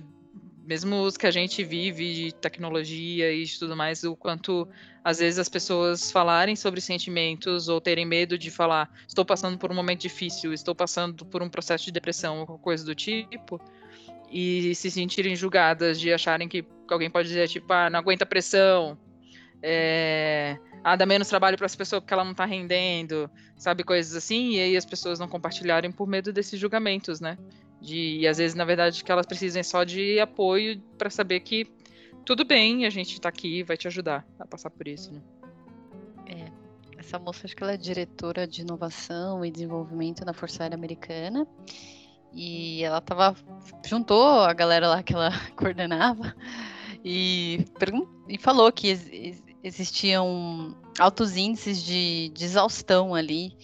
mesmo 0.65 1.01
os 1.01 1.17
que 1.17 1.27
a 1.27 1.31
gente 1.31 1.61
vive 1.61 2.13
de 2.13 2.31
tecnologia 2.35 3.33
e 3.33 3.43
de 3.43 3.59
tudo 3.59 3.75
mais, 3.75 4.05
o 4.05 4.15
quanto 4.15 4.65
às 5.03 5.19
vezes 5.19 5.39
as 5.39 5.49
pessoas 5.49 6.09
falarem 6.09 6.55
sobre 6.55 6.79
sentimentos 6.79 7.67
ou 7.67 7.81
terem 7.81 8.05
medo 8.05 8.37
de 8.37 8.49
falar, 8.49 8.89
estou 9.05 9.25
passando 9.25 9.57
por 9.57 9.73
um 9.73 9.75
momento 9.75 9.99
difícil, 9.99 10.53
estou 10.53 10.73
passando 10.73 11.25
por 11.25 11.43
um 11.43 11.49
processo 11.49 11.83
de 11.83 11.91
depressão 11.91 12.45
ou 12.47 12.57
coisa 12.57 12.85
do 12.85 12.95
tipo, 12.95 13.59
e 14.33 14.73
se 14.73 14.89
sentirem 14.89 15.35
julgadas 15.35 15.99
de 15.99 16.11
acharem 16.11 16.47
que 16.47 16.65
alguém 16.89 17.09
pode 17.09 17.27
dizer, 17.27 17.47
tipo, 17.47 17.71
ah, 17.71 17.87
não 17.87 17.99
aguenta 17.99 18.25
pressão, 18.25 18.97
é, 19.61 20.57
ah, 20.83 20.95
dá 20.95 21.05
menos 21.05 21.27
trabalho 21.27 21.55
para 21.55 21.65
essa 21.65 21.77
pessoa 21.77 22.01
porque 22.01 22.13
ela 22.13 22.23
não 22.23 22.31
está 22.31 22.43
rendendo, 22.43 23.29
sabe, 23.55 23.83
coisas 23.83 24.15
assim, 24.15 24.53
e 24.53 24.59
aí 24.59 24.75
as 24.75 24.85
pessoas 24.85 25.19
não 25.19 25.27
compartilharem 25.27 25.91
por 25.91 26.07
medo 26.07 26.33
desses 26.33 26.59
julgamentos, 26.59 27.21
né? 27.21 27.37
De, 27.79 28.17
e 28.17 28.27
às 28.27 28.39
vezes, 28.39 28.55
na 28.55 28.65
verdade, 28.65 29.03
que 29.03 29.11
elas 29.11 29.25
precisem 29.25 29.61
só 29.61 29.83
de 29.83 30.19
apoio 30.19 30.81
para 30.97 31.11
saber 31.11 31.39
que 31.41 31.67
tudo 32.25 32.43
bem, 32.43 32.85
a 32.85 32.89
gente 32.89 33.13
está 33.13 33.29
aqui 33.29 33.61
vai 33.61 33.77
te 33.77 33.87
ajudar 33.87 34.25
a 34.39 34.47
passar 34.47 34.71
por 34.71 34.87
isso, 34.87 35.11
né? 35.13 35.21
É, 36.25 36.51
essa 36.97 37.19
moça, 37.19 37.45
acho 37.45 37.55
que 37.55 37.61
ela 37.61 37.73
é 37.73 37.77
diretora 37.77 38.47
de 38.47 38.61
inovação 38.61 39.45
e 39.45 39.51
desenvolvimento 39.51 40.25
na 40.25 40.33
Força 40.33 40.63
Aérea 40.63 40.75
Americana. 40.75 41.45
E 42.33 42.83
ela 42.83 42.99
tava. 43.01 43.35
juntou 43.85 44.39
a 44.39 44.53
galera 44.53 44.87
lá 44.89 45.03
que 45.03 45.13
ela 45.13 45.31
coordenava 45.55 46.35
e, 47.03 47.65
e 48.27 48.37
falou 48.37 48.71
que 48.71 48.87
ex 48.89 49.43
existiam 49.63 50.75
altos 50.99 51.37
índices 51.37 51.81
de, 51.81 52.29
de 52.33 52.43
exaustão 52.43 53.15
ali. 53.15 53.55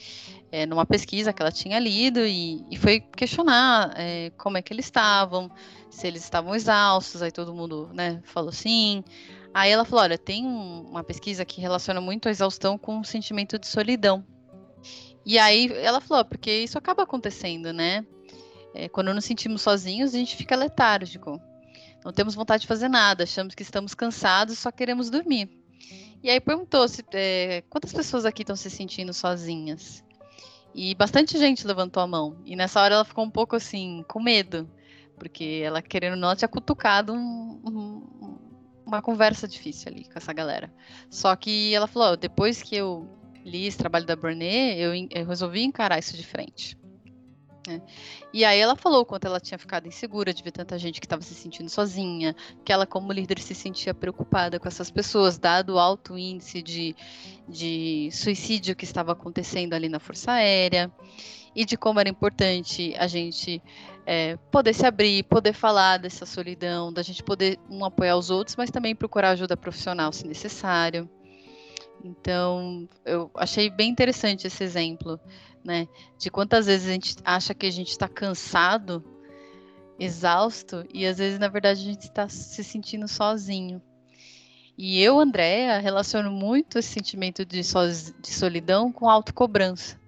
É, 0.52 0.66
numa 0.66 0.86
pesquisa 0.86 1.32
que 1.32 1.44
ela 1.44 1.52
tinha 1.52 1.78
lido 1.78 2.26
e, 2.26 2.66
e 2.72 2.78
foi 2.78 3.02
questionar 3.02 3.94
é, 3.96 4.32
como 4.32 4.58
é 4.58 4.64
que 4.64 4.74
eles 4.74 4.86
estavam, 4.86 5.52
se 5.92 6.08
eles 6.08 6.24
estavam 6.24 6.56
exaustos, 6.56 7.22
aí 7.22 7.32
todo 7.32 7.54
mundo 7.54 7.88
né, 7.94 8.20
falou 8.24 8.52
sim. 8.52 9.04
Aí 9.54 9.70
ela 9.72 9.86
falou: 9.86 10.04
olha, 10.04 10.18
tem 10.18 10.46
um, 10.46 10.88
uma 10.90 11.04
pesquisa 11.04 11.46
que 11.46 11.62
relaciona 11.62 12.02
muito 12.02 12.28
a 12.28 12.32
exaustão 12.32 12.78
com 12.78 13.00
o 13.00 13.06
sentimento 13.06 13.60
de 13.60 13.68
solidão. 13.68 14.26
E 15.26 15.38
aí 15.38 15.72
ela 15.84 16.02
falou, 16.02 16.26
porque 16.26 16.52
isso 16.52 16.78
acaba 16.78 17.04
acontecendo, 17.04 17.72
né? 17.72 18.06
É, 18.80 18.88
quando 18.88 19.14
nos 19.14 19.26
sentimos 19.26 19.62
sozinhos, 19.62 20.16
a 20.16 20.18
gente 20.18 20.38
fica 20.38 20.56
letárgico. 20.56 21.42
Não 22.04 22.14
temos 22.14 22.34
vontade 22.34 22.62
de 22.62 22.68
fazer 22.68 22.88
nada, 22.88 23.24
achamos 23.24 23.54
que 23.54 23.62
estamos 23.62 23.94
cansados, 23.94 24.58
só 24.58 24.72
queremos 24.72 25.10
dormir. 25.10 25.50
E 26.24 26.30
aí 26.30 26.40
perguntou 26.40 26.88
se 26.88 27.04
é, 27.12 27.62
quantas 27.70 27.92
pessoas 27.92 28.26
aqui 28.26 28.44
estão 28.44 28.56
se 28.56 28.70
sentindo 28.70 29.14
sozinhas. 29.14 30.02
E 30.74 30.96
bastante 30.96 31.38
gente 31.38 31.68
levantou 31.68 32.02
a 32.02 32.08
mão. 32.08 32.38
E 32.46 32.56
nessa 32.56 32.82
hora 32.82 32.96
ela 32.96 33.06
ficou 33.06 33.26
um 33.26 33.30
pouco 33.30 33.58
assim, 33.58 34.06
com 34.08 34.22
medo, 34.22 34.70
porque 35.18 35.62
ela 35.62 35.82
querendo 35.82 36.14
ou 36.14 36.20
não 36.20 36.34
tinha 36.34 36.48
cutucado 36.48 37.14
um, 37.14 37.62
um, 37.66 38.38
uma 38.86 39.02
conversa 39.02 39.46
difícil 39.46 39.92
ali 39.92 40.06
com 40.06 40.18
essa 40.18 40.32
galera. 40.32 40.74
Só 41.10 41.36
que 41.36 41.74
ela 41.74 41.88
falou: 41.88 42.16
depois 42.16 42.64
que 42.64 42.78
eu 42.78 43.10
li 43.44 43.66
esse 43.66 43.78
trabalho 43.78 44.06
da 44.06 44.16
Brené, 44.16 44.78
eu, 44.78 44.94
eu 45.12 45.26
resolvi 45.26 45.64
encarar 45.64 46.00
isso 46.00 46.16
de 46.16 46.26
frente. 46.26 46.78
Né? 47.70 47.82
E 48.34 48.44
aí 48.44 48.60
ela 48.60 48.76
falou 48.76 49.06
quanto 49.06 49.26
ela 49.26 49.40
tinha 49.40 49.60
ficado 49.60 49.88
insegura 49.88 50.34
de 50.34 50.42
ver 50.42 50.52
tanta 50.52 50.78
gente 50.80 51.00
que 51.00 51.06
estava 51.06 51.22
se 51.22 51.36
sentindo 51.36 51.70
sozinha, 51.70 52.36
que 52.66 52.74
ela, 52.74 52.88
como 52.88 53.14
líder, 53.14 53.40
se 53.40 53.54
sentia 53.54 53.94
preocupada 53.94 54.60
com 54.60 54.68
essas 54.68 54.90
pessoas, 54.90 55.38
dado 55.38 55.76
o 55.76 55.80
alto 55.80 56.18
índice 56.18 56.64
de, 56.64 56.96
de 57.48 58.10
suicídio 58.12 58.76
que 58.76 58.86
estava 58.86 59.12
acontecendo 59.12 59.74
ali 59.74 59.88
na 59.88 60.00
Força 60.00 60.32
Aérea, 60.32 60.92
e 61.56 61.64
de 61.64 61.78
como 61.78 62.00
era 62.00 62.10
importante 62.10 62.96
a 62.98 63.06
gente 63.06 63.62
é, 64.06 64.36
poder 64.52 64.74
se 64.74 64.86
abrir, 64.86 65.24
poder 65.24 65.54
falar 65.54 65.98
dessa 65.98 66.26
solidão, 66.26 66.92
da 66.92 67.04
gente 67.04 67.22
poder 67.22 67.60
um 67.70 67.86
apoiar 67.86 68.18
os 68.18 68.32
outros, 68.32 68.56
mas 68.56 68.72
também 68.72 68.96
procurar 68.96 69.32
ajuda 69.32 69.56
profissional 69.56 70.12
se 70.12 70.26
necessário. 70.28 71.08
Então, 72.04 72.88
eu 73.06 73.30
achei 73.36 73.70
bem 73.70 73.90
interessante 73.90 74.48
esse 74.48 74.64
exemplo 74.64 75.20
né? 75.70 75.88
De 76.18 76.32
quantas 76.32 76.66
vezes 76.66 76.90
a 76.90 76.92
gente 76.92 77.16
acha 77.24 77.54
que 77.54 77.68
a 77.68 77.72
gente 77.72 77.92
está 77.92 78.08
cansado, 78.08 79.06
exausto, 80.00 80.84
e 80.92 81.06
às 81.06 81.20
vezes, 81.20 81.38
na 81.38 81.48
verdade, 81.48 81.82
a 81.82 81.84
gente 81.84 82.02
está 82.02 82.28
se 82.28 82.64
sentindo 82.64 83.08
sozinho. 83.08 83.80
E 84.76 85.00
eu, 85.00 85.20
Andréa, 85.20 85.78
relaciono 85.78 86.32
muito 86.32 86.80
esse 86.80 86.90
sentimento 86.90 87.46
de, 87.46 87.64
so 87.64 87.80
de 88.20 88.34
solidão 88.34 88.92
com 88.92 89.08
autocobrança. 89.08 90.00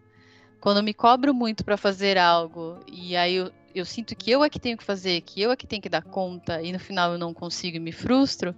Quando 0.59 0.77
eu 0.77 0.83
me 0.83 0.95
cobro 0.95 1.31
muito 1.31 1.63
para 1.63 1.77
fazer 1.77 2.17
algo, 2.17 2.79
e 2.91 3.15
aí 3.15 3.35
eu, 3.35 3.51
eu 3.75 3.85
sinto 3.85 4.15
que 4.15 4.31
eu 4.31 4.43
é 4.43 4.49
que 4.49 4.59
tenho 4.59 4.77
que 4.77 4.83
fazer, 4.83 5.21
que 5.21 5.41
eu 5.41 5.51
é 5.51 5.55
que 5.55 5.67
tenho 5.67 5.81
que 5.81 5.89
dar 5.89 6.01
conta, 6.01 6.59
e 6.63 6.71
no 6.71 6.79
final 6.79 7.11
eu 7.11 7.19
não 7.19 7.35
consigo 7.35 7.77
e 7.77 7.79
me 7.79 7.91
frustro, 7.91 8.55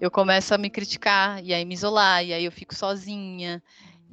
eu 0.00 0.10
começo 0.10 0.52
a 0.52 0.58
me 0.58 0.68
criticar, 0.68 1.44
e 1.44 1.54
aí 1.54 1.64
me 1.64 1.74
isolar, 1.74 2.24
e 2.24 2.32
aí 2.32 2.44
eu 2.44 2.50
fico 2.50 2.74
sozinha, 2.74 3.62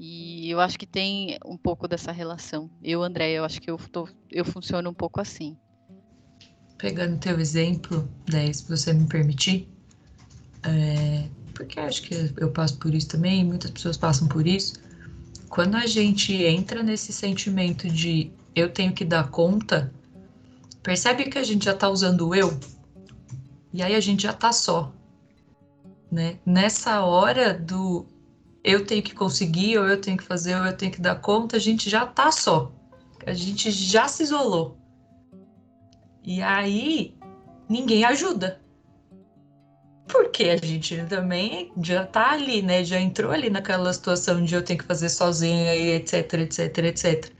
e 0.02 0.50
eu 0.50 0.62
acho 0.62 0.80
que 0.80 0.88
tem 0.88 1.38
um 1.46 1.58
pouco 1.58 1.86
dessa 1.86 2.14
relação. 2.14 2.72
Eu, 2.82 3.04
André, 3.04 3.32
eu 3.32 3.44
acho 3.44 3.60
que 3.60 3.70
eu, 3.70 3.78
tô, 3.78 4.08
eu 4.32 4.46
funciono 4.46 4.90
um 4.90 4.94
pouco 4.94 5.20
assim. 5.20 5.58
Pegando 6.78 7.20
teu 7.20 7.38
exemplo, 7.38 8.10
daí, 8.26 8.54
se 8.54 8.66
você 8.70 8.94
me 8.94 9.06
permitir, 9.10 9.68
é, 10.64 11.28
porque 11.54 11.78
acho 11.82 12.04
que 12.04 12.34
eu 12.38 12.50
passo 12.50 12.78
por 12.78 12.96
isso 12.96 13.10
também, 13.10 13.44
muitas 13.44 13.72
pessoas 13.72 13.98
passam 13.98 14.26
por 14.26 14.48
isso. 14.48 14.76
Quando 15.50 15.76
a 15.76 15.86
gente 15.86 16.34
entra 16.34 16.82
nesse 16.82 17.12
sentimento 17.12 17.90
de 17.90 18.32
eu 18.56 18.72
tenho 18.72 18.94
que 18.94 19.04
dar 19.04 19.30
conta, 19.30 19.94
percebe 20.82 21.26
que 21.26 21.38
a 21.38 21.44
gente 21.44 21.66
já 21.66 21.74
tá 21.74 21.90
usando 21.90 22.30
o 22.30 22.34
eu? 22.34 22.58
E 23.74 23.84
aí 23.84 23.94
a 23.94 24.00
gente 24.00 24.24
já 24.24 24.32
tá 24.32 24.54
só. 24.54 24.94
Né? 26.10 26.40
Nessa 26.46 27.04
hora 27.04 27.54
do 27.54 28.08
eu 28.64 28.86
tenho 28.86 29.02
que 29.02 29.14
conseguir, 29.14 29.78
ou 29.78 29.88
eu 29.88 30.00
tenho 30.00 30.18
que 30.18 30.24
fazer, 30.24 30.56
ou 30.56 30.66
eu 30.66 30.76
tenho 30.76 30.92
que 30.92 31.02
dar 31.02 31.16
conta, 31.16 31.58
a 31.58 31.60
gente 31.60 31.90
já 31.90 32.06
tá 32.06 32.32
só. 32.32 32.72
A 33.26 33.34
gente 33.34 33.72
já 33.72 34.08
se 34.08 34.24
isolou. 34.24 34.78
E 36.24 36.42
aí 36.42 37.16
ninguém 37.70 38.04
ajuda. 38.04 38.62
Porque 40.08 40.46
a 40.46 40.58
gente 40.58 41.06
também 41.06 41.72
já 41.84 42.06
tá 42.06 42.32
ali, 42.32 42.62
né? 42.62 42.84
Já 42.84 43.00
entrou 43.00 43.32
ali 43.32 43.50
naquela 43.50 43.94
situação 43.94 44.44
de 44.44 44.56
eu 44.56 44.64
tenho 44.64 44.80
que 44.80 44.86
fazer 44.86 45.10
sozinha 45.10 45.76
etc, 45.76 46.34
etc, 46.34 46.78
etc. 46.80 47.39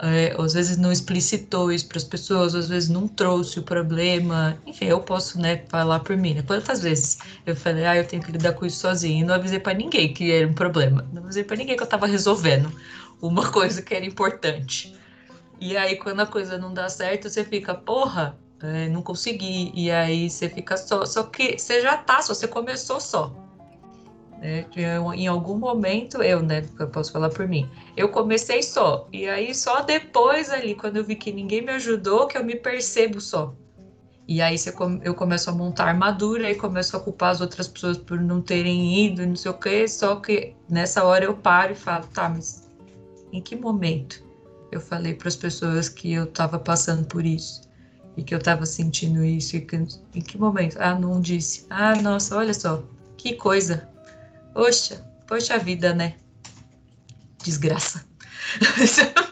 é, 0.00 0.34
às 0.38 0.54
vezes 0.54 0.76
não 0.76 0.92
explicitou 0.92 1.72
isso 1.72 1.88
para 1.88 1.98
as 1.98 2.04
pessoas, 2.04 2.54
às 2.54 2.68
vezes 2.68 2.88
não 2.88 3.08
trouxe 3.08 3.58
o 3.58 3.62
problema. 3.62 4.56
Enfim, 4.66 4.86
eu 4.86 5.00
posso, 5.00 5.40
né, 5.40 5.64
falar 5.68 6.00
por 6.00 6.16
mim. 6.16 6.34
Né? 6.34 6.42
Quantas 6.42 6.82
vezes 6.82 7.18
eu 7.44 7.56
falei, 7.56 7.84
ah, 7.84 7.96
eu 7.96 8.06
tenho 8.06 8.22
que 8.22 8.30
lidar 8.30 8.52
com 8.52 8.64
isso 8.64 8.78
sozinho, 8.78 9.24
e 9.24 9.26
não 9.26 9.34
avisei 9.34 9.58
para 9.58 9.74
ninguém 9.74 10.12
que 10.12 10.30
era 10.30 10.46
um 10.46 10.54
problema, 10.54 11.06
não 11.12 11.22
avisei 11.22 11.44
para 11.44 11.56
ninguém 11.56 11.76
que 11.76 11.82
eu 11.82 11.84
estava 11.84 12.06
resolvendo 12.06 12.72
uma 13.20 13.50
coisa 13.52 13.82
que 13.82 13.94
era 13.94 14.04
importante. 14.04 14.94
E 15.60 15.76
aí, 15.76 15.96
quando 15.96 16.20
a 16.20 16.26
coisa 16.26 16.56
não 16.56 16.72
dá 16.72 16.88
certo, 16.88 17.28
você 17.28 17.44
fica, 17.44 17.74
porra, 17.74 18.38
é, 18.62 18.88
não 18.88 19.02
consegui. 19.02 19.72
E 19.74 19.90
aí 19.90 20.30
você 20.30 20.48
fica 20.48 20.76
só. 20.76 21.04
Só 21.04 21.24
que 21.24 21.58
você 21.58 21.80
já 21.80 21.96
tá, 21.96 22.22
só 22.22 22.34
você 22.34 22.46
começou 22.46 23.00
só. 23.00 23.47
Né? 24.40 24.64
Eu, 24.76 25.12
em 25.12 25.26
algum 25.26 25.58
momento, 25.58 26.22
eu, 26.22 26.42
né? 26.42 26.64
Eu 26.78 26.88
posso 26.88 27.12
falar 27.12 27.30
por 27.30 27.46
mim. 27.46 27.68
Eu 27.96 28.08
comecei 28.08 28.62
só. 28.62 29.08
E 29.12 29.28
aí, 29.28 29.54
só 29.54 29.82
depois 29.82 30.50
ali, 30.50 30.74
quando 30.74 30.96
eu 30.96 31.04
vi 31.04 31.16
que 31.16 31.32
ninguém 31.32 31.62
me 31.62 31.72
ajudou, 31.72 32.26
que 32.26 32.38
eu 32.38 32.44
me 32.44 32.54
percebo 32.54 33.20
só. 33.20 33.54
E 34.28 34.42
aí 34.42 34.56
eu 35.02 35.14
começo 35.14 35.48
a 35.48 35.54
montar 35.54 35.86
armadura 35.86 36.50
e 36.50 36.54
começo 36.54 36.94
a 36.94 37.00
culpar 37.00 37.30
as 37.30 37.40
outras 37.40 37.66
pessoas 37.66 37.96
por 37.96 38.20
não 38.20 38.42
terem 38.42 39.06
ido, 39.06 39.26
não 39.26 39.34
sei 39.34 39.50
o 39.50 39.54
quê. 39.54 39.88
Só 39.88 40.16
que 40.16 40.54
nessa 40.68 41.02
hora 41.02 41.24
eu 41.24 41.34
paro 41.34 41.72
e 41.72 41.74
falo, 41.74 42.06
tá, 42.08 42.28
mas 42.28 42.68
em 43.32 43.40
que 43.40 43.56
momento 43.56 44.22
eu 44.70 44.82
falei 44.82 45.14
para 45.14 45.28
as 45.28 45.36
pessoas 45.36 45.88
que 45.88 46.12
eu 46.12 46.24
estava 46.24 46.58
passando 46.58 47.06
por 47.06 47.24
isso? 47.24 47.62
E 48.18 48.22
que 48.22 48.34
eu 48.34 48.38
estava 48.38 48.66
sentindo 48.66 49.24
isso? 49.24 49.56
E 49.56 49.62
que, 49.62 49.76
em 49.76 50.20
que 50.20 50.36
momento? 50.36 50.76
Ah, 50.78 50.94
não 50.94 51.22
disse. 51.22 51.64
Ah, 51.70 51.94
nossa, 51.96 52.36
olha 52.36 52.52
só, 52.52 52.82
que 53.16 53.32
coisa. 53.32 53.88
Poxa, 54.58 54.96
poxa 55.24 55.56
vida, 55.56 55.94
né? 55.94 56.16
Desgraça. 57.44 58.04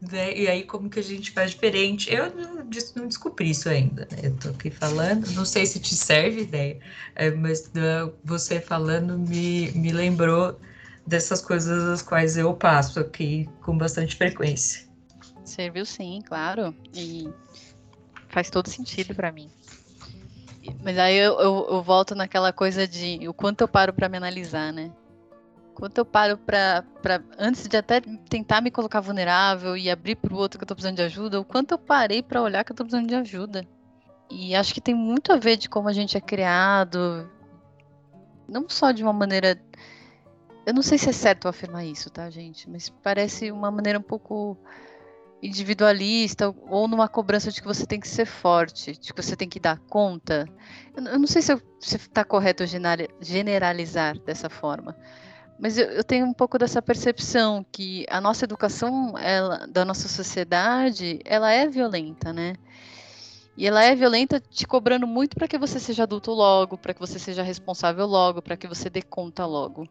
Né? 0.00 0.32
E 0.38 0.48
aí, 0.48 0.62
como 0.62 0.88
que 0.88 1.00
a 1.00 1.02
gente 1.02 1.32
faz 1.32 1.50
diferente? 1.50 2.10
Eu 2.10 2.34
não, 2.34 3.06
descobri 3.06 3.50
isso 3.50 3.68
ainda, 3.68 4.08
né? 4.10 4.18
Eu 4.22 4.36
tô 4.36 4.50
aqui 4.50 4.70
falando, 4.70 5.28
não 5.32 5.44
sei 5.44 5.66
se 5.66 5.80
te 5.80 5.94
serve 5.94 6.42
ideia, 6.42 6.78
é, 7.14 7.30
mas 7.32 7.66
uh, 7.66 8.14
você 8.24 8.58
falando 8.58 9.18
me, 9.18 9.70
me 9.72 9.92
lembrou 9.92 10.58
dessas 11.04 11.42
coisas 11.42 11.82
as 11.82 12.00
quais 12.00 12.38
eu 12.38 12.54
passo 12.54 13.00
aqui 13.00 13.50
com 13.60 13.76
bastante 13.76 14.16
frequência. 14.16 14.88
Serviu 15.44 15.84
sim, 15.84 16.22
claro. 16.24 16.74
E 16.94 17.28
faz 18.28 18.48
todo 18.48 18.68
sentido 18.68 19.14
para 19.14 19.32
mim. 19.32 19.50
Mas 20.82 20.98
aí 20.98 21.16
eu, 21.16 21.38
eu, 21.40 21.66
eu, 21.70 21.82
volto 21.82 22.14
naquela 22.14 22.52
coisa 22.52 22.86
de 22.86 23.28
o 23.28 23.34
quanto 23.34 23.62
eu 23.62 23.68
paro 23.68 23.92
para 23.92 24.08
me 24.08 24.16
analisar, 24.16 24.72
né? 24.72 24.90
Quanto 25.74 25.98
eu 25.98 26.04
paro 26.04 26.36
para 26.38 26.84
antes 27.38 27.68
de 27.68 27.76
até 27.76 28.00
tentar 28.28 28.60
me 28.60 28.70
colocar 28.70 29.00
vulnerável 29.00 29.76
e 29.76 29.90
abrir 29.90 30.16
para 30.16 30.34
o 30.34 30.36
outro 30.36 30.58
que 30.58 30.64
eu 30.64 30.66
tô 30.66 30.74
precisando 30.74 30.96
de 30.96 31.02
ajuda, 31.02 31.40
o 31.40 31.44
quanto 31.44 31.72
eu 31.72 31.78
parei 31.78 32.22
para 32.22 32.42
olhar 32.42 32.64
que 32.64 32.72
eu 32.72 32.76
tô 32.76 32.84
precisando 32.84 33.08
de 33.08 33.14
ajuda. 33.14 33.64
E 34.30 34.54
acho 34.54 34.74
que 34.74 34.80
tem 34.80 34.94
muito 34.94 35.32
a 35.32 35.36
ver 35.36 35.56
de 35.56 35.68
como 35.68 35.88
a 35.88 35.92
gente 35.92 36.16
é 36.16 36.20
criado, 36.20 37.30
não 38.48 38.68
só 38.68 38.90
de 38.90 39.02
uma 39.02 39.12
maneira 39.12 39.58
eu 40.68 40.74
não 40.74 40.82
sei 40.82 40.98
se 40.98 41.08
é 41.08 41.12
certo 41.12 41.48
afirmar 41.48 41.86
isso, 41.86 42.10
tá, 42.10 42.28
gente? 42.28 42.68
Mas 42.68 42.90
parece 42.90 43.50
uma 43.50 43.70
maneira 43.70 43.98
um 43.98 44.02
pouco 44.02 44.54
individualista 45.42 46.54
ou 46.68 46.88
numa 46.88 47.08
cobrança 47.08 47.50
de 47.50 47.60
que 47.60 47.66
você 47.66 47.86
tem 47.86 48.00
que 48.00 48.08
ser 48.08 48.26
forte, 48.26 48.92
de 48.92 49.12
que 49.12 49.22
você 49.22 49.36
tem 49.36 49.48
que 49.48 49.60
dar 49.60 49.78
conta. 49.78 50.46
Eu, 50.94 51.18
não 51.18 51.26
sei 51.26 51.42
se 51.42 51.52
está 51.80 52.24
correto 52.24 52.64
generalizar 53.20 54.18
dessa 54.20 54.50
forma, 54.50 54.96
mas 55.58 55.78
eu, 55.78 55.86
eu, 55.86 56.04
tenho 56.04 56.26
um 56.26 56.32
pouco 56.32 56.58
dessa 56.58 56.82
percepção 56.82 57.64
que 57.70 58.04
a 58.08 58.20
nossa 58.20 58.44
educação 58.44 59.16
ela, 59.18 59.66
da 59.66 59.84
nossa 59.84 60.08
sociedade 60.08 61.20
ela 61.24 61.52
é 61.52 61.68
violenta, 61.68 62.32
né? 62.32 62.54
E 63.56 63.66
ela 63.66 63.82
é 63.82 63.92
violenta 63.92 64.38
te 64.38 64.64
cobrando 64.64 65.04
muito 65.04 65.36
para 65.36 65.48
que 65.48 65.58
você 65.58 65.80
seja 65.80 66.04
adulto 66.04 66.30
logo, 66.30 66.78
para 66.78 66.94
que 66.94 67.00
você 67.00 67.18
seja 67.18 67.42
responsável 67.42 68.06
logo, 68.06 68.40
para 68.40 68.56
que 68.56 68.68
você 68.68 68.88
dê 68.88 69.02
conta 69.02 69.44
logo. 69.44 69.88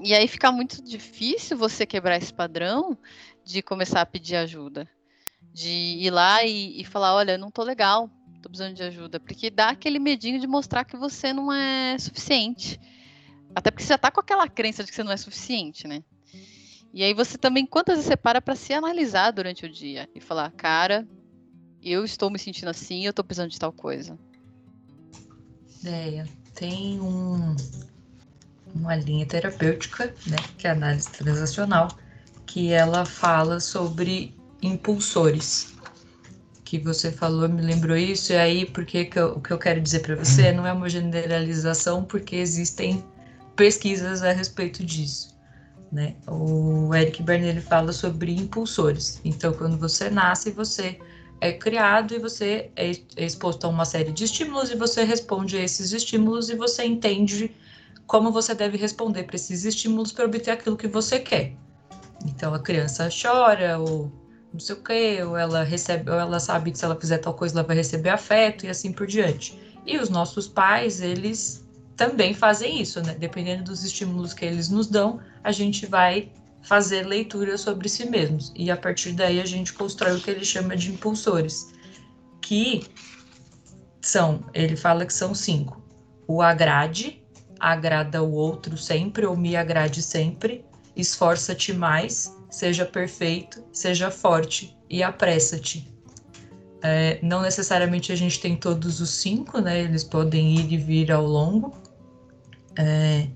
E 0.00 0.12
aí 0.12 0.26
fica 0.26 0.50
muito 0.50 0.82
difícil 0.82 1.56
você 1.56 1.86
quebrar 1.86 2.16
esse 2.16 2.32
padrão 2.32 2.98
de 3.48 3.62
começar 3.62 4.02
a 4.02 4.06
pedir 4.06 4.36
ajuda. 4.36 4.86
De 5.52 5.70
ir 5.70 6.10
lá 6.10 6.44
e, 6.44 6.80
e 6.80 6.84
falar, 6.84 7.14
olha, 7.14 7.38
não 7.38 7.50
tô 7.50 7.62
legal, 7.62 8.10
tô 8.42 8.50
precisando 8.50 8.74
de 8.74 8.82
ajuda. 8.82 9.18
Porque 9.18 9.50
dá 9.50 9.70
aquele 9.70 9.98
medinho 9.98 10.38
de 10.38 10.46
mostrar 10.46 10.84
que 10.84 10.96
você 10.96 11.32
não 11.32 11.50
é 11.50 11.98
suficiente. 11.98 12.78
Até 13.54 13.70
porque 13.70 13.82
você 13.82 13.94
já 13.94 13.98
tá 13.98 14.10
com 14.10 14.20
aquela 14.20 14.46
crença 14.48 14.84
de 14.84 14.90
que 14.90 14.94
você 14.94 15.02
não 15.02 15.12
é 15.12 15.16
suficiente, 15.16 15.88
né? 15.88 16.04
E 16.92 17.02
aí 17.02 17.14
você 17.14 17.38
também, 17.38 17.66
quantas 17.66 17.96
vezes 17.96 18.08
você 18.08 18.16
para 18.16 18.40
para 18.40 18.54
se 18.54 18.72
analisar 18.74 19.30
durante 19.30 19.64
o 19.64 19.70
dia 19.70 20.08
e 20.14 20.20
falar, 20.20 20.50
cara, 20.52 21.06
eu 21.82 22.04
estou 22.04 22.30
me 22.30 22.38
sentindo 22.38 22.68
assim, 22.68 23.04
eu 23.04 23.10
estou 23.10 23.24
precisando 23.24 23.50
de 23.50 23.58
tal 23.58 23.72
coisa. 23.72 24.18
Ideia. 25.80 26.28
Tem 26.54 27.00
um, 27.00 27.56
uma 28.74 28.96
linha 28.96 29.24
terapêutica, 29.26 30.14
né, 30.26 30.36
que 30.58 30.66
é 30.66 30.70
a 30.70 30.72
análise 30.72 31.10
transacional, 31.10 31.96
que 32.48 32.72
ela 32.72 33.04
fala 33.04 33.60
sobre 33.60 34.34
impulsores. 34.60 35.74
Que 36.64 36.78
você 36.78 37.12
falou, 37.12 37.48
me 37.48 37.62
lembrou 37.62 37.96
isso, 37.96 38.32
e 38.32 38.36
aí 38.36 38.66
porque 38.66 39.04
que 39.04 39.18
eu, 39.18 39.34
o 39.34 39.40
que 39.40 39.52
eu 39.52 39.58
quero 39.58 39.80
dizer 39.80 40.00
para 40.00 40.16
você 40.16 40.50
não 40.50 40.66
é 40.66 40.72
uma 40.72 40.88
generalização, 40.88 42.02
porque 42.04 42.36
existem 42.36 43.04
pesquisas 43.54 44.22
a 44.22 44.32
respeito 44.32 44.84
disso. 44.84 45.36
Né? 45.92 46.14
O 46.26 46.94
Eric 46.94 47.22
Berne 47.22 47.60
fala 47.60 47.92
sobre 47.92 48.34
impulsores. 48.34 49.20
Então, 49.24 49.52
quando 49.52 49.78
você 49.78 50.10
nasce, 50.10 50.50
você 50.50 50.98
é 51.40 51.52
criado 51.52 52.14
e 52.14 52.18
você 52.18 52.70
é, 52.76 52.90
é 53.16 53.24
exposto 53.24 53.64
a 53.64 53.68
uma 53.68 53.84
série 53.84 54.10
de 54.10 54.24
estímulos 54.24 54.70
e 54.70 54.74
você 54.74 55.04
responde 55.04 55.56
a 55.56 55.62
esses 55.62 55.92
estímulos 55.92 56.50
e 56.50 56.56
você 56.56 56.84
entende 56.84 57.50
como 58.06 58.32
você 58.32 58.54
deve 58.54 58.76
responder 58.76 59.24
para 59.24 59.36
esses 59.36 59.64
estímulos 59.64 60.12
para 60.12 60.24
obter 60.24 60.50
aquilo 60.50 60.76
que 60.76 60.88
você 60.88 61.20
quer. 61.20 61.54
Então 62.24 62.54
a 62.54 62.58
criança 62.58 63.08
chora, 63.10 63.78
ou 63.78 64.10
não 64.52 64.60
sei 64.60 64.74
o 64.74 64.82
quê, 64.82 65.22
ou 65.22 65.36
ela 65.36 65.62
recebe, 65.62 66.10
ou 66.10 66.18
ela 66.18 66.40
sabe 66.40 66.72
que 66.72 66.78
se 66.78 66.84
ela 66.84 66.98
fizer 66.98 67.18
tal 67.18 67.34
coisa 67.34 67.58
ela 67.58 67.66
vai 67.66 67.76
receber 67.76 68.10
afeto 68.10 68.66
e 68.66 68.68
assim 68.68 68.92
por 68.92 69.06
diante. 69.06 69.58
E 69.86 69.98
os 69.98 70.08
nossos 70.08 70.48
pais, 70.48 71.00
eles 71.00 71.66
também 71.96 72.34
fazem 72.34 72.80
isso, 72.80 73.02
né? 73.02 73.14
Dependendo 73.14 73.64
dos 73.64 73.84
estímulos 73.84 74.32
que 74.32 74.44
eles 74.44 74.68
nos 74.68 74.86
dão, 74.86 75.20
a 75.42 75.50
gente 75.50 75.86
vai 75.86 76.30
fazer 76.62 77.06
leitura 77.06 77.56
sobre 77.56 77.88
si 77.88 78.08
mesmos. 78.08 78.52
E 78.54 78.70
a 78.70 78.76
partir 78.76 79.12
daí 79.12 79.40
a 79.40 79.46
gente 79.46 79.72
constrói 79.72 80.16
o 80.16 80.20
que 80.20 80.30
ele 80.30 80.44
chama 80.44 80.76
de 80.76 80.92
impulsores, 80.92 81.72
que 82.42 82.86
são, 84.00 84.44
ele 84.54 84.76
fala 84.76 85.06
que 85.06 85.12
são 85.12 85.34
cinco. 85.34 85.82
O 86.26 86.42
agrade, 86.42 87.22
agrada 87.58 88.22
o 88.22 88.32
outro 88.32 88.76
sempre 88.76 89.26
ou 89.26 89.36
me 89.36 89.56
agrade 89.56 90.02
sempre, 90.02 90.64
esforça-te 90.98 91.72
mais, 91.72 92.36
seja 92.50 92.84
perfeito, 92.84 93.64
seja 93.72 94.10
forte 94.10 94.76
e 94.90 95.02
apressa-te. 95.02 95.90
É, 96.82 97.18
não 97.22 97.42
necessariamente 97.42 98.12
a 98.12 98.16
gente 98.16 98.40
tem 98.40 98.56
todos 98.56 99.00
os 99.00 99.10
cinco, 99.10 99.60
né? 99.60 99.80
Eles 99.80 100.04
podem 100.04 100.56
ir 100.56 100.72
e 100.72 100.76
vir 100.76 101.10
ao 101.10 101.24
longo. 101.24 101.76
É, 102.76 103.28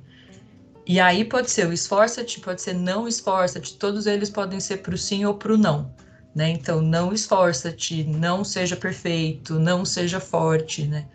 e 0.86 0.98
aí 1.00 1.24
pode 1.24 1.50
ser 1.50 1.66
o 1.66 1.72
esforça-te, 1.72 2.40
pode 2.40 2.60
ser 2.60 2.74
não 2.74 3.06
esforça-te, 3.06 3.76
todos 3.76 4.06
eles 4.06 4.30
podem 4.30 4.60
ser 4.60 4.78
para 4.78 4.94
o 4.94 4.98
sim 4.98 5.24
ou 5.24 5.34
para 5.34 5.52
o 5.52 5.56
não. 5.56 5.94
Né? 6.34 6.50
Então, 6.50 6.80
não 6.80 7.12
esforça-te, 7.12 8.04
não 8.04 8.42
seja 8.42 8.74
perfeito, 8.74 9.58
não 9.58 9.84
seja 9.84 10.18
forte, 10.18 10.86
né? 10.86 11.06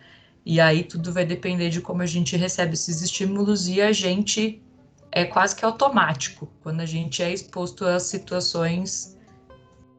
E 0.45 0.61
aí 0.61 0.83
tudo 0.83 1.11
vai 1.11 1.25
depender 1.25 1.69
de 1.69 1.81
como 1.81 2.01
a 2.01 2.05
gente 2.05 2.37
recebe 2.37 2.73
esses 2.73 3.01
estímulos 3.01 3.67
e 3.67 3.81
a 3.81 3.91
gente 3.91 4.61
é 5.11 5.25
quase 5.25 5.55
que 5.55 5.65
automático 5.65 6.51
quando 6.61 6.81
a 6.81 6.85
gente 6.85 7.23
é 7.23 7.33
exposto 7.33 7.85
a 7.85 7.99
situações 7.99 9.17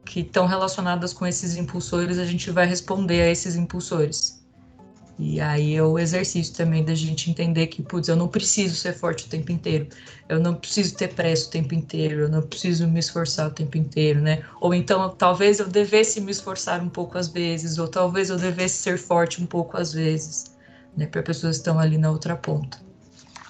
que 0.05 0.21
estão 0.21 0.47
relacionadas 0.47 1.13
com 1.13 1.25
esses 1.25 1.55
impulsores, 1.55 2.17
a 2.17 2.25
gente 2.25 2.49
vai 2.51 2.65
responder 2.65 3.21
a 3.21 3.29
esses 3.29 3.55
impulsores. 3.55 4.39
E 5.19 5.41
aí 5.41 5.75
é 5.75 5.83
o 5.83 5.99
exercício 5.99 6.55
também 6.55 6.83
da 6.83 6.95
gente 6.95 7.29
entender 7.29 7.67
que, 7.67 7.83
putz, 7.83 8.07
eu 8.07 8.15
não 8.15 8.29
preciso 8.29 8.73
ser 8.75 8.93
forte 8.93 9.25
o 9.25 9.29
tempo 9.29 9.51
inteiro, 9.51 9.89
eu 10.29 10.39
não 10.39 10.55
preciso 10.55 10.95
ter 10.95 11.13
pressa 11.13 11.47
o 11.47 11.51
tempo 11.51 11.75
inteiro, 11.75 12.21
eu 12.21 12.29
não 12.29 12.41
preciso 12.41 12.87
me 12.87 12.99
esforçar 12.99 13.49
o 13.49 13.51
tempo 13.51 13.77
inteiro, 13.77 14.21
né? 14.21 14.41
Ou 14.61 14.73
então, 14.73 15.09
talvez 15.09 15.59
eu 15.59 15.67
devesse 15.67 16.21
me 16.21 16.31
esforçar 16.31 16.81
um 16.81 16.87
pouco 16.87 17.17
às 17.17 17.27
vezes, 17.27 17.77
ou 17.77 17.87
talvez 17.89 18.29
eu 18.29 18.37
devesse 18.37 18.81
ser 18.81 18.97
forte 18.97 19.43
um 19.43 19.45
pouco 19.45 19.75
às 19.75 19.91
vezes, 19.91 20.55
né? 20.95 21.05
Para 21.05 21.21
pessoas 21.21 21.57
que 21.57 21.61
estão 21.61 21.77
ali 21.77 21.97
na 21.97 22.09
outra 22.09 22.37
ponta. 22.37 22.88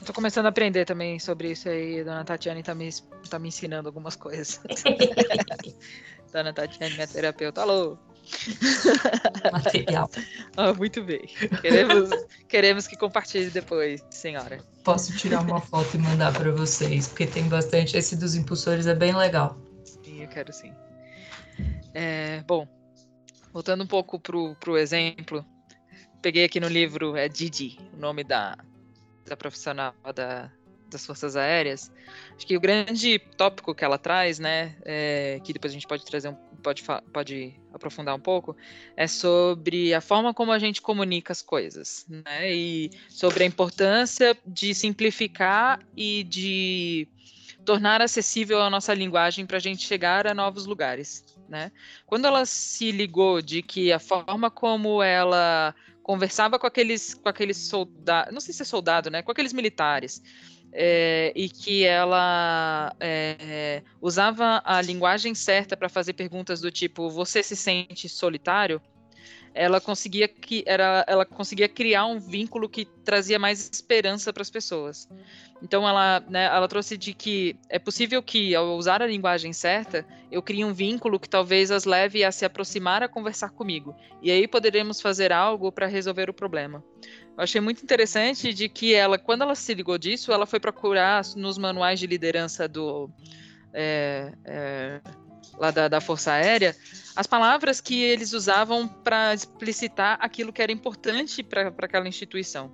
Tô 0.10 0.14
começando 0.14 0.48
a 0.48 0.50
aprender 0.50 0.86
também 0.86 1.20
sobre 1.20 1.52
isso 1.52 1.70
aí. 1.70 2.04
Dona 2.04 2.26
Tatiane 2.26 2.64
tá 2.64 2.74
me, 2.74 2.90
tá 3.30 3.38
me 3.38 3.50
ensinando 3.50 3.90
algumas 3.90 4.16
coisas. 4.16 4.60
Dona 6.34 6.52
Tatiane, 6.52 6.96
minha 6.96 7.08
terapeuta. 7.08 7.62
Alô! 7.62 7.96
Material. 9.54 10.10
ah, 10.58 10.74
muito 10.74 11.04
bem. 11.04 11.28
Queremos, 11.62 12.10
queremos 12.48 12.88
que 12.88 12.98
compartilhe 12.98 13.52
depois, 13.52 14.04
senhora. 14.10 14.58
Posso 14.84 15.16
tirar 15.16 15.42
uma 15.42 15.62
foto 15.62 15.96
e 15.96 16.00
mandar 16.00 16.34
para 16.34 16.52
vocês, 16.54 17.08
porque 17.08 17.28
tem 17.28 17.48
bastante. 17.48 17.96
Esse 17.96 18.16
dos 18.16 18.34
impulsores 18.34 18.88
é 18.88 18.96
bem 18.96 19.16
legal. 19.16 19.62
sim, 19.84 20.24
eu 20.24 20.28
quero 20.28 20.52
sim. 20.52 20.74
É, 21.94 22.42
bom, 22.48 22.68
voltando 23.54 23.84
um 23.84 23.88
pouco 23.88 24.20
pro, 24.20 24.56
pro 24.56 24.76
exemplo, 24.76 25.46
peguei 26.20 26.46
aqui 26.46 26.60
no 26.60 26.68
livro, 26.68 27.16
é 27.16 27.30
Didi, 27.30 27.78
o 27.94 27.98
nome 27.98 28.24
da 28.24 28.58
profissional 29.38 29.94
da, 30.16 30.52
das 30.90 31.06
Forças 31.06 31.36
Aéreas. 31.36 31.92
Acho 32.36 32.46
que 32.46 32.58
o 32.58 32.60
grande 32.60 33.20
tópico 33.38 33.74
que 33.74 33.86
ela 33.86 33.98
traz, 33.98 34.40
né, 34.40 34.76
é, 34.84 35.40
que 35.44 35.54
depois 35.54 35.72
a 35.72 35.76
gente 35.76 35.88
pode 35.88 36.04
trazer 36.06 36.30
um, 36.30 36.36
pode, 36.64 36.84
pode 37.14 37.54
aprofundar 37.74 38.16
um 38.16 38.20
pouco, 38.20 38.56
é 38.98 39.08
sobre 39.08 39.94
a 39.94 40.02
forma 40.02 40.34
como 40.34 40.52
a 40.52 40.60
gente 40.60 40.82
comunica 40.82 41.32
as 41.32 41.42
coisas, 41.42 42.06
né, 42.10 42.52
e 42.54 42.90
sobre 43.08 43.44
a 43.44 43.48
importância 43.48 44.38
de 44.46 44.74
simplificar 44.74 45.80
e 45.96 46.24
de 46.24 47.08
tornar 47.66 48.02
acessível 48.02 48.62
a 48.62 48.70
nossa 48.70 48.94
linguagem 48.94 49.46
para 49.46 49.58
a 49.58 49.62
gente 49.62 49.86
chegar 49.86 50.26
a 50.26 50.34
novos 50.34 50.66
lugares, 50.66 51.24
né? 51.48 51.72
Quando 52.06 52.26
ela 52.26 52.46
se 52.46 52.92
ligou 52.92 53.42
de 53.42 53.62
que 53.62 53.92
a 53.92 54.00
forma 54.00 54.50
como 54.50 55.04
ela 55.04 55.76
conversava 56.10 56.58
com 56.58 56.66
aqueles, 56.66 57.14
com 57.14 57.30
aqueles 57.30 57.56
soldados, 57.56 58.34
não 58.34 58.42
sei 58.42 58.52
se 58.52 58.64
é 58.64 58.66
soldado, 58.66 59.12
né? 59.12 59.22
Com 59.22 59.32
aqueles 59.32 59.54
militares, 59.54 60.24
é, 60.74 61.32
e 61.36 61.48
que 61.48 61.86
ela 61.86 62.92
é, 63.00 63.84
usava 64.02 64.60
a 64.66 64.82
linguagem 64.82 65.36
certa 65.36 65.78
para 65.78 65.88
fazer 65.88 66.14
perguntas 66.14 66.60
do 66.62 66.72
tipo: 66.72 67.12
você 67.12 67.44
se 67.44 67.56
sente 67.56 68.10
solitário? 68.10 68.82
Ela 69.54 69.82
conseguia 69.82 70.28
que 70.28 70.64
era, 70.66 71.04
ela 71.08 71.26
conseguia 71.26 71.68
criar 71.68 72.06
um 72.06 72.20
vínculo 72.20 72.70
que 72.70 72.86
trazia 72.86 73.40
mais 73.40 73.70
esperança 73.72 74.32
para 74.32 74.42
as 74.42 74.50
pessoas. 74.50 75.08
Então 75.62 75.88
ela, 75.88 76.22
né, 76.30 76.46
ela 76.46 76.68
trouxe 76.68 76.98
de 76.98 77.14
que 77.14 77.56
é 77.68 77.78
possível 77.78 78.24
que 78.24 78.56
ao 78.56 78.78
usar 78.78 79.02
a 79.02 79.08
linguagem 79.08 79.52
certa, 79.52 80.06
eu 80.32 80.42
crie 80.42 80.64
um 80.64 80.74
vínculo 80.74 81.20
que 81.20 81.28
talvez 81.28 81.72
as 81.72 81.86
leve 81.86 82.24
a 82.24 82.32
se 82.32 82.46
aproximar 82.46 83.04
a 83.04 83.10
conversar 83.10 83.50
comigo. 83.50 83.96
E 84.22 84.32
aí 84.32 84.48
poderemos 84.48 85.02
fazer 85.02 85.32
algo 85.32 85.72
para 85.72 85.88
resolver 85.88 86.30
o 86.30 86.34
problema. 86.34 86.84
Eu 87.38 87.44
achei 87.44 87.60
muito 87.60 87.84
interessante 87.84 88.54
de 88.54 88.70
que 88.70 88.94
ela, 88.94 89.18
quando 89.18 89.42
ela 89.42 89.56
se 89.56 89.74
ligou 89.74 89.98
disso, 89.98 90.32
ela 90.32 90.46
foi 90.46 90.60
procurar 90.60 91.24
nos 91.36 91.58
manuais 91.58 92.00
de 92.00 92.08
liderança 92.08 92.68
do 92.68 93.10
é, 93.74 94.34
é, 94.46 95.02
lá 95.60 95.72
da, 95.72 95.88
da, 95.88 96.02
Força 96.02 96.32
Aérea 96.32 96.76
as 97.16 97.28
palavras 97.28 97.82
que 97.82 98.02
eles 98.02 98.34
usavam 98.34 98.88
para 98.88 99.34
explicitar 99.34 100.18
aquilo 100.22 100.54
que 100.54 100.62
era 100.62 100.72
importante 100.72 101.44
para 101.44 101.68
aquela 101.68 102.08
instituição. 102.08 102.72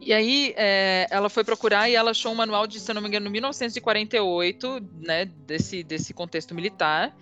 E 0.00 0.12
aí 0.12 0.52
é, 0.56 1.06
ela 1.10 1.30
foi 1.30 1.44
procurar 1.44 1.88
e 1.88 1.94
ela 1.94 2.10
achou 2.10 2.32
um 2.32 2.34
manual 2.34 2.66
de, 2.66 2.80
se 2.80 2.92
não 2.92 3.00
me 3.00 3.08
engano, 3.08 3.30
1948, 3.30 4.80
né, 5.00 5.24
desse, 5.24 5.82
desse 5.82 6.12
contexto 6.12 6.54
militar, 6.54 7.16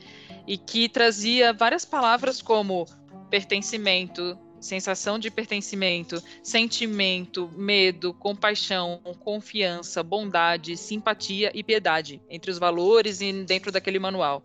e 0.47 0.57
que 0.57 0.89
trazia 0.89 1.53
várias 1.53 1.85
palavras 1.85 2.41
como 2.43 2.87
pertencimento, 3.31 4.39
sensação 4.63 5.19
de 5.19 5.31
pertencimento, 5.31 6.23
sentimento, 6.43 7.51
medo, 7.57 8.15
compaixão, 8.15 9.01
confiança, 9.21 10.03
bondade, 10.03 10.77
simpatia 10.77 11.51
e 11.55 11.63
piedade 11.63 12.23
entre 12.31 12.51
os 12.51 12.59
valores 12.59 13.21
e 13.21 13.33
dentro 13.45 13.71
daquele 13.71 13.99
manual. 13.99 14.43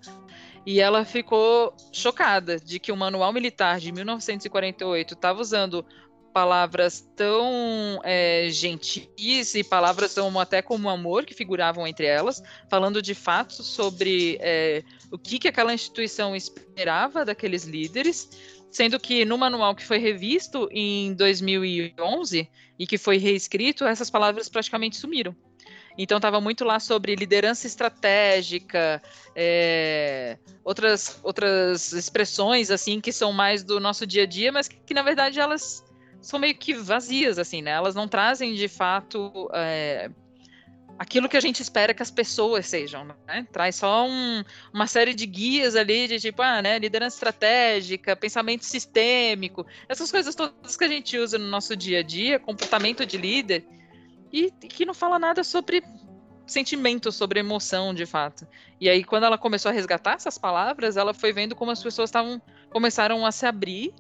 E 0.65 0.81
ela 0.81 1.05
ficou 1.05 1.73
chocada 1.93 2.59
de 2.59 2.77
que 2.77 2.91
o 2.91 2.97
manual 2.97 3.31
militar 3.31 3.79
de 3.79 3.89
1948 3.91 5.13
estava 5.13 5.39
usando 5.39 5.85
palavras 6.37 7.01
tão 7.15 7.99
é, 8.03 8.47
gentis 8.51 9.55
e 9.55 9.63
palavras 9.63 10.13
tão 10.13 10.39
até 10.39 10.61
como 10.61 10.87
amor 10.87 11.25
que 11.25 11.33
figuravam 11.33 11.87
entre 11.87 12.05
elas, 12.05 12.43
falando 12.69 13.01
de 13.01 13.15
fatos 13.15 13.65
sobre 13.65 14.37
é, 14.39 14.83
o 15.11 15.17
que, 15.17 15.39
que 15.39 15.47
aquela 15.47 15.73
instituição 15.73 16.35
esperava 16.35 17.25
daqueles 17.25 17.63
líderes, 17.63 18.29
sendo 18.69 18.99
que 18.99 19.25
no 19.25 19.37
manual 19.37 19.75
que 19.75 19.85
foi 19.85 19.97
revisto 19.97 20.67
em 20.71 21.13
2011 21.13 22.49
e 22.77 22.87
que 22.87 22.97
foi 22.97 23.17
reescrito, 23.17 23.85
essas 23.85 24.09
palavras 24.09 24.49
praticamente 24.49 24.97
sumiram. 24.97 25.35
Então 25.97 26.17
estava 26.17 26.39
muito 26.39 26.63
lá 26.63 26.79
sobre 26.79 27.15
liderança 27.15 27.65
estratégica, 27.65 29.01
é, 29.35 30.37
outras, 30.63 31.19
outras 31.23 31.91
expressões 31.91 32.69
assim 32.69 33.01
que 33.01 33.11
são 33.11 33.33
mais 33.33 33.63
do 33.63 33.79
nosso 33.79 34.05
dia 34.05 34.23
a 34.23 34.25
dia, 34.27 34.51
mas 34.51 34.67
que, 34.67 34.77
que, 34.77 34.93
na 34.93 35.01
verdade 35.01 35.39
elas 35.39 35.83
são 36.21 36.39
meio 36.39 36.55
que 36.55 36.73
vazias, 36.73 37.39
assim, 37.39 37.61
né? 37.61 37.71
Elas 37.71 37.95
não 37.95 38.07
trazem 38.07 38.53
de 38.53 38.67
fato 38.67 39.49
é, 39.53 40.11
aquilo 40.97 41.29
que 41.29 41.37
a 41.37 41.41
gente 41.41 41.61
espera 41.61 41.93
que 41.93 42.01
as 42.01 42.09
pessoas 42.11 42.65
sejam, 42.65 43.05
né? 43.25 43.47
Traz 43.51 43.75
só 43.75 44.07
um, 44.07 44.43
uma 44.73 44.87
série 44.87 45.13
de 45.13 45.25
guias 45.25 45.75
ali 45.75 46.07
de 46.07 46.19
tipo, 46.19 46.41
ah, 46.41 46.61
né, 46.61 46.79
liderança 46.79 47.15
estratégica, 47.15 48.15
pensamento 48.15 48.65
sistêmico, 48.65 49.65
essas 49.87 50.11
coisas 50.11 50.33
todas 50.33 50.75
que 50.75 50.83
a 50.83 50.87
gente 50.87 51.17
usa 51.17 51.37
no 51.37 51.47
nosso 51.47 51.75
dia 51.75 51.99
a 51.99 52.03
dia, 52.03 52.39
comportamento 52.39 53.05
de 53.05 53.17
líder, 53.17 53.65
e, 54.31 54.51
e 54.61 54.67
que 54.67 54.85
não 54.85 54.93
fala 54.93 55.19
nada 55.19 55.43
sobre 55.43 55.83
sentimento, 56.45 57.11
sobre 57.11 57.39
emoção, 57.39 57.93
de 57.93 58.05
fato. 58.05 58.47
E 58.79 58.89
aí, 58.89 59.03
quando 59.03 59.25
ela 59.25 59.37
começou 59.37 59.69
a 59.69 59.73
resgatar 59.73 60.13
essas 60.13 60.37
palavras, 60.37 60.97
ela 60.97 61.13
foi 61.13 61.33
vendo 61.33 61.55
como 61.55 61.71
as 61.71 61.83
pessoas 61.83 62.09
estavam 62.09 62.41
começaram 62.69 63.25
a 63.25 63.31
se 63.31 63.45
abrir, 63.45 63.93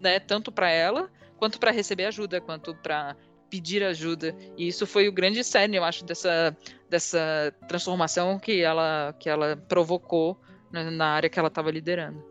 né, 0.00 0.18
tanto 0.18 0.50
para 0.50 0.70
ela 0.70 1.10
quanto 1.36 1.58
para 1.58 1.70
receber 1.70 2.04
ajuda, 2.04 2.40
quanto 2.40 2.74
para 2.74 3.16
pedir 3.50 3.82
ajuda. 3.82 4.34
E 4.56 4.68
isso 4.68 4.86
foi 4.86 5.08
o 5.08 5.12
grande 5.12 5.42
cerne, 5.42 5.76
eu 5.76 5.84
acho, 5.84 6.04
dessa, 6.04 6.56
dessa 6.88 7.52
transformação 7.68 8.38
que 8.38 8.62
ela, 8.62 9.14
que 9.18 9.28
ela 9.28 9.56
provocou 9.68 10.40
na, 10.70 10.90
na 10.90 11.06
área 11.08 11.28
que 11.28 11.38
ela 11.38 11.48
estava 11.48 11.70
liderando. 11.70 12.24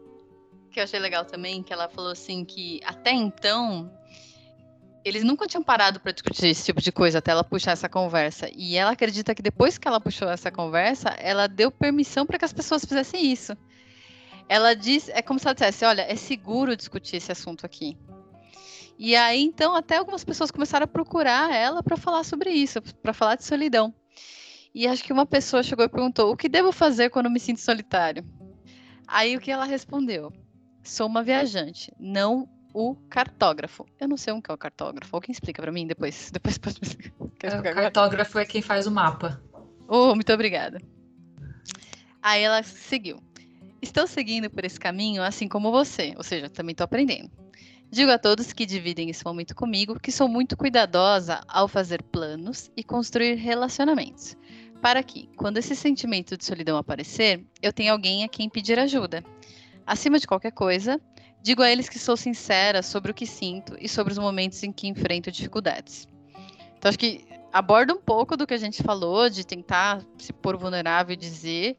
Que 0.72 0.80
eu 0.80 0.84
achei 0.84 0.99
legal 0.99 1.26
também, 1.26 1.61
que 1.61 1.74
ela 1.74 1.89
falou 1.89 2.11
assim 2.11 2.45
que 2.45 2.80
até 2.86 3.11
então 3.11 3.91
eles 5.03 5.24
nunca 5.24 5.47
tinham 5.47 5.63
parado 5.63 5.99
para 5.99 6.11
discutir 6.11 6.47
esse 6.47 6.65
tipo 6.65 6.82
de 6.82 6.91
coisa 6.91 7.20
até 7.20 7.32
ela 7.32 7.43
puxar 7.43 7.72
essa 7.72 7.89
conversa. 7.89 8.49
E 8.55 8.76
ela 8.76 8.91
acredita 8.91 9.34
que 9.34 9.41
depois 9.41 9.78
que 9.78 9.88
ela 9.88 9.99
puxou 9.99 10.30
essa 10.30 10.51
conversa, 10.51 11.09
ela 11.17 11.47
deu 11.47 11.72
permissão 11.72 12.26
para 12.26 12.38
que 12.38 12.45
as 12.45 12.53
pessoas 12.53 12.86
fizessem 12.86 13.32
isso. 13.32 13.55
Ela 14.47 14.74
diz, 14.74 15.09
é 15.09 15.22
como 15.22 15.39
se 15.39 15.47
ela 15.47 15.53
dissesse, 15.53 15.86
olha, 15.86 16.01
é 16.01 16.15
seguro 16.15 16.76
discutir 16.76 17.17
esse 17.17 17.32
assunto 17.32 17.65
aqui. 17.65 17.97
E 19.02 19.16
aí, 19.16 19.41
então, 19.41 19.74
até 19.74 19.95
algumas 19.95 20.26
pessoas 20.26 20.52
começaram 20.52 20.84
a 20.84 20.88
procurar 20.88 21.56
ela 21.56 21.82
para 21.82 21.95
falar 21.95 22.26
sobre 22.26 22.50
isso, 22.50 22.82
para 23.02 23.14
falar 23.14 23.36
de 23.36 23.45
solidão. 23.45 23.95
E 24.76 24.86
acho 24.86 25.02
que 25.02 25.14
uma 25.14 25.26
pessoa 25.26 25.64
chegou 25.64 25.86
e 25.86 25.89
perguntou: 25.89 26.30
o 26.30 26.36
que 26.36 26.50
devo 26.50 26.74
fazer 26.74 27.10
quando 27.10 27.30
me 27.30 27.39
sinto 27.39 27.62
solitário? 27.62 28.26
Aí 29.08 29.38
o 29.38 29.39
que 29.39 29.50
ela 29.50 29.64
respondeu? 29.64 30.34
Sou 30.84 31.08
uma 31.08 31.24
viajante, 31.24 31.93
não 31.97 32.50
o 32.74 32.93
cartógrafo. 33.10 33.86
Eu 33.97 34.10
não 34.10 34.18
sei 34.18 34.34
um 34.34 34.41
que 34.41 34.52
é 34.52 34.54
o 34.54 34.58
cartógrafo. 34.58 35.16
Alguém 35.16 35.32
explica 35.32 35.62
para 35.62 35.72
mim 35.72 35.88
depois? 35.88 36.30
Depois 36.34 36.58
pode 36.58 36.80
explicar. 36.82 37.16
É, 37.41 37.58
o 37.58 37.64
cartógrafo 37.64 38.38
é 38.38 38.45
quem 38.45 38.62
faz 38.62 38.86
o 38.86 38.91
mapa. 38.91 39.41
Oh, 39.88 40.14
muito 40.14 40.32
obrigada. 40.34 40.78
Aí 42.22 42.43
ela 42.43 42.62
seguiu. 42.64 43.18
Estou 43.82 44.06
seguindo 44.06 44.50
por 44.50 44.66
esse 44.66 44.78
caminho 44.78 45.24
assim 45.24 45.47
como 45.47 45.72
você, 45.72 46.14
ou 46.18 46.24
seja, 46.24 46.50
também 46.50 46.74
estou 46.74 46.84
aprendendo. 46.84 47.32
Digo 47.92 48.12
a 48.12 48.20
todos 48.20 48.54
que 48.54 48.68
dividem 48.68 49.10
esse 49.10 49.26
momento 49.26 49.56
comigo 49.56 50.00
que 50.00 50.12
sou 50.12 50.28
muito 50.28 50.56
cuidadosa 50.56 51.42
ao 51.48 51.68
fazer 51.68 52.04
planos 52.04 52.70
e 52.78 52.84
construir 52.84 53.34
relacionamentos, 53.34 54.38
para 54.80 55.02
que, 55.02 55.28
quando 55.36 55.58
esse 55.58 55.76
sentimento 55.76 56.38
de 56.38 56.46
solidão 56.46 56.78
aparecer, 56.78 57.44
eu 57.64 57.74
tenha 57.74 57.92
alguém 57.92 58.24
a 58.24 58.28
quem 58.28 58.48
pedir 58.48 58.78
ajuda. 58.78 59.24
Acima 59.88 60.20
de 60.20 60.28
qualquer 60.28 60.52
coisa, 60.52 61.02
digo 61.42 61.64
a 61.64 61.72
eles 61.72 61.90
que 61.90 61.98
sou 61.98 62.16
sincera 62.16 62.84
sobre 62.84 63.10
o 63.10 63.14
que 63.14 63.26
sinto 63.26 63.76
e 63.80 63.90
sobre 63.90 64.14
os 64.14 64.20
momentos 64.20 64.62
em 64.62 64.72
que 64.72 64.88
enfrento 64.88 65.32
dificuldades. 65.32 66.08
Então, 66.78 66.90
acho 66.90 67.00
que 67.00 67.26
aborda 67.52 67.92
um 67.92 68.00
pouco 68.00 68.38
do 68.38 68.46
que 68.46 68.54
a 68.54 68.58
gente 68.58 68.84
falou, 68.84 69.32
de 69.32 69.44
tentar 69.44 70.06
se 70.20 70.32
pôr 70.32 70.56
vulnerável 70.56 71.14
e 71.14 71.18
dizer. 71.18 71.76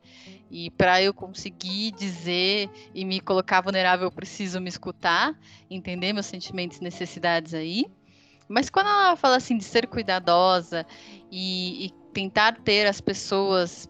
E 0.50 0.70
para 0.70 1.00
eu 1.00 1.14
conseguir 1.14 1.92
dizer 1.92 2.68
e 2.92 3.04
me 3.04 3.20
colocar 3.20 3.60
vulnerável, 3.60 4.08
eu 4.08 4.12
preciso 4.12 4.60
me 4.60 4.68
escutar, 4.68 5.38
entender 5.70 6.12
meus 6.12 6.26
sentimentos 6.26 6.78
e 6.78 6.82
necessidades 6.82 7.54
aí. 7.54 7.86
Mas 8.48 8.68
quando 8.68 8.88
ela 8.88 9.14
fala 9.14 9.36
assim 9.36 9.56
de 9.56 9.62
ser 9.62 9.86
cuidadosa 9.86 10.84
e, 11.30 11.86
e 11.86 11.90
tentar 12.12 12.60
ter 12.62 12.84
as 12.86 13.00
pessoas, 13.00 13.88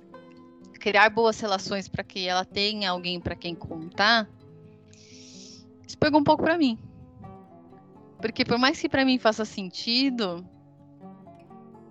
criar 0.74 1.08
boas 1.08 1.40
relações 1.40 1.88
para 1.88 2.04
que 2.04 2.28
ela 2.28 2.44
tenha 2.44 2.90
alguém 2.90 3.18
para 3.18 3.34
quem 3.34 3.54
contar, 3.54 4.28
isso 5.86 5.96
pegou 5.98 6.20
um 6.20 6.24
pouco 6.24 6.42
para 6.42 6.58
mim. 6.58 6.78
Porque 8.20 8.44
por 8.44 8.58
mais 8.58 8.78
que 8.78 8.88
para 8.88 9.02
mim 9.02 9.18
faça 9.18 9.46
sentido, 9.46 10.46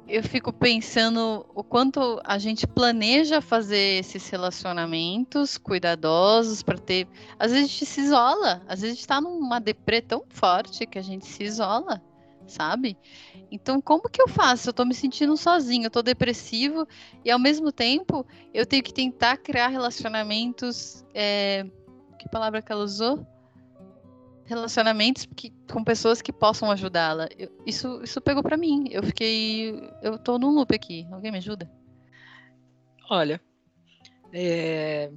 eu 0.10 0.24
fico 0.24 0.52
pensando 0.52 1.46
o 1.54 1.64
quanto 1.64 2.20
a 2.24 2.40
gente 2.40 2.66
planeja 2.66 3.42
fazer 3.42 4.00
esses 4.00 4.28
relacionamentos 4.28 5.58
cuidadosos 5.58 6.64
para 6.64 6.80
ter. 6.80 7.08
Às 7.38 7.52
vezes 7.52 7.66
a 7.66 7.68
gente 7.68 7.86
se 7.86 8.02
isola, 8.02 8.64
às 8.68 8.82
vezes 8.82 8.84
a 8.84 8.96
gente 8.96 9.00
está 9.02 9.22
numa 9.22 9.60
deprê 9.60 10.02
tão 10.02 10.24
forte 10.28 10.88
que 10.88 10.98
a 10.98 11.02
gente 11.02 11.26
se 11.28 11.44
isola. 11.44 12.02
sabe? 12.48 12.98
Então, 13.52 13.80
como 13.80 14.10
que 14.10 14.20
eu 14.20 14.28
faço? 14.28 14.70
Eu 14.70 14.74
tô 14.74 14.84
me 14.84 14.96
sentindo 14.96 15.38
sozinho, 15.38 15.86
eu 15.86 15.92
tô 15.92 16.02
depressivo 16.02 16.88
e 17.24 17.30
ao 17.30 17.38
mesmo 17.38 17.72
tempo 17.72 18.26
eu 18.52 18.66
tenho 18.66 18.82
que 18.82 18.94
tentar 18.94 19.38
criar 19.38 19.68
relacionamentos. 19.68 21.06
É... 21.14 21.66
Que 22.18 22.28
palavra 22.30 22.62
que 22.62 22.72
ela 22.72 22.84
usou? 22.84 23.26
Relacionamentos 24.50 25.28
que, 25.36 25.52
com 25.72 25.84
pessoas 25.84 26.24
que 26.24 26.34
possam 26.34 26.72
ajudá-la. 26.72 27.30
Isso, 27.68 28.02
isso 28.04 28.20
pegou 28.20 28.42
para 28.42 28.58
mim. 28.58 28.88
Eu 28.90 29.04
fiquei. 29.04 29.80
Eu 30.02 30.18
tô 30.18 30.40
num 30.40 30.50
loop 30.50 30.74
aqui. 30.74 31.08
Alguém 31.12 31.32
me 31.32 31.38
ajuda? 31.38 31.72
Olha. 33.08 33.40
É... 34.34 35.12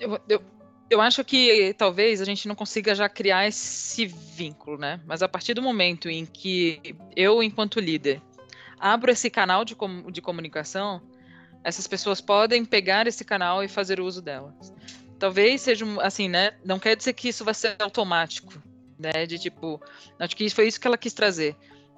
Eu, 0.00 0.20
eu, 0.28 0.42
eu 0.90 1.00
acho 1.00 1.24
que 1.24 1.72
talvez 1.78 2.20
a 2.20 2.24
gente 2.24 2.48
não 2.48 2.56
consiga 2.56 2.96
já 2.96 3.08
criar 3.08 3.46
esse 3.46 4.04
vínculo, 4.04 4.76
né? 4.76 5.00
Mas 5.06 5.22
a 5.22 5.28
partir 5.28 5.54
do 5.54 5.62
momento 5.62 6.10
em 6.10 6.26
que 6.26 6.96
eu, 7.14 7.44
enquanto 7.44 7.78
líder, 7.78 8.20
abro 8.76 9.12
esse 9.12 9.30
canal 9.30 9.64
de, 9.64 9.76
com, 9.76 10.10
de 10.10 10.20
comunicação, 10.20 11.00
essas 11.62 11.86
pessoas 11.86 12.20
podem 12.20 12.64
pegar 12.64 13.06
esse 13.06 13.24
canal 13.24 13.62
e 13.62 13.68
fazer 13.68 14.00
uso 14.00 14.20
dela. 14.20 14.52
Talvez 15.22 15.60
seja 15.60 15.86
assim, 16.00 16.28
né? 16.28 16.50
Não 16.64 16.80
quer 16.80 16.96
dizer 16.96 17.12
que 17.12 17.28
isso 17.28 17.44
vai 17.44 17.54
ser 17.54 17.76
automático, 17.78 18.60
né? 18.98 19.24
De 19.24 19.38
tipo, 19.38 19.80
acho 20.18 20.36
que 20.36 20.50
foi 20.50 20.66
isso 20.66 20.80
que 20.80 20.86
ela 20.88 20.98
quis 20.98 21.12
trazer. 21.12 21.54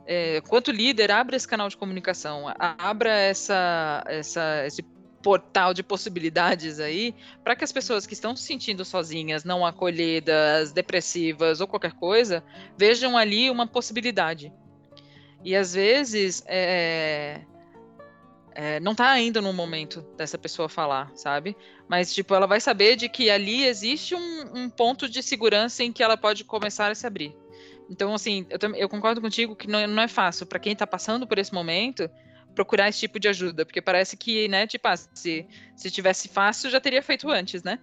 É, 0.06 0.42
quanto 0.42 0.70
líder, 0.70 1.10
abra 1.10 1.34
esse 1.34 1.48
canal 1.48 1.66
de 1.70 1.74
comunicação, 1.78 2.44
abra 2.58 3.08
essa, 3.08 4.04
essa, 4.06 4.66
esse 4.66 4.82
portal 5.22 5.72
de 5.72 5.82
possibilidades 5.82 6.78
aí 6.78 7.14
para 7.42 7.56
que 7.56 7.64
as 7.64 7.72
pessoas 7.72 8.06
que 8.06 8.12
estão 8.12 8.36
se 8.36 8.42
sentindo 8.42 8.84
sozinhas, 8.84 9.42
não 9.42 9.64
acolhidas, 9.64 10.70
depressivas 10.72 11.62
ou 11.62 11.66
qualquer 11.66 11.94
coisa, 11.94 12.44
vejam 12.76 13.16
ali 13.16 13.48
uma 13.48 13.66
possibilidade. 13.66 14.52
E 15.42 15.56
às 15.56 15.72
vezes 15.72 16.44
é, 16.46 17.40
é, 18.54 18.78
não 18.80 18.92
está 18.92 19.10
ainda 19.10 19.40
no 19.40 19.52
momento 19.52 20.02
dessa 20.16 20.38
pessoa 20.38 20.68
falar, 20.68 21.10
sabe? 21.14 21.56
Mas 21.88 22.14
tipo, 22.14 22.34
ela 22.34 22.46
vai 22.46 22.60
saber 22.60 22.96
de 22.96 23.08
que 23.08 23.30
ali 23.30 23.64
existe 23.64 24.14
um, 24.14 24.44
um 24.54 24.70
ponto 24.70 25.08
de 25.08 25.22
segurança 25.22 25.82
em 25.82 25.92
que 25.92 26.02
ela 26.02 26.16
pode 26.16 26.44
começar 26.44 26.90
a 26.90 26.94
se 26.94 27.06
abrir. 27.06 27.34
Então, 27.90 28.14
assim, 28.14 28.46
eu, 28.48 28.74
eu 28.76 28.88
concordo 28.88 29.20
contigo 29.20 29.54
que 29.54 29.68
não, 29.68 29.86
não 29.86 30.02
é 30.02 30.08
fácil 30.08 30.46
para 30.46 30.58
quem 30.58 30.72
está 30.72 30.86
passando 30.86 31.26
por 31.26 31.38
esse 31.38 31.52
momento 31.52 32.08
procurar 32.54 32.88
esse 32.88 33.00
tipo 33.00 33.18
de 33.18 33.28
ajuda, 33.28 33.66
porque 33.66 33.82
parece 33.82 34.16
que, 34.16 34.46
né, 34.46 34.66
tipo, 34.66 34.86
ah, 34.86 34.96
se, 34.96 35.46
se 35.74 35.90
tivesse 35.90 36.28
fácil, 36.28 36.70
já 36.70 36.80
teria 36.80 37.02
feito 37.02 37.28
antes, 37.28 37.64
né? 37.64 37.80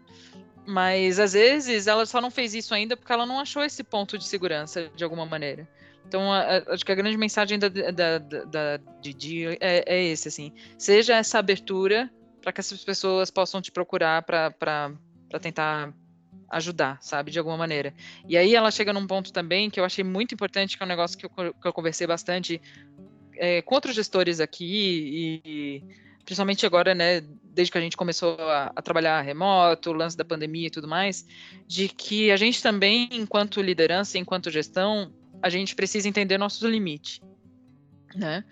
Mas 0.65 1.19
às 1.19 1.33
vezes 1.33 1.87
ela 1.87 2.05
só 2.05 2.21
não 2.21 2.31
fez 2.31 2.53
isso 2.53 2.73
ainda 2.73 2.95
porque 2.95 3.11
ela 3.11 3.25
não 3.25 3.39
achou 3.39 3.63
esse 3.63 3.83
ponto 3.83 4.17
de 4.17 4.25
segurança 4.25 4.89
de 4.95 5.03
alguma 5.03 5.25
maneira. 5.25 5.67
Então, 6.07 6.31
a, 6.31 6.63
acho 6.67 6.85
que 6.85 6.91
a 6.91 6.95
grande 6.95 7.17
mensagem 7.17 7.57
da, 7.57 7.69
da, 7.69 7.91
da, 7.91 8.17
da 8.17 8.79
Didi 9.01 9.45
é, 9.59 9.83
é 9.85 10.03
esse, 10.05 10.27
assim. 10.27 10.51
Seja 10.77 11.15
essa 11.15 11.39
abertura 11.39 12.09
para 12.41 12.51
que 12.51 12.59
essas 12.59 12.83
pessoas 12.83 13.29
possam 13.29 13.61
te 13.61 13.71
procurar 13.71 14.23
para 14.23 14.91
tentar 15.39 15.93
ajudar, 16.49 16.97
sabe, 17.01 17.31
de 17.31 17.39
alguma 17.39 17.57
maneira. 17.57 17.93
E 18.27 18.37
aí 18.37 18.55
ela 18.55 18.71
chega 18.71 18.91
num 18.91 19.07
ponto 19.07 19.31
também 19.31 19.69
que 19.69 19.79
eu 19.79 19.85
achei 19.85 20.03
muito 20.03 20.33
importante, 20.33 20.75
que 20.75 20.83
é 20.83 20.85
um 20.85 20.89
negócio 20.89 21.17
que 21.17 21.25
eu, 21.25 21.29
que 21.29 21.67
eu 21.67 21.73
conversei 21.73 22.05
bastante 22.05 22.61
é, 23.35 23.61
com 23.61 23.75
outros 23.75 23.95
gestores 23.95 24.39
aqui 24.39 25.41
e 25.45 25.83
principalmente 26.25 26.65
agora, 26.65 26.93
né, 26.93 27.21
desde 27.43 27.71
que 27.71 27.77
a 27.77 27.81
gente 27.81 27.97
começou 27.97 28.37
a, 28.39 28.71
a, 28.75 28.81
trabalhar 28.81 29.21
remoto, 29.21 29.89
o 29.89 29.93
lance 29.93 30.15
da 30.15 30.23
pandemia 30.23 30.67
e 30.67 30.71
tudo 30.71 30.87
mais, 30.87 31.25
de 31.67 31.89
que 31.89 32.31
a 32.31 32.37
gente 32.37 32.61
também, 32.61 33.09
enquanto 33.11 33.61
liderança, 33.61 34.17
enquanto 34.17 34.51
gestão, 34.51 35.11
a 35.41 35.49
gente 35.49 35.75
precisa 35.75 36.07
entender 36.07 36.37
nosso 36.37 36.67
limite, 36.67 37.21
né? 38.15 38.43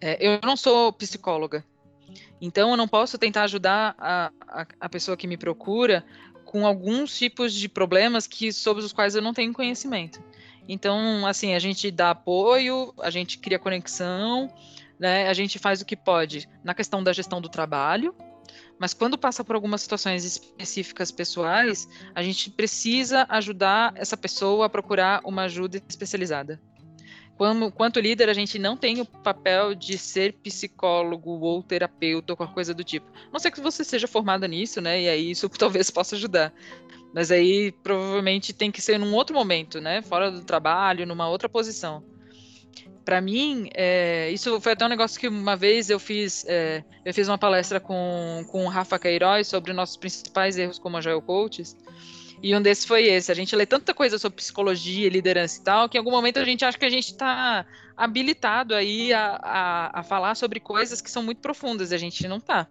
É, 0.00 0.18
eu 0.20 0.40
não 0.42 0.56
sou 0.56 0.92
psicóloga, 0.92 1.64
então 2.40 2.70
eu 2.70 2.76
não 2.76 2.86
posso 2.86 3.18
tentar 3.18 3.44
ajudar 3.44 3.94
a, 3.98 4.30
a, 4.46 4.66
a, 4.80 4.88
pessoa 4.88 5.16
que 5.16 5.26
me 5.26 5.36
procura 5.36 6.04
com 6.44 6.66
alguns 6.66 7.16
tipos 7.16 7.52
de 7.54 7.68
problemas 7.68 8.26
que 8.26 8.52
sobre 8.52 8.84
os 8.84 8.92
quais 8.92 9.14
eu 9.14 9.22
não 9.22 9.32
tenho 9.32 9.52
conhecimento. 9.52 10.22
Então, 10.68 11.26
assim, 11.26 11.54
a 11.54 11.58
gente 11.58 11.90
dá 11.90 12.10
apoio, 12.10 12.92
a 13.00 13.10
gente 13.10 13.38
cria 13.38 13.58
conexão, 13.58 14.52
né? 14.98 15.28
A 15.28 15.32
gente 15.32 15.58
faz 15.58 15.80
o 15.80 15.84
que 15.84 15.96
pode 15.96 16.48
na 16.62 16.74
questão 16.74 17.02
da 17.02 17.12
gestão 17.12 17.40
do 17.40 17.48
trabalho, 17.48 18.14
mas 18.78 18.92
quando 18.92 19.16
passa 19.16 19.42
por 19.42 19.54
algumas 19.54 19.82
situações 19.82 20.24
específicas 20.24 21.10
pessoais, 21.10 21.88
a 22.14 22.22
gente 22.22 22.50
precisa 22.50 23.26
ajudar 23.28 23.92
essa 23.96 24.16
pessoa 24.16 24.66
a 24.66 24.68
procurar 24.68 25.20
uma 25.24 25.42
ajuda 25.42 25.82
especializada. 25.88 26.60
Quanto 27.74 28.00
líder, 28.00 28.30
a 28.30 28.32
gente 28.32 28.58
não 28.58 28.76
tem 28.78 29.00
o 29.00 29.04
papel 29.04 29.74
de 29.74 29.98
ser 29.98 30.32
psicólogo 30.34 31.30
ou 31.40 31.62
terapeuta 31.62 32.32
ou 32.32 32.36
qualquer 32.36 32.54
coisa 32.54 32.72
do 32.72 32.82
tipo. 32.82 33.06
Não 33.30 33.38
sei 33.38 33.50
que 33.50 33.60
você 33.60 33.84
seja 33.84 34.08
formada 34.08 34.48
nisso, 34.48 34.80
né? 34.80 35.02
E 35.02 35.08
aí 35.08 35.30
isso 35.30 35.48
talvez 35.52 35.90
possa 35.90 36.16
ajudar. 36.16 36.52
Mas 37.14 37.30
aí 37.30 37.72
provavelmente 37.82 38.54
tem 38.54 38.70
que 38.70 38.80
ser 38.80 38.98
num 38.98 39.14
outro 39.14 39.34
momento, 39.34 39.80
né? 39.80 40.00
Fora 40.00 40.30
do 40.30 40.44
trabalho, 40.44 41.06
numa 41.06 41.28
outra 41.28 41.48
posição. 41.48 42.02
Para 43.06 43.20
mim, 43.20 43.70
é, 43.72 44.32
isso 44.32 44.60
foi 44.60 44.72
até 44.72 44.84
um 44.84 44.88
negócio 44.88 45.20
que 45.20 45.28
uma 45.28 45.54
vez 45.54 45.88
eu 45.88 46.00
fiz, 46.00 46.44
é, 46.48 46.82
eu 47.04 47.14
fiz 47.14 47.28
uma 47.28 47.38
palestra 47.38 47.78
com, 47.78 48.44
com 48.50 48.64
o 48.64 48.68
Rafa 48.68 48.98
Queiroz 48.98 49.46
sobre 49.46 49.72
nossos 49.72 49.96
principais 49.96 50.58
erros 50.58 50.76
como 50.76 50.96
agile 50.96 51.22
coaches. 51.22 51.76
E 52.42 52.52
um 52.52 52.60
desses 52.60 52.84
foi 52.84 53.04
esse. 53.04 53.30
A 53.30 53.34
gente 53.36 53.54
lê 53.54 53.64
tanta 53.64 53.94
coisa 53.94 54.18
sobre 54.18 54.38
psicologia, 54.38 55.08
liderança 55.08 55.60
e 55.60 55.62
tal, 55.62 55.88
que 55.88 55.96
em 55.96 56.00
algum 56.00 56.10
momento 56.10 56.40
a 56.40 56.44
gente 56.44 56.64
acha 56.64 56.76
que 56.76 56.84
a 56.84 56.90
gente 56.90 57.12
está 57.12 57.64
habilitado 57.96 58.74
aí 58.74 59.12
a, 59.12 59.38
a, 59.40 60.00
a, 60.00 60.02
falar 60.02 60.34
sobre 60.34 60.58
coisas 60.58 61.00
que 61.00 61.08
são 61.08 61.22
muito 61.22 61.40
profundas 61.40 61.92
e 61.92 61.94
a 61.94 61.98
gente 61.98 62.26
não 62.26 62.38
está. 62.38 62.66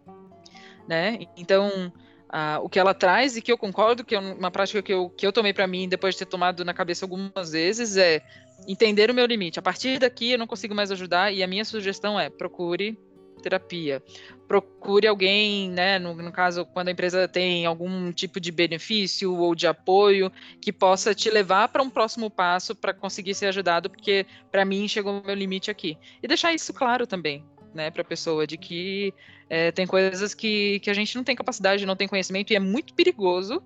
Né? 0.85 1.19
Então, 1.37 1.93
ah, 2.29 2.59
o 2.61 2.69
que 2.69 2.79
ela 2.79 2.93
traz 2.93 3.37
e 3.37 3.41
que 3.41 3.51
eu 3.51 3.57
concordo, 3.57 4.03
que 4.03 4.15
é 4.15 4.19
uma 4.19 4.51
prática 4.51 4.81
que 4.81 4.93
eu, 4.93 5.09
que 5.09 5.25
eu 5.25 5.31
tomei 5.31 5.53
para 5.53 5.67
mim 5.67 5.87
depois 5.87 6.15
de 6.15 6.19
ter 6.19 6.25
tomado 6.25 6.65
na 6.65 6.73
cabeça 6.73 7.05
algumas 7.05 7.51
vezes, 7.51 7.97
é 7.97 8.21
entender 8.67 9.09
o 9.09 9.13
meu 9.13 9.25
limite. 9.25 9.59
A 9.59 9.61
partir 9.61 9.99
daqui 9.99 10.31
eu 10.31 10.37
não 10.37 10.47
consigo 10.47 10.73
mais 10.73 10.91
ajudar 10.91 11.31
e 11.31 11.43
a 11.43 11.47
minha 11.47 11.65
sugestão 11.65 12.19
é 12.19 12.29
procure 12.29 12.97
terapia. 13.41 14.01
Procure 14.47 15.07
alguém, 15.07 15.69
né, 15.69 15.99
no, 15.99 16.15
no 16.15 16.31
caso, 16.31 16.65
quando 16.65 16.87
a 16.87 16.91
empresa 16.91 17.27
tem 17.27 17.65
algum 17.65 18.11
tipo 18.11 18.39
de 18.39 18.51
benefício 18.51 19.35
ou 19.35 19.55
de 19.55 19.67
apoio 19.67 20.31
que 20.61 20.71
possa 20.71 21.13
te 21.13 21.29
levar 21.29 21.67
para 21.69 21.83
um 21.83 21.89
próximo 21.89 22.29
passo 22.29 22.75
para 22.75 22.93
conseguir 22.93 23.33
ser 23.33 23.47
ajudado, 23.47 23.89
porque 23.89 24.25
para 24.51 24.65
mim 24.65 24.87
chegou 24.87 25.19
o 25.19 25.25
meu 25.25 25.35
limite 25.35 25.69
aqui. 25.69 25.97
E 26.21 26.27
deixar 26.27 26.53
isso 26.53 26.73
claro 26.73 27.05
também, 27.05 27.43
né, 27.75 27.91
para 27.91 28.01
a 28.01 28.05
pessoa, 28.05 28.47
de 28.47 28.57
que 28.57 29.13
é, 29.49 29.71
tem 29.71 29.85
coisas 29.85 30.33
que, 30.33 30.79
que 30.79 30.89
a 30.89 30.93
gente 30.93 31.15
não 31.15 31.23
tem 31.23 31.35
capacidade, 31.35 31.85
não 31.85 31.95
tem 31.95 32.07
conhecimento, 32.07 32.51
e 32.51 32.55
é 32.55 32.59
muito 32.59 32.93
perigoso 32.93 33.61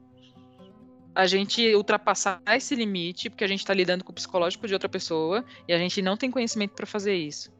a 1.13 1.25
gente 1.27 1.75
ultrapassar 1.75 2.41
esse 2.55 2.75
limite, 2.75 3.29
porque 3.29 3.43
a 3.43 3.47
gente 3.47 3.59
está 3.59 3.73
lidando 3.73 4.03
com 4.03 4.11
o 4.11 4.15
psicológico 4.15 4.67
de 4.67 4.73
outra 4.73 4.89
pessoa, 4.89 5.45
e 5.67 5.73
a 5.73 5.77
gente 5.77 6.01
não 6.01 6.17
tem 6.17 6.31
conhecimento 6.31 6.71
para 6.71 6.85
fazer 6.85 7.13
isso. 7.13 7.51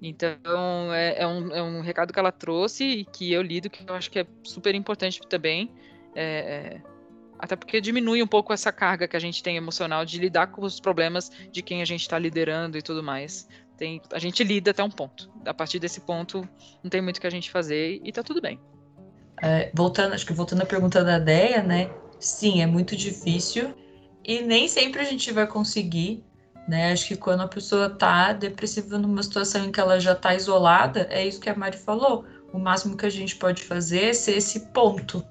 Então, 0.00 0.92
é, 0.92 1.22
é, 1.22 1.26
um, 1.26 1.54
é 1.54 1.62
um 1.62 1.80
recado 1.80 2.12
que 2.12 2.18
ela 2.18 2.32
trouxe 2.32 2.84
e 2.84 3.04
que 3.04 3.32
eu 3.32 3.42
lido, 3.42 3.68
que 3.68 3.84
eu 3.86 3.94
acho 3.94 4.10
que 4.10 4.20
é 4.20 4.26
super 4.42 4.74
importante 4.74 5.20
também. 5.28 5.70
É, 6.14 6.24
é, 6.24 6.82
até 7.38 7.54
porque 7.54 7.80
diminui 7.80 8.22
um 8.22 8.26
pouco 8.26 8.52
essa 8.52 8.72
carga 8.72 9.06
que 9.06 9.16
a 9.16 9.20
gente 9.20 9.42
tem 9.42 9.56
emocional 9.56 10.04
de 10.04 10.18
lidar 10.18 10.48
com 10.48 10.62
os 10.62 10.80
problemas 10.80 11.30
de 11.50 11.62
quem 11.62 11.82
a 11.82 11.84
gente 11.84 12.02
está 12.02 12.18
liderando 12.18 12.78
e 12.78 12.82
tudo 12.82 13.02
mais 13.02 13.46
tem, 13.80 13.98
a 14.12 14.18
gente 14.18 14.44
lida 14.44 14.72
até 14.72 14.84
um 14.84 14.90
ponto. 14.90 15.30
A 15.46 15.54
partir 15.54 15.78
desse 15.78 16.02
ponto, 16.02 16.46
não 16.84 16.90
tem 16.90 17.00
muito 17.00 17.18
que 17.18 17.26
a 17.26 17.30
gente 17.30 17.50
fazer 17.50 17.98
e 18.04 18.12
tá 18.12 18.22
tudo 18.22 18.38
bem. 18.38 18.60
É, 19.42 19.70
voltando, 19.72 20.12
acho 20.12 20.26
que 20.26 20.34
voltando 20.34 20.60
à 20.60 20.66
pergunta 20.66 21.02
da 21.02 21.18
Deia, 21.18 21.62
né? 21.62 21.90
Sim, 22.18 22.60
é 22.60 22.66
muito 22.66 22.94
difícil 22.94 23.74
e 24.22 24.42
nem 24.42 24.68
sempre 24.68 25.00
a 25.00 25.04
gente 25.04 25.32
vai 25.32 25.46
conseguir, 25.46 26.22
né? 26.68 26.92
Acho 26.92 27.08
que 27.08 27.16
quando 27.16 27.40
a 27.40 27.48
pessoa 27.48 27.88
tá 27.88 28.34
depressiva 28.34 28.98
numa 28.98 29.22
situação 29.22 29.64
em 29.64 29.72
que 29.72 29.80
ela 29.80 29.98
já 29.98 30.14
tá 30.14 30.34
isolada, 30.34 31.08
é 31.10 31.26
isso 31.26 31.40
que 31.40 31.48
a 31.48 31.56
Mari 31.56 31.78
falou. 31.78 32.26
O 32.52 32.58
máximo 32.58 32.98
que 32.98 33.06
a 33.06 33.10
gente 33.10 33.36
pode 33.36 33.62
fazer 33.62 34.10
é 34.10 34.12
ser 34.12 34.36
esse 34.36 34.60
ponto, 34.74 35.24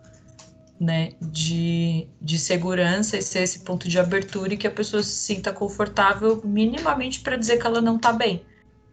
né, 0.80 1.12
de, 1.22 2.08
de 2.22 2.40
segurança 2.40 3.18
e 3.18 3.22
ser 3.22 3.44
esse 3.44 3.60
ponto 3.60 3.90
de 3.90 4.00
abertura 4.00 4.54
e 4.54 4.58
que 4.58 4.68
a 4.68 4.72
pessoa 4.72 5.04
se 5.04 5.12
sinta 5.12 5.52
confortável 5.52 6.42
minimamente 6.44 7.20
para 7.20 7.36
dizer 7.36 7.58
que 7.58 7.68
ela 7.68 7.82
não 7.82 7.98
está 7.98 8.14
bem. 8.14 8.44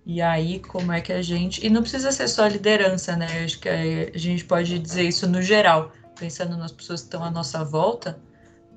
E 0.05 0.21
aí, 0.23 0.61
como 0.61 0.93
é 0.93 1.01
que 1.01 1.13
a 1.13 1.21
gente. 1.21 1.65
E 1.67 1.71
não 1.71 1.83
precisa 1.83 2.13
ser 2.13 2.29
só 2.29 2.45
a 2.45 2.49
liderança, 2.49 3.17
né? 3.17 3.45
Acho 3.45 3.59
que 3.59 3.69
a 3.69 4.17
gente 4.17 4.45
pode 4.45 4.79
dizer 4.79 5.03
isso 5.03 5.27
no 5.29 5.43
geral, 5.43 5.93
pensando 6.19 6.57
nas 6.57 6.71
pessoas 6.71 7.01
que 7.01 7.07
estão 7.07 7.25
à 7.25 7.31
nossa 7.31 7.65
volta, 7.65 8.19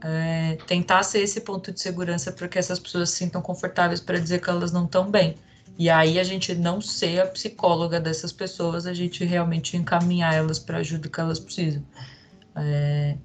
é, 0.03 0.57
tentar 0.66 1.03
ser 1.03 1.20
esse 1.20 1.41
ponto 1.41 1.72
de 1.72 1.80
segurança 1.80 2.32
para 2.32 2.47
que 2.47 2.57
essas 2.57 2.80
pessoas 2.80 3.12
se 3.12 3.18
sintam 3.18 3.41
confortáveis 3.41 3.99
para 3.99 4.20
dizer 4.20 4.41
que 4.41 4.49
elas 4.49 4.72
não 4.72 4.86
estão 4.86 5.10
bem. 5.10 5.36
E 5.78 5.89
aí 5.89 6.20
a 6.20 6.24
gente 6.24 6.53
não 6.55 6.82
ser 6.82 7.22
a 7.22 7.28
psicóloga 7.28 7.99
dessas 7.99 8.32
pessoas, 8.32 8.86
a 8.86 8.93
gente 8.93 9.24
realmente 9.24 9.78
encaminhar 9.78 10.34
elas 10.34 10.60
para 10.60 10.78
a 10.78 10.80
ajuda 10.82 11.10
que 11.10 11.20
elas 11.20 11.39
precisam. 11.39 11.84
É... 12.64 13.18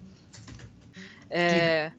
É... 1.30 1.92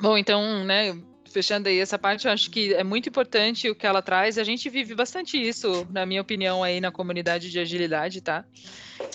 Bom, 0.00 0.16
então, 0.16 0.64
né, 0.64 0.98
fechando 1.36 1.68
aí 1.68 1.78
essa 1.78 1.98
parte, 1.98 2.26
eu 2.26 2.32
acho 2.32 2.50
que 2.50 2.72
é 2.72 2.82
muito 2.82 3.10
importante 3.10 3.68
o 3.68 3.74
que 3.74 3.86
ela 3.86 4.00
traz. 4.00 4.38
A 4.38 4.44
gente 4.44 4.70
vive 4.70 4.94
bastante 4.94 5.36
isso, 5.36 5.86
na 5.90 6.06
minha 6.06 6.22
opinião, 6.22 6.62
aí 6.62 6.80
na 6.80 6.90
comunidade 6.90 7.50
de 7.50 7.58
agilidade, 7.58 8.22
tá? 8.22 8.42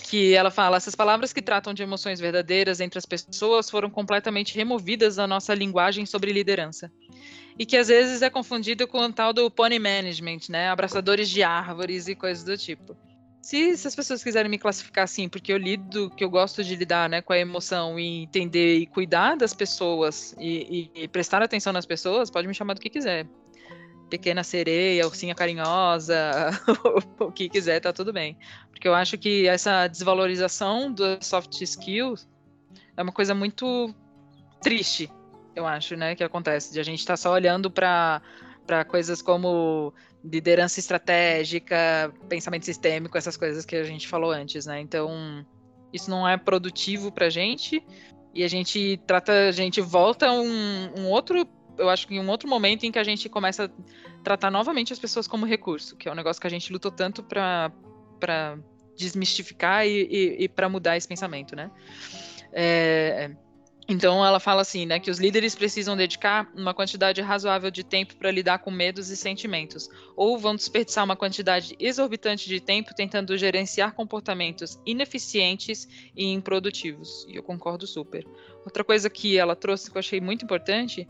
Que 0.08 0.32
ela 0.32 0.50
fala: 0.50 0.76
essas 0.76 0.94
palavras 0.94 1.32
que 1.32 1.42
tratam 1.42 1.74
de 1.74 1.82
emoções 1.82 2.20
verdadeiras 2.20 2.80
entre 2.80 2.96
as 2.96 3.04
pessoas 3.04 3.68
foram 3.68 3.90
completamente 3.90 4.54
removidas 4.54 5.16
da 5.16 5.26
nossa 5.26 5.52
linguagem 5.52 6.06
sobre 6.06 6.32
liderança. 6.32 6.92
E 7.58 7.66
que 7.66 7.76
às 7.76 7.88
vezes 7.88 8.22
é 8.22 8.30
confundido 8.30 8.86
com 8.86 8.98
o 8.98 9.12
tal 9.12 9.32
do 9.32 9.50
pony 9.50 9.80
management, 9.80 10.42
né? 10.48 10.68
Abraçadores 10.68 11.28
de 11.28 11.42
árvores 11.42 12.06
e 12.06 12.14
coisas 12.14 12.44
do 12.44 12.56
tipo. 12.56 12.96
Se, 13.42 13.76
se, 13.76 13.88
as 13.88 13.96
pessoas 13.96 14.22
quiserem 14.22 14.48
me 14.48 14.56
classificar 14.56 15.02
assim, 15.02 15.28
porque 15.28 15.52
eu 15.52 15.56
lido, 15.56 16.08
que 16.10 16.22
eu 16.22 16.30
gosto 16.30 16.62
de 16.62 16.76
lidar 16.76 17.08
né, 17.08 17.20
com 17.20 17.32
a 17.32 17.38
emoção 17.38 17.98
e 17.98 18.22
entender 18.22 18.76
e 18.76 18.86
cuidar 18.86 19.36
das 19.36 19.52
pessoas 19.52 20.32
e, 20.38 20.90
e, 20.94 21.02
e 21.02 21.08
prestar 21.08 21.42
atenção 21.42 21.72
nas 21.72 21.84
pessoas, 21.84 22.30
pode 22.30 22.46
me 22.46 22.54
chamar 22.54 22.74
do 22.74 22.80
que 22.80 22.88
quiser. 22.88 23.26
Pequena 24.08 24.44
sereia, 24.44 25.04
ursinha 25.06 25.34
carinhosa, 25.34 26.14
o 27.18 27.32
que 27.32 27.48
quiser, 27.48 27.80
tá 27.80 27.92
tudo 27.92 28.12
bem. 28.12 28.38
Porque 28.70 28.86
eu 28.86 28.94
acho 28.94 29.18
que 29.18 29.48
essa 29.48 29.88
desvalorização 29.88 30.92
dos 30.92 31.26
soft 31.26 31.60
skills 31.62 32.28
é 32.96 33.02
uma 33.02 33.12
coisa 33.12 33.34
muito 33.34 33.92
triste, 34.62 35.10
eu 35.56 35.66
acho, 35.66 35.96
né, 35.96 36.14
que 36.14 36.22
acontece. 36.22 36.72
De 36.72 36.78
a 36.78 36.84
gente 36.84 37.00
estar 37.00 37.14
tá 37.14 37.16
só 37.16 37.32
olhando 37.32 37.68
para 37.72 38.22
coisas 38.86 39.20
como 39.20 39.92
liderança 40.24 40.78
estratégica, 40.78 42.12
pensamento 42.28 42.64
sistêmico, 42.64 43.16
essas 43.18 43.36
coisas 43.36 43.64
que 43.64 43.76
a 43.76 43.84
gente 43.84 44.06
falou 44.06 44.30
antes, 44.30 44.66
né? 44.66 44.80
Então, 44.80 45.44
isso 45.92 46.10
não 46.10 46.28
é 46.28 46.36
produtivo 46.36 47.10
para 47.10 47.26
a 47.26 47.30
gente 47.30 47.84
e 48.34 48.44
a 48.44 48.48
gente 48.48 49.00
trata, 49.06 49.48
a 49.48 49.52
gente 49.52 49.80
volta 49.80 50.30
um, 50.30 51.00
um 51.00 51.06
outro, 51.08 51.46
eu 51.76 51.88
acho 51.88 52.06
que 52.06 52.18
um 52.18 52.28
outro 52.28 52.48
momento 52.48 52.84
em 52.84 52.92
que 52.92 52.98
a 52.98 53.04
gente 53.04 53.28
começa 53.28 53.64
a 53.64 54.22
tratar 54.22 54.50
novamente 54.50 54.92
as 54.92 54.98
pessoas 54.98 55.26
como 55.26 55.44
recurso, 55.44 55.96
que 55.96 56.08
é 56.08 56.12
um 56.12 56.14
negócio 56.14 56.40
que 56.40 56.46
a 56.46 56.50
gente 56.50 56.72
lutou 56.72 56.90
tanto 56.90 57.22
para 57.22 57.72
para 58.20 58.56
desmistificar 58.96 59.84
e, 59.84 60.04
e, 60.04 60.44
e 60.44 60.48
para 60.48 60.68
mudar 60.68 60.96
esse 60.96 61.08
pensamento, 61.08 61.56
né? 61.56 61.72
É, 62.52 63.32
então 63.88 64.24
ela 64.24 64.38
fala 64.38 64.62
assim, 64.62 64.86
né, 64.86 65.00
que 65.00 65.10
os 65.10 65.18
líderes 65.18 65.54
precisam 65.54 65.96
dedicar 65.96 66.50
uma 66.54 66.72
quantidade 66.72 67.20
razoável 67.20 67.70
de 67.70 67.82
tempo 67.82 68.16
para 68.16 68.30
lidar 68.30 68.58
com 68.60 68.70
medos 68.70 69.10
e 69.10 69.16
sentimentos, 69.16 69.88
ou 70.16 70.38
vão 70.38 70.54
desperdiçar 70.54 71.04
uma 71.04 71.16
quantidade 71.16 71.74
exorbitante 71.78 72.48
de 72.48 72.60
tempo 72.60 72.94
tentando 72.94 73.36
gerenciar 73.36 73.92
comportamentos 73.92 74.78
ineficientes 74.86 75.88
e 76.16 76.26
improdutivos. 76.32 77.26
E 77.28 77.36
eu 77.36 77.42
concordo 77.42 77.86
super. 77.86 78.26
Outra 78.64 78.84
coisa 78.84 79.10
que 79.10 79.36
ela 79.36 79.56
trouxe 79.56 79.90
que 79.90 79.96
eu 79.96 80.00
achei 80.00 80.20
muito 80.20 80.44
importante 80.44 81.08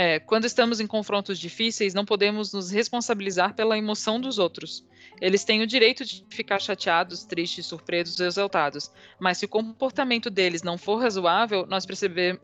é, 0.00 0.20
quando 0.20 0.44
estamos 0.44 0.78
em 0.78 0.86
confrontos 0.86 1.40
difíceis, 1.40 1.92
não 1.92 2.04
podemos 2.04 2.52
nos 2.52 2.70
responsabilizar 2.70 3.52
pela 3.54 3.76
emoção 3.76 4.20
dos 4.20 4.38
outros. 4.38 4.86
Eles 5.20 5.42
têm 5.42 5.60
o 5.60 5.66
direito 5.66 6.04
de 6.04 6.24
ficar 6.30 6.60
chateados, 6.60 7.24
tristes, 7.24 7.66
surpresos, 7.66 8.20
exaltados. 8.20 8.92
Mas 9.18 9.38
se 9.38 9.46
o 9.46 9.48
comportamento 9.48 10.30
deles 10.30 10.62
não 10.62 10.78
for 10.78 11.02
razoável, 11.02 11.66
nós 11.66 11.84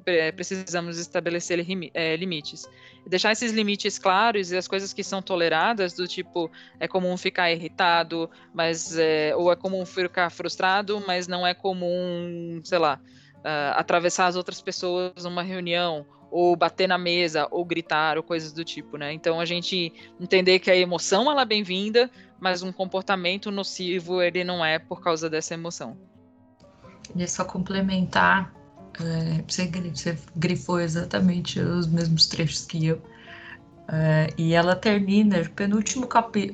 é, 0.05 0.33
precisamos 0.33 0.99
estabelecer 0.99 1.65
é, 1.95 2.17
limites. 2.17 2.69
Deixar 3.07 3.31
esses 3.31 3.53
limites 3.53 4.01
claros 4.01 4.51
e 4.51 4.57
as 4.57 4.67
coisas 4.67 4.93
que 4.93 5.05
são 5.05 5.23
toleradas, 5.23 5.93
do 5.93 6.09
tipo, 6.09 6.51
é 6.81 6.89
comum 6.89 7.17
ficar 7.17 7.53
irritado, 7.53 8.29
mas 8.53 8.99
é, 8.99 9.33
ou 9.37 9.53
é 9.53 9.55
comum 9.55 9.87
ficar 9.87 10.29
frustrado, 10.29 11.01
mas 11.07 11.29
não 11.29 11.47
é 11.47 11.55
comum, 11.55 12.61
sei 12.65 12.79
lá, 12.79 13.01
uh, 13.45 13.79
atravessar 13.79 14.27
as 14.27 14.35
outras 14.35 14.61
pessoas 14.61 15.23
numa 15.23 15.45
reunião, 15.45 16.05
ou 16.35 16.57
bater 16.57 16.89
na 16.89 16.99
mesa, 16.99 17.47
ou 17.49 17.65
gritar, 17.65 18.17
ou 18.17 18.23
coisas 18.25 18.53
do 18.53 18.65
tipo, 18.65 18.97
né? 18.97 19.13
Então 19.13 19.39
a 19.39 19.45
gente 19.45 19.93
entender 20.21 20.59
que 20.59 20.69
a 20.69 20.77
emoção 20.77 21.31
ela 21.31 21.43
é 21.43 21.45
bem-vinda, 21.45 22.11
mas 22.41 22.61
um 22.61 22.73
comportamento 22.73 23.53
nocivo 23.53 24.21
ele 24.21 24.43
não 24.43 24.65
é 24.65 24.81
por 24.81 25.01
causa 25.01 25.31
dessa 25.31 25.55
emoção. 25.55 25.97
E 27.15 27.25
só 27.29 27.45
complementar, 27.45 28.53
é, 29.01 29.45
você, 29.47 30.19
grifou 30.35 30.81
exatamente 30.81 31.61
os 31.61 31.87
mesmos 31.87 32.27
trechos 32.27 32.67
que 32.67 32.85
eu. 32.85 33.01
É, 33.87 34.27
e 34.37 34.55
ela 34.55 34.75
termina, 34.75 35.49
penúltimo, 35.55 36.09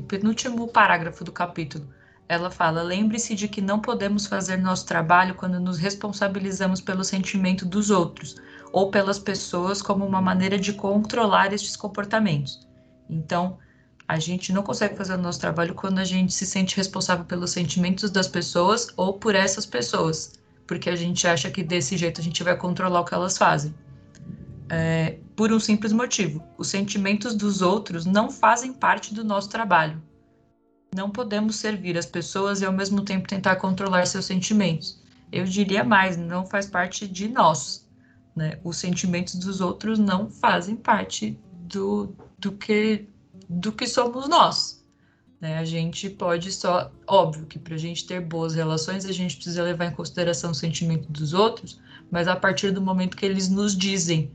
penúltimo 0.07 0.69
parágrafo 0.69 1.25
do 1.25 1.33
capítulo 1.33 1.89
ela 2.31 2.49
fala: 2.49 2.81
lembre-se 2.81 3.35
de 3.35 3.49
que 3.49 3.61
não 3.61 3.81
podemos 3.81 4.25
fazer 4.25 4.57
nosso 4.57 4.87
trabalho 4.87 5.35
quando 5.35 5.59
nos 5.59 5.79
responsabilizamos 5.79 6.81
pelo 6.81 7.03
sentimento 7.03 7.67
dos 7.67 7.91
outros 7.91 8.37
ou 8.73 8.89
pelas 8.89 9.19
pessoas 9.19 9.83
como 9.83 10.07
uma 10.07 10.21
maneira 10.21 10.57
de 10.57 10.73
controlar 10.73 11.53
estes 11.53 11.75
comportamentos. 11.75 12.69
Então, 13.09 13.59
a 14.07 14.17
gente 14.21 14.53
não 14.53 14.63
consegue 14.63 14.97
fazer 14.97 15.15
o 15.15 15.19
nosso 15.19 15.41
trabalho 15.41 15.75
quando 15.75 15.99
a 15.99 16.05
gente 16.05 16.33
se 16.33 16.47
sente 16.47 16.77
responsável 16.77 17.25
pelos 17.25 17.51
sentimentos 17.51 18.13
das 18.13 18.29
pessoas 18.29 18.87
ou 18.97 19.15
por 19.15 19.35
essas 19.35 19.67
pessoas, 19.67 20.35
porque 20.69 20.89
a 20.89 20.95
gente 20.95 21.27
acha 21.27 21.51
que 21.51 21.65
desse 21.65 21.97
jeito 21.97 22.21
a 22.21 22.25
gente 22.25 22.45
vai 22.45 22.57
controlar 22.57 23.01
o 23.01 23.05
que 23.05 23.13
elas 23.13 23.37
fazem. 23.37 23.75
É, 24.69 25.19
por 25.35 25.53
um 25.53 25.59
simples 25.59 25.93
motivo: 25.93 26.41
os 26.57 26.69
sentimentos 26.69 27.35
dos 27.35 27.61
outros 27.61 28.07
não 28.07 28.31
fazem 28.31 28.73
parte 28.73 29.13
do 29.13 29.25
nosso 29.25 29.49
trabalho. 29.49 30.01
Não 30.95 31.11
podemos 31.11 31.57
servir 31.57 31.97
as 31.97 32.07
pessoas 32.07 32.61
e 32.61 32.67
ao 32.67 32.73
mesmo 32.73 33.03
tempo 33.03 33.29
tentar 33.29 33.57
controlar 33.57 34.07
seus 34.07 34.25
sentimentos. 34.25 35.01
Eu 35.31 35.45
diria 35.45 35.85
mais, 35.85 36.17
não 36.17 36.45
faz 36.45 36.67
parte 36.67 37.07
de 37.07 37.29
nós. 37.29 37.89
Né? 38.35 38.59
Os 38.65 38.77
sentimentos 38.77 39.37
dos 39.37 39.61
outros 39.61 39.99
não 39.99 40.29
fazem 40.29 40.75
parte 40.75 41.39
do, 41.69 42.15
do, 42.39 42.53
que, 42.53 43.09
do 43.49 43.71
que 43.71 43.87
somos 43.87 44.29
nós. 44.29 44.85
Né? 45.41 45.59
A 45.59 45.65
gente 45.65 46.11
pode 46.11 46.51
só. 46.51 46.91
Óbvio 47.07 47.47
que 47.47 47.59
para 47.59 47.75
a 47.75 47.79
gente 47.79 48.07
ter 48.07 48.21
boas 48.21 48.55
relações, 48.55 49.05
a 49.05 49.13
gente 49.13 49.37
precisa 49.37 49.63
levar 49.63 49.87
em 49.87 49.95
consideração 49.95 50.51
o 50.51 50.55
sentimento 50.55 51.11
dos 51.11 51.33
outros, 51.33 51.81
mas 52.11 52.27
a 52.27 52.35
partir 52.35 52.73
do 52.73 52.83
momento 52.83 53.17
que 53.17 53.25
eles 53.25 53.49
nos 53.49 53.77
dizem 53.77 54.33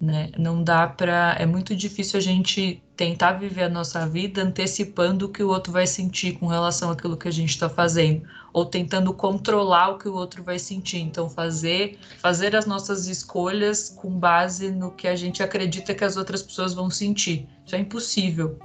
né? 0.00 0.30
Não 0.38 0.64
dá 0.64 0.86
para. 0.86 1.36
É 1.38 1.44
muito 1.44 1.76
difícil 1.76 2.18
a 2.18 2.22
gente 2.22 2.82
tentar 2.96 3.32
viver 3.32 3.64
a 3.64 3.68
nossa 3.68 4.06
vida 4.06 4.42
antecipando 4.42 5.26
o 5.26 5.28
que 5.28 5.42
o 5.42 5.48
outro 5.48 5.72
vai 5.72 5.86
sentir 5.86 6.38
com 6.38 6.46
relação 6.46 6.90
àquilo 6.90 7.16
que 7.16 7.28
a 7.28 7.30
gente 7.30 7.50
está 7.50 7.68
fazendo, 7.68 8.22
ou 8.52 8.64
tentando 8.64 9.12
controlar 9.12 9.90
o 9.90 9.98
que 9.98 10.08
o 10.08 10.14
outro 10.14 10.42
vai 10.42 10.58
sentir. 10.58 11.00
Então, 11.00 11.28
fazer, 11.28 11.98
fazer 12.18 12.56
as 12.56 12.64
nossas 12.64 13.06
escolhas 13.06 13.90
com 13.90 14.10
base 14.10 14.70
no 14.70 14.90
que 14.90 15.06
a 15.06 15.16
gente 15.16 15.42
acredita 15.42 15.94
que 15.94 16.04
as 16.04 16.16
outras 16.16 16.42
pessoas 16.42 16.72
vão 16.72 16.88
sentir. 16.88 17.46
Isso 17.66 17.76
é 17.76 17.78
impossível. 17.78 18.58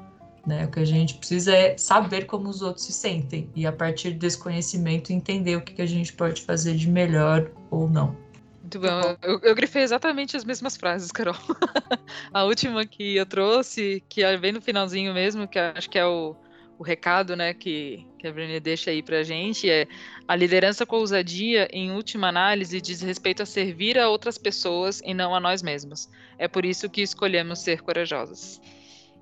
Né? 0.46 0.66
O 0.66 0.72
que 0.72 0.80
a 0.80 0.86
gente 0.86 1.16
precisa 1.16 1.54
é 1.54 1.78
saber 1.78 2.26
como 2.26 2.48
os 2.48 2.62
outros 2.62 2.86
se 2.86 2.94
sentem 2.94 3.50
e, 3.56 3.66
a 3.66 3.72
partir 3.72 4.12
desse 4.12 4.38
conhecimento, 4.38 5.12
entender 5.12 5.56
o 5.56 5.62
que, 5.62 5.74
que 5.74 5.82
a 5.82 5.88
gente 5.88 6.14
pode 6.14 6.44
fazer 6.44 6.76
de 6.76 6.88
melhor 6.88 7.50
ou 7.72 7.90
não. 7.90 8.25
Muito 8.66 8.80
bom. 8.80 9.16
Eu, 9.22 9.40
eu 9.44 9.54
grifei 9.54 9.84
exatamente 9.84 10.36
as 10.36 10.44
mesmas 10.44 10.76
frases, 10.76 11.12
Carol. 11.12 11.36
a 12.34 12.44
última 12.46 12.84
que 12.84 13.16
eu 13.16 13.26
trouxe, 13.26 14.04
que 14.10 14.24
é 14.24 14.36
bem 14.38 14.52
no 14.52 14.60
finalzinho 14.60 15.14
mesmo, 15.14 15.48
que 15.48 15.60
acho 15.60 15.88
que 15.88 16.00
é 16.00 16.06
o, 16.06 16.36
o 16.80 16.84
recado 16.84 17.36
né, 17.36 17.54
que, 17.54 18.08
que 18.18 18.28
a 18.28 18.32
Brené 18.32 18.60
deixa 18.60 18.90
aí 18.90 19.04
pra 19.04 19.22
gente, 19.22 19.70
é 19.70 19.86
a 20.28 20.36
liderança 20.36 20.84
com 20.84 20.96
ousadia, 20.96 21.68
em 21.72 21.92
última 21.92 22.28
análise, 22.30 22.82
diz 22.82 23.02
respeito 23.02 23.44
a 23.44 23.46
servir 23.46 24.00
a 24.00 24.10
outras 24.10 24.36
pessoas 24.36 25.00
e 25.06 25.14
não 25.14 25.36
a 25.36 25.40
nós 25.40 25.62
mesmos. 25.62 26.10
É 26.40 26.48
por 26.48 26.66
isso 26.66 26.90
que 26.90 27.04
escolhemos 27.04 27.60
ser 27.60 27.84
corajosas. 27.84 28.60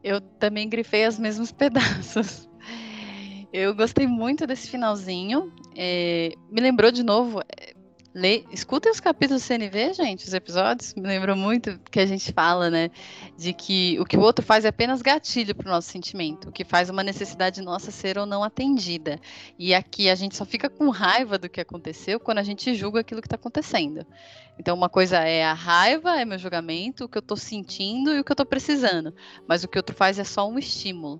Eu 0.01 0.21
também 0.21 0.69
grifei 0.69 1.05
os 1.05 1.19
mesmos 1.19 1.51
pedaços. 1.53 2.47
Eu 3.51 3.75
gostei 3.75 4.07
muito 4.07 4.47
desse 4.47 4.69
finalzinho. 4.69 5.53
É, 5.75 6.33
me 6.49 6.61
lembrou 6.61 6.91
de 6.91 7.03
novo, 7.03 7.39
Lê, 8.15 8.45
escutem 8.51 8.91
os 8.91 8.99
capítulos 8.99 9.41
do 9.41 9.45
CNV, 9.47 9.95
gente, 9.95 10.27
os 10.27 10.35
episódios. 10.35 10.93
Me 10.93 11.01
lembram 11.01 11.35
muito 11.35 11.79
que 11.89 11.99
a 11.99 12.05
gente 12.05 12.31
fala, 12.31 12.69
né? 12.69 12.91
De 13.35 13.53
que 13.53 13.99
o 13.99 14.05
que 14.05 14.15
o 14.15 14.21
outro 14.21 14.45
faz 14.45 14.65
é 14.65 14.67
apenas 14.67 15.01
gatilho 15.01 15.55
para 15.55 15.67
o 15.67 15.71
nosso 15.71 15.89
sentimento, 15.89 16.49
o 16.49 16.51
que 16.51 16.63
faz 16.63 16.91
uma 16.91 17.01
necessidade 17.01 17.59
nossa 17.59 17.89
ser 17.89 18.19
ou 18.19 18.27
não 18.27 18.43
atendida. 18.43 19.19
E 19.57 19.73
aqui 19.73 20.11
a 20.11 20.15
gente 20.15 20.35
só 20.35 20.45
fica 20.45 20.69
com 20.69 20.89
raiva 20.89 21.39
do 21.39 21.49
que 21.49 21.59
aconteceu 21.59 22.19
quando 22.19 22.37
a 22.37 22.43
gente 22.43 22.75
julga 22.75 22.99
aquilo 22.99 23.19
que 23.19 23.25
está 23.25 23.35
acontecendo. 23.35 24.05
Então, 24.59 24.75
uma 24.75 24.89
coisa 24.89 25.17
é 25.17 25.43
a 25.43 25.53
raiva, 25.53 26.21
é 26.21 26.23
meu 26.23 26.37
julgamento, 26.37 27.05
o 27.05 27.09
que 27.09 27.17
eu 27.17 27.21
estou 27.21 27.35
sentindo 27.35 28.11
e 28.13 28.19
o 28.19 28.23
que 28.23 28.31
eu 28.31 28.35
estou 28.35 28.45
precisando. 28.45 29.11
Mas 29.47 29.63
o 29.63 29.67
que 29.67 29.77
o 29.77 29.79
outro 29.79 29.95
faz 29.95 30.19
é 30.19 30.23
só 30.23 30.47
um 30.47 30.59
estímulo. 30.59 31.19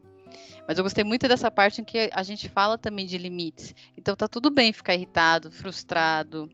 Mas 0.68 0.78
eu 0.78 0.84
gostei 0.84 1.04
muito 1.04 1.28
dessa 1.28 1.50
parte 1.50 1.82
em 1.82 1.84
que 1.84 2.12
a 2.14 2.22
gente 2.22 2.48
fala 2.48 2.78
também 2.78 3.08
de 3.08 3.18
limites. 3.18 3.74
Então, 3.98 4.16
tá 4.16 4.28
tudo 4.28 4.52
bem 4.52 4.72
ficar 4.72 4.94
irritado, 4.94 5.52
frustrado 5.52 6.48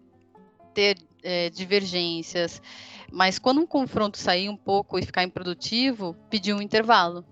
ter 0.74 0.98
é, 1.24 1.50
divergências, 1.50 2.62
mas 3.12 3.40
quando 3.40 3.62
um 3.62 3.68
confronto 3.68 4.18
sair 4.18 4.50
um 4.50 4.58
pouco 4.58 4.98
e 5.00 5.06
ficar 5.06 5.24
improdutivo, 5.24 6.16
pedir 6.30 6.54
um 6.54 6.62
intervalo, 6.62 7.26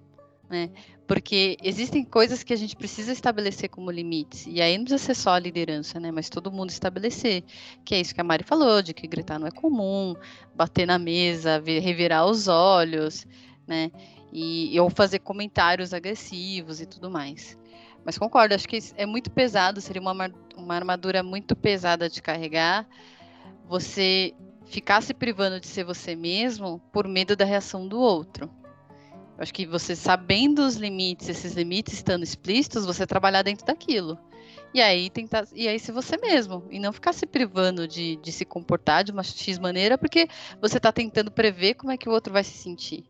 né? 0.49 0.69
Porque 1.07 1.55
existem 1.63 2.03
coisas 2.03 2.43
que 2.43 2.51
a 2.51 2.55
gente 2.57 2.75
precisa 2.75 3.13
estabelecer 3.13 3.69
como 3.69 3.89
limites. 3.89 4.45
E 4.45 4.61
aí 4.61 4.77
não 4.77 4.83
precisa 4.83 5.05
ser 5.05 5.15
só 5.15 5.31
a 5.31 5.39
liderança, 5.39 5.99
né? 6.01 6.11
Mas 6.11 6.29
todo 6.29 6.51
mundo 6.51 6.69
estabelecer. 6.69 7.43
Que 7.85 7.95
é 7.95 8.01
isso 8.01 8.13
que 8.13 8.19
a 8.19 8.23
Mari 8.25 8.43
falou, 8.43 8.81
de 8.81 8.93
que 8.93 9.07
gritar 9.07 9.39
não 9.39 9.47
é 9.47 9.51
comum, 9.51 10.15
bater 10.53 10.85
na 10.85 10.99
mesa, 10.99 11.63
revirar 11.65 12.25
os 12.25 12.49
olhos, 12.49 13.25
né? 13.65 13.89
E, 14.33 14.77
ou 14.81 14.89
fazer 14.89 15.19
comentários 15.19 15.93
agressivos 15.93 16.81
e 16.81 16.85
tudo 16.85 17.09
mais. 17.09 17.57
Mas 18.03 18.17
concordo, 18.17 18.53
acho 18.53 18.67
que 18.67 18.79
é 18.97 19.05
muito 19.05 19.31
pesado, 19.31 19.79
seria 19.79 20.01
uma, 20.01 20.31
uma 20.55 20.75
armadura 20.75 21.23
muito 21.23 21.55
pesada 21.55 22.09
de 22.09 22.21
carregar. 22.21 22.85
Você 23.67 24.33
ficar 24.65 25.01
se 25.01 25.13
privando 25.13 25.59
de 25.59 25.67
ser 25.67 25.83
você 25.83 26.15
mesmo 26.15 26.79
por 26.91 27.07
medo 27.07 27.35
da 27.35 27.45
reação 27.45 27.87
do 27.87 27.99
outro. 27.99 28.49
Eu 29.37 29.43
acho 29.43 29.53
que 29.53 29.65
você 29.65 29.95
sabendo 29.95 30.65
os 30.65 30.75
limites, 30.75 31.29
esses 31.29 31.53
limites 31.53 31.93
estando 31.93 32.23
explícitos, 32.23 32.85
você 32.85 33.05
trabalhar 33.05 33.43
dentro 33.43 33.65
daquilo. 33.65 34.17
E 34.73 34.81
aí 34.81 35.09
tentar. 35.09 35.47
E 35.53 35.67
aí 35.67 35.79
ser 35.79 35.91
você 35.91 36.17
mesmo. 36.17 36.63
E 36.69 36.79
não 36.79 36.91
ficar 36.91 37.13
se 37.13 37.25
privando 37.25 37.87
de, 37.87 38.17
de 38.17 38.31
se 38.31 38.45
comportar 38.45 39.03
de 39.03 39.11
uma 39.11 39.23
X 39.23 39.59
maneira, 39.59 39.97
porque 39.97 40.27
você 40.61 40.77
está 40.77 40.91
tentando 40.91 41.31
prever 41.31 41.75
como 41.75 41.91
é 41.91 41.97
que 41.97 42.09
o 42.09 42.11
outro 42.11 42.33
vai 42.33 42.43
se 42.43 42.57
sentir. 42.57 43.05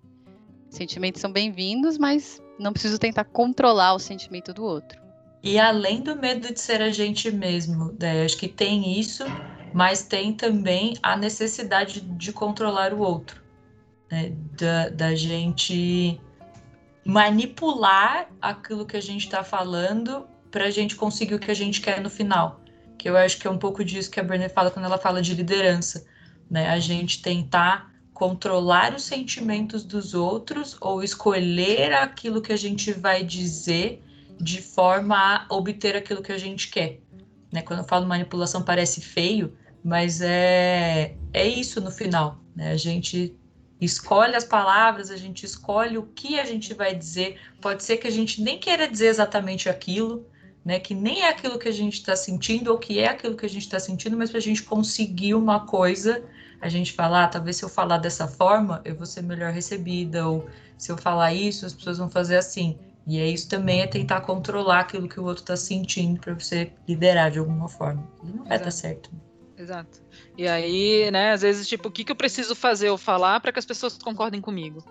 Sentimentos 0.69 1.21
são 1.21 1.31
bem-vindos, 1.31 1.97
mas 1.97 2.41
não 2.59 2.73
preciso 2.73 2.99
tentar 2.99 3.23
controlar 3.23 3.93
o 3.93 3.99
sentimento 3.99 4.53
do 4.53 4.63
outro. 4.63 4.99
E 5.41 5.57
além 5.57 6.01
do 6.01 6.15
medo 6.15 6.53
de 6.53 6.59
ser 6.59 6.81
a 6.81 6.89
gente 6.89 7.31
mesmo, 7.31 7.95
né, 7.99 8.25
acho 8.25 8.37
que 8.37 8.47
tem 8.47 8.99
isso, 8.99 9.23
mas 9.73 10.03
tem 10.03 10.33
também 10.33 10.95
a 11.01 11.15
necessidade 11.15 12.01
de 12.01 12.31
controlar 12.31 12.93
o 12.93 12.99
outro 12.99 13.41
né, 14.11 14.33
da, 14.57 14.89
da 14.89 15.15
gente 15.15 16.19
manipular 17.05 18.29
aquilo 18.41 18.85
que 18.85 18.97
a 18.97 19.01
gente 19.01 19.25
está 19.25 19.43
falando 19.43 20.27
para 20.51 20.65
a 20.65 20.69
gente 20.69 20.95
conseguir 20.95 21.35
o 21.35 21.39
que 21.39 21.51
a 21.51 21.55
gente 21.55 21.81
quer 21.81 22.01
no 22.01 22.09
final. 22.09 22.61
Que 22.97 23.09
eu 23.09 23.15
acho 23.15 23.37
que 23.37 23.47
é 23.47 23.49
um 23.49 23.57
pouco 23.57 23.83
disso 23.83 24.09
que 24.09 24.19
a 24.19 24.23
Brené 24.23 24.49
fala 24.49 24.71
quando 24.71 24.85
ela 24.85 24.97
fala 24.97 25.21
de 25.21 25.33
liderança. 25.33 26.05
Né? 26.49 26.67
A 26.69 26.79
gente 26.79 27.21
tentar 27.21 27.91
controlar 28.13 28.95
os 28.95 29.03
sentimentos 29.03 29.83
dos 29.83 30.13
outros 30.13 30.75
ou 30.81 31.03
escolher 31.03 31.93
aquilo 31.93 32.41
que 32.41 32.51
a 32.51 32.57
gente 32.57 32.91
vai 32.91 33.23
dizer 33.23 34.03
de 34.39 34.61
forma 34.61 35.15
a 35.15 35.53
obter 35.53 35.95
aquilo 35.95 36.21
que 36.21 36.31
a 36.31 36.37
gente 36.37 36.69
quer. 36.69 36.99
Né? 37.51 37.61
Quando 37.61 37.79
eu 37.79 37.85
falo 37.85 38.05
manipulação 38.05 38.61
parece 38.61 39.01
feio, 39.01 39.53
mas 39.83 40.21
é, 40.21 41.15
é 41.33 41.47
isso 41.47 41.79
no 41.81 41.91
final. 41.91 42.39
Né? 42.55 42.71
A 42.71 42.77
gente 42.77 43.35
escolhe 43.79 44.35
as 44.35 44.43
palavras, 44.43 45.11
a 45.11 45.17
gente 45.17 45.45
escolhe 45.45 45.97
o 45.97 46.03
que 46.03 46.39
a 46.39 46.45
gente 46.45 46.73
vai 46.73 46.95
dizer. 46.95 47.39
Pode 47.61 47.83
ser 47.83 47.97
que 47.97 48.07
a 48.07 48.11
gente 48.11 48.41
nem 48.41 48.59
queira 48.59 48.87
dizer 48.87 49.07
exatamente 49.07 49.69
aquilo, 49.69 50.25
né? 50.65 50.79
Que 50.79 50.93
nem 50.93 51.21
é 51.21 51.29
aquilo 51.29 51.59
que 51.59 51.69
a 51.69 51.73
gente 51.73 51.93
está 51.93 52.15
sentindo 52.15 52.71
ou 52.71 52.77
que 52.77 52.99
é 52.99 53.07
aquilo 53.07 53.37
que 53.37 53.45
a 53.45 53.49
gente 53.49 53.63
está 53.63 53.79
sentindo, 53.79 54.17
mas 54.17 54.29
para 54.29 54.39
a 54.39 54.41
gente 54.41 54.63
conseguir 54.63 55.35
uma 55.35 55.65
coisa, 55.65 56.23
a 56.59 56.67
gente 56.67 56.91
falar, 56.91 57.25
ah, 57.25 57.27
talvez 57.27 57.57
se 57.57 57.63
eu 57.63 57.69
falar 57.69 57.99
dessa 57.99 58.27
forma, 58.27 58.81
eu 58.83 58.95
vou 58.95 59.05
ser 59.05 59.21
melhor 59.21 59.53
recebida, 59.53 60.27
ou 60.27 60.49
se 60.77 60.91
eu 60.91 60.97
falar 60.97 61.33
isso, 61.33 61.65
as 61.65 61.73
pessoas 61.73 61.99
vão 61.99 62.09
fazer 62.09 62.37
assim. 62.37 62.77
E 63.07 63.19
é 63.19 63.25
isso 63.25 63.47
também 63.47 63.81
é 63.81 63.87
tentar 63.87 64.19
controlar 64.21 64.81
aquilo 64.81 65.07
que 65.07 65.17
o 65.17 65.23
outro 65.23 65.41
está 65.41 65.55
sentindo 65.55 66.19
para 66.19 66.33
você 66.33 66.73
liderar 66.85 67.31
de 67.31 67.39
alguma 67.39 67.69
forma. 67.69 68.05
E 68.21 68.27
não 68.27 68.43
vai 68.43 68.59
dar 68.59 68.69
certo. 68.69 69.09
Exato. 69.57 70.03
E 70.37 70.45
aí, 70.45 71.09
né, 71.09 71.31
às 71.31 71.41
vezes, 71.41 71.67
tipo, 71.67 71.87
o 71.87 71.91
que, 71.91 72.03
que 72.03 72.11
eu 72.11 72.15
preciso 72.15 72.53
fazer 72.53 72.89
ou 72.89 72.97
falar 72.97 73.39
para 73.39 73.53
que 73.53 73.59
as 73.59 73.65
pessoas 73.65 73.97
concordem 73.97 74.41
comigo? 74.41 74.83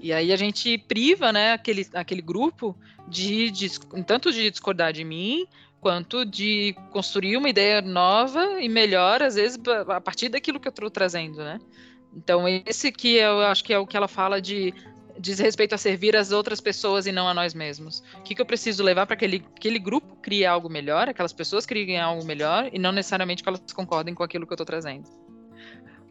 E 0.00 0.12
aí 0.12 0.32
a 0.32 0.36
gente 0.36 0.76
priva, 0.76 1.32
né, 1.32 1.52
aquele, 1.52 1.86
aquele 1.94 2.20
grupo 2.20 2.76
de, 3.08 3.50
de 3.50 3.70
tanto 4.04 4.32
de 4.32 4.50
discordar 4.50 4.92
de 4.92 5.04
mim, 5.04 5.46
quanto 5.80 6.24
de 6.24 6.74
construir 6.90 7.36
uma 7.36 7.48
ideia 7.48 7.80
nova 7.80 8.60
e 8.60 8.68
melhor, 8.68 9.22
às 9.22 9.36
vezes, 9.36 9.58
a 9.88 10.00
partir 10.00 10.28
daquilo 10.30 10.58
que 10.58 10.66
eu 10.66 10.70
estou 10.70 10.90
trazendo, 10.90 11.38
né? 11.38 11.58
Então, 12.14 12.46
esse 12.66 12.92
que 12.92 13.16
eu 13.16 13.40
acho 13.40 13.64
que 13.64 13.72
é 13.72 13.78
o 13.78 13.86
que 13.86 13.96
ela 13.96 14.08
fala 14.08 14.40
de 14.40 14.74
diz 15.18 15.38
respeito 15.38 15.74
a 15.74 15.78
servir 15.78 16.16
as 16.16 16.32
outras 16.32 16.60
pessoas 16.60 17.06
e 17.06 17.12
não 17.12 17.28
a 17.28 17.34
nós 17.34 17.54
mesmos. 17.54 18.02
O 18.18 18.22
que, 18.22 18.34
que 18.34 18.40
eu 18.40 18.46
preciso 18.46 18.82
levar 18.82 19.06
para 19.06 19.16
que 19.16 19.24
aquele, 19.24 19.44
aquele 19.56 19.78
grupo 19.78 20.16
crie 20.16 20.44
algo 20.44 20.68
melhor, 20.68 21.08
aquelas 21.08 21.32
pessoas 21.32 21.66
criem 21.66 22.00
algo 22.00 22.24
melhor, 22.24 22.68
e 22.72 22.78
não 22.78 22.92
necessariamente 22.92 23.42
que 23.42 23.48
elas 23.48 23.60
concordem 23.72 24.14
com 24.14 24.22
aquilo 24.22 24.46
que 24.46 24.52
eu 24.52 24.56
estou 24.56 24.66
trazendo. 24.66 25.08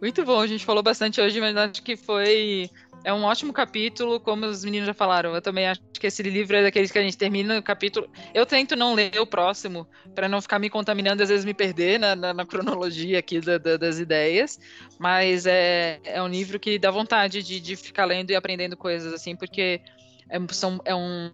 Muito 0.02 0.26
bom, 0.26 0.40
a 0.40 0.48
gente 0.48 0.66
falou 0.66 0.84
bastante 0.84 1.22
hoje, 1.22 1.40
mas 1.40 1.56
acho 1.56 1.82
que 1.82 1.96
foi 1.96 2.70
é 3.04 3.14
um 3.14 3.24
ótimo 3.24 3.52
capítulo, 3.52 4.20
como 4.20 4.46
os 4.46 4.64
meninos 4.64 4.88
já 4.88 4.94
falaram. 4.94 5.36
Eu 5.36 5.42
também 5.42 5.68
acho 5.68 5.82
que 6.00 6.08
esse 6.08 6.24
livro 6.24 6.56
é 6.56 6.64
daqueles 6.64 6.92
que 6.92 6.98
a 6.98 7.02
gente 7.02 7.18
termina 7.18 7.60
o 7.60 7.64
capítulo. 7.64 8.10
Eu 8.34 8.46
tento 8.46 8.76
não 8.76 8.94
ler 8.94 9.20
o 9.20 9.26
próximo, 9.26 9.86
para 10.16 10.30
não 10.30 10.42
ficar 10.42 10.58
me 10.58 10.70
contaminando, 10.70 11.22
às 11.22 11.30
vezes 11.30 11.44
me 11.44 11.54
perder 11.54 12.00
na, 12.00 12.16
na, 12.16 12.34
na 12.34 12.46
cronologia 12.46 13.20
aqui 13.20 13.42
da, 13.42 13.58
da, 13.58 13.76
das 13.76 14.00
ideias. 14.00 14.58
Mas 14.98 15.46
é, 15.46 16.00
é 16.06 16.22
um 16.22 16.28
livro 16.28 16.60
que 16.60 16.80
dá 16.80 16.90
vontade 16.90 17.44
de, 17.44 17.60
de 17.60 17.76
ficar 17.76 18.06
lendo 18.06 18.32
e 18.32 18.36
aprendendo 18.36 18.78
coisas 18.78 19.14
assim, 19.14 19.36
porque 19.36 19.82
é, 20.30 20.40
são, 20.54 20.80
é 20.86 20.96
um, 20.96 21.30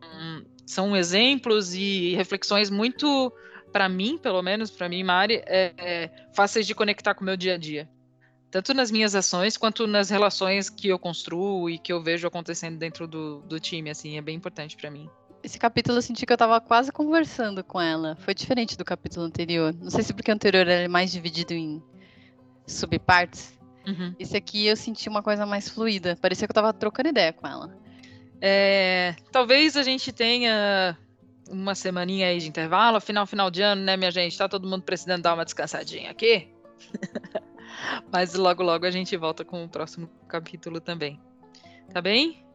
são 0.65 0.97
exemplos 0.97 1.76
e 1.76 2.15
reflexões 2.15 2.72
muito, 2.72 3.32
para 3.72 3.88
mim, 3.88 4.17
pelo 4.17 4.41
menos, 4.41 4.72
para 4.72 4.89
mim, 4.89 5.03
Mari, 5.03 5.43
é, 5.45 5.74
é, 5.78 6.09
fáceis 6.34 6.65
de 6.65 6.74
conectar 6.74 7.13
com 7.13 7.22
o 7.22 7.26
meu 7.26 7.38
dia 7.38 7.53
a 7.53 7.57
dia 7.57 7.88
tanto 8.52 8.74
nas 8.74 8.91
minhas 8.91 9.16
ações 9.16 9.58
quanto 9.58 9.86
nas 9.86 10.10
relações 10.10 10.70
que 10.70 10.88
eu 10.88 10.97
construo 10.97 11.70
e 11.70 11.78
que 11.78 11.93
eu 11.93 12.02
vejo 12.02 12.28
acontecendo 12.28 12.78
dentro 12.78 13.08
do, 13.08 13.41
do 13.41 13.60
time, 13.60 13.89
assim, 13.89 14.18
é 14.18 14.22
bem 14.22 14.36
importante 14.36 14.76
para 14.76 14.89
mim. 14.89 15.10
Esse 15.43 15.58
capítulo 15.58 15.97
eu 15.97 16.02
senti 16.02 16.26
que 16.26 16.34
eu 16.34 16.38
tava 16.38 16.60
quase 16.60 16.91
conversando 16.91 17.64
com 17.64 17.80
ela. 17.80 18.18
Foi 18.18 18.34
diferente 18.34 18.78
do 18.78 18.84
capítulo 18.84 19.26
anterior. 19.26 19.74
Não 19.74 19.89
sei 19.89 20.04
se 20.04 20.14
porque 20.14 20.32
o 20.32 20.34
anterior 20.34 20.68
era 20.68 20.89
mais 20.89 21.12
dividido 21.12 21.54
em 21.54 21.82
subpartes. 22.68 23.58
Uhum. 23.88 24.14
Esse 24.20 24.36
aqui 24.36 24.68
eu 24.68 24.76
senti 24.76 25.08
uma 25.08 25.24
coisa 25.24 25.45
mais 25.45 25.70
fluida. 25.70 26.18
Parecia 26.20 26.45
que 26.45 26.52
eu 26.52 26.56
tava 26.56 26.74
trocando 26.74 27.10
ideia 27.10 27.32
com 27.32 27.47
ela. 27.47 27.74
É, 28.41 29.16
talvez 29.32 29.78
a 29.78 29.84
gente 29.84 30.12
tenha 30.12 30.97
uma 31.50 31.74
semaninha 31.74 32.28
aí 32.28 32.39
de 32.39 32.47
intervalo, 32.47 33.00
final, 33.00 33.26
final 33.26 33.50
de 33.50 33.62
ano, 33.62 33.82
né, 33.82 33.95
minha 33.95 34.12
gente? 34.12 34.38
Tá 34.38 34.47
todo 34.47 34.68
mundo 34.68 34.84
precisando 34.84 35.22
dar 35.22 35.34
uma 35.34 35.45
descansadinha 35.45 36.12
aqui? 36.12 36.50
Mas 38.11 38.34
logo, 38.34 38.63
logo 38.63 38.86
a 38.86 38.91
gente 38.91 39.15
volta 39.17 39.43
com 39.45 39.63
o 39.63 39.69
próximo 39.69 40.09
capítulo 40.27 40.80
também. 40.80 41.19
Tá 41.93 42.01
bem? 42.01 42.45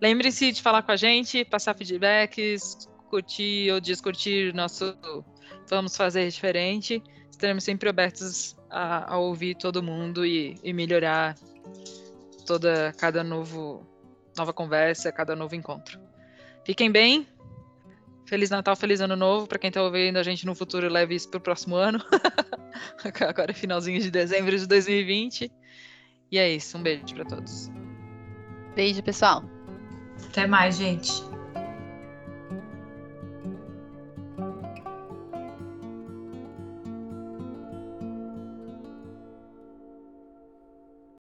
Lembre-se 0.00 0.52
de 0.52 0.62
falar 0.62 0.82
com 0.82 0.92
a 0.92 0.96
gente, 0.96 1.44
passar 1.44 1.74
feedbacks, 1.74 2.88
curtir 3.08 3.70
ou 3.72 3.80
descurtir 3.80 4.54
nosso 4.54 4.96
Vamos 5.68 5.96
Fazer 5.96 6.28
Diferente. 6.28 7.02
Estaremos 7.30 7.64
sempre 7.64 7.88
abertos 7.88 8.56
a, 8.70 9.14
a 9.14 9.18
ouvir 9.18 9.54
todo 9.56 9.82
mundo 9.82 10.26
e, 10.26 10.58
e 10.62 10.72
melhorar 10.72 11.34
toda 12.46 12.92
cada 12.98 13.22
novo 13.22 13.86
nova 14.36 14.52
conversa, 14.52 15.12
cada 15.12 15.34
novo 15.34 15.54
encontro. 15.54 16.00
Fiquem 16.64 16.90
bem. 16.90 17.26
Feliz 18.28 18.50
Natal, 18.50 18.76
feliz 18.76 19.00
Ano 19.00 19.16
Novo. 19.16 19.46
Para 19.46 19.58
quem 19.58 19.68
está 19.68 19.82
ouvindo 19.82 20.18
a 20.18 20.22
gente 20.22 20.44
no 20.44 20.54
futuro, 20.54 20.86
leve 20.86 21.14
isso 21.14 21.30
para 21.30 21.38
o 21.38 21.40
próximo 21.40 21.76
ano. 21.76 21.98
Agora 23.26 23.52
é 23.52 23.54
finalzinho 23.54 23.98
de 24.00 24.10
dezembro 24.10 24.56
de 24.56 24.66
2020. 24.66 25.50
E 26.30 26.38
é 26.38 26.54
isso. 26.54 26.76
Um 26.76 26.82
beijo 26.82 27.14
para 27.14 27.24
todos. 27.24 27.70
Beijo, 28.76 29.02
pessoal. 29.02 29.42
Até 30.28 30.46
mais, 30.46 30.76
gente. 30.76 31.10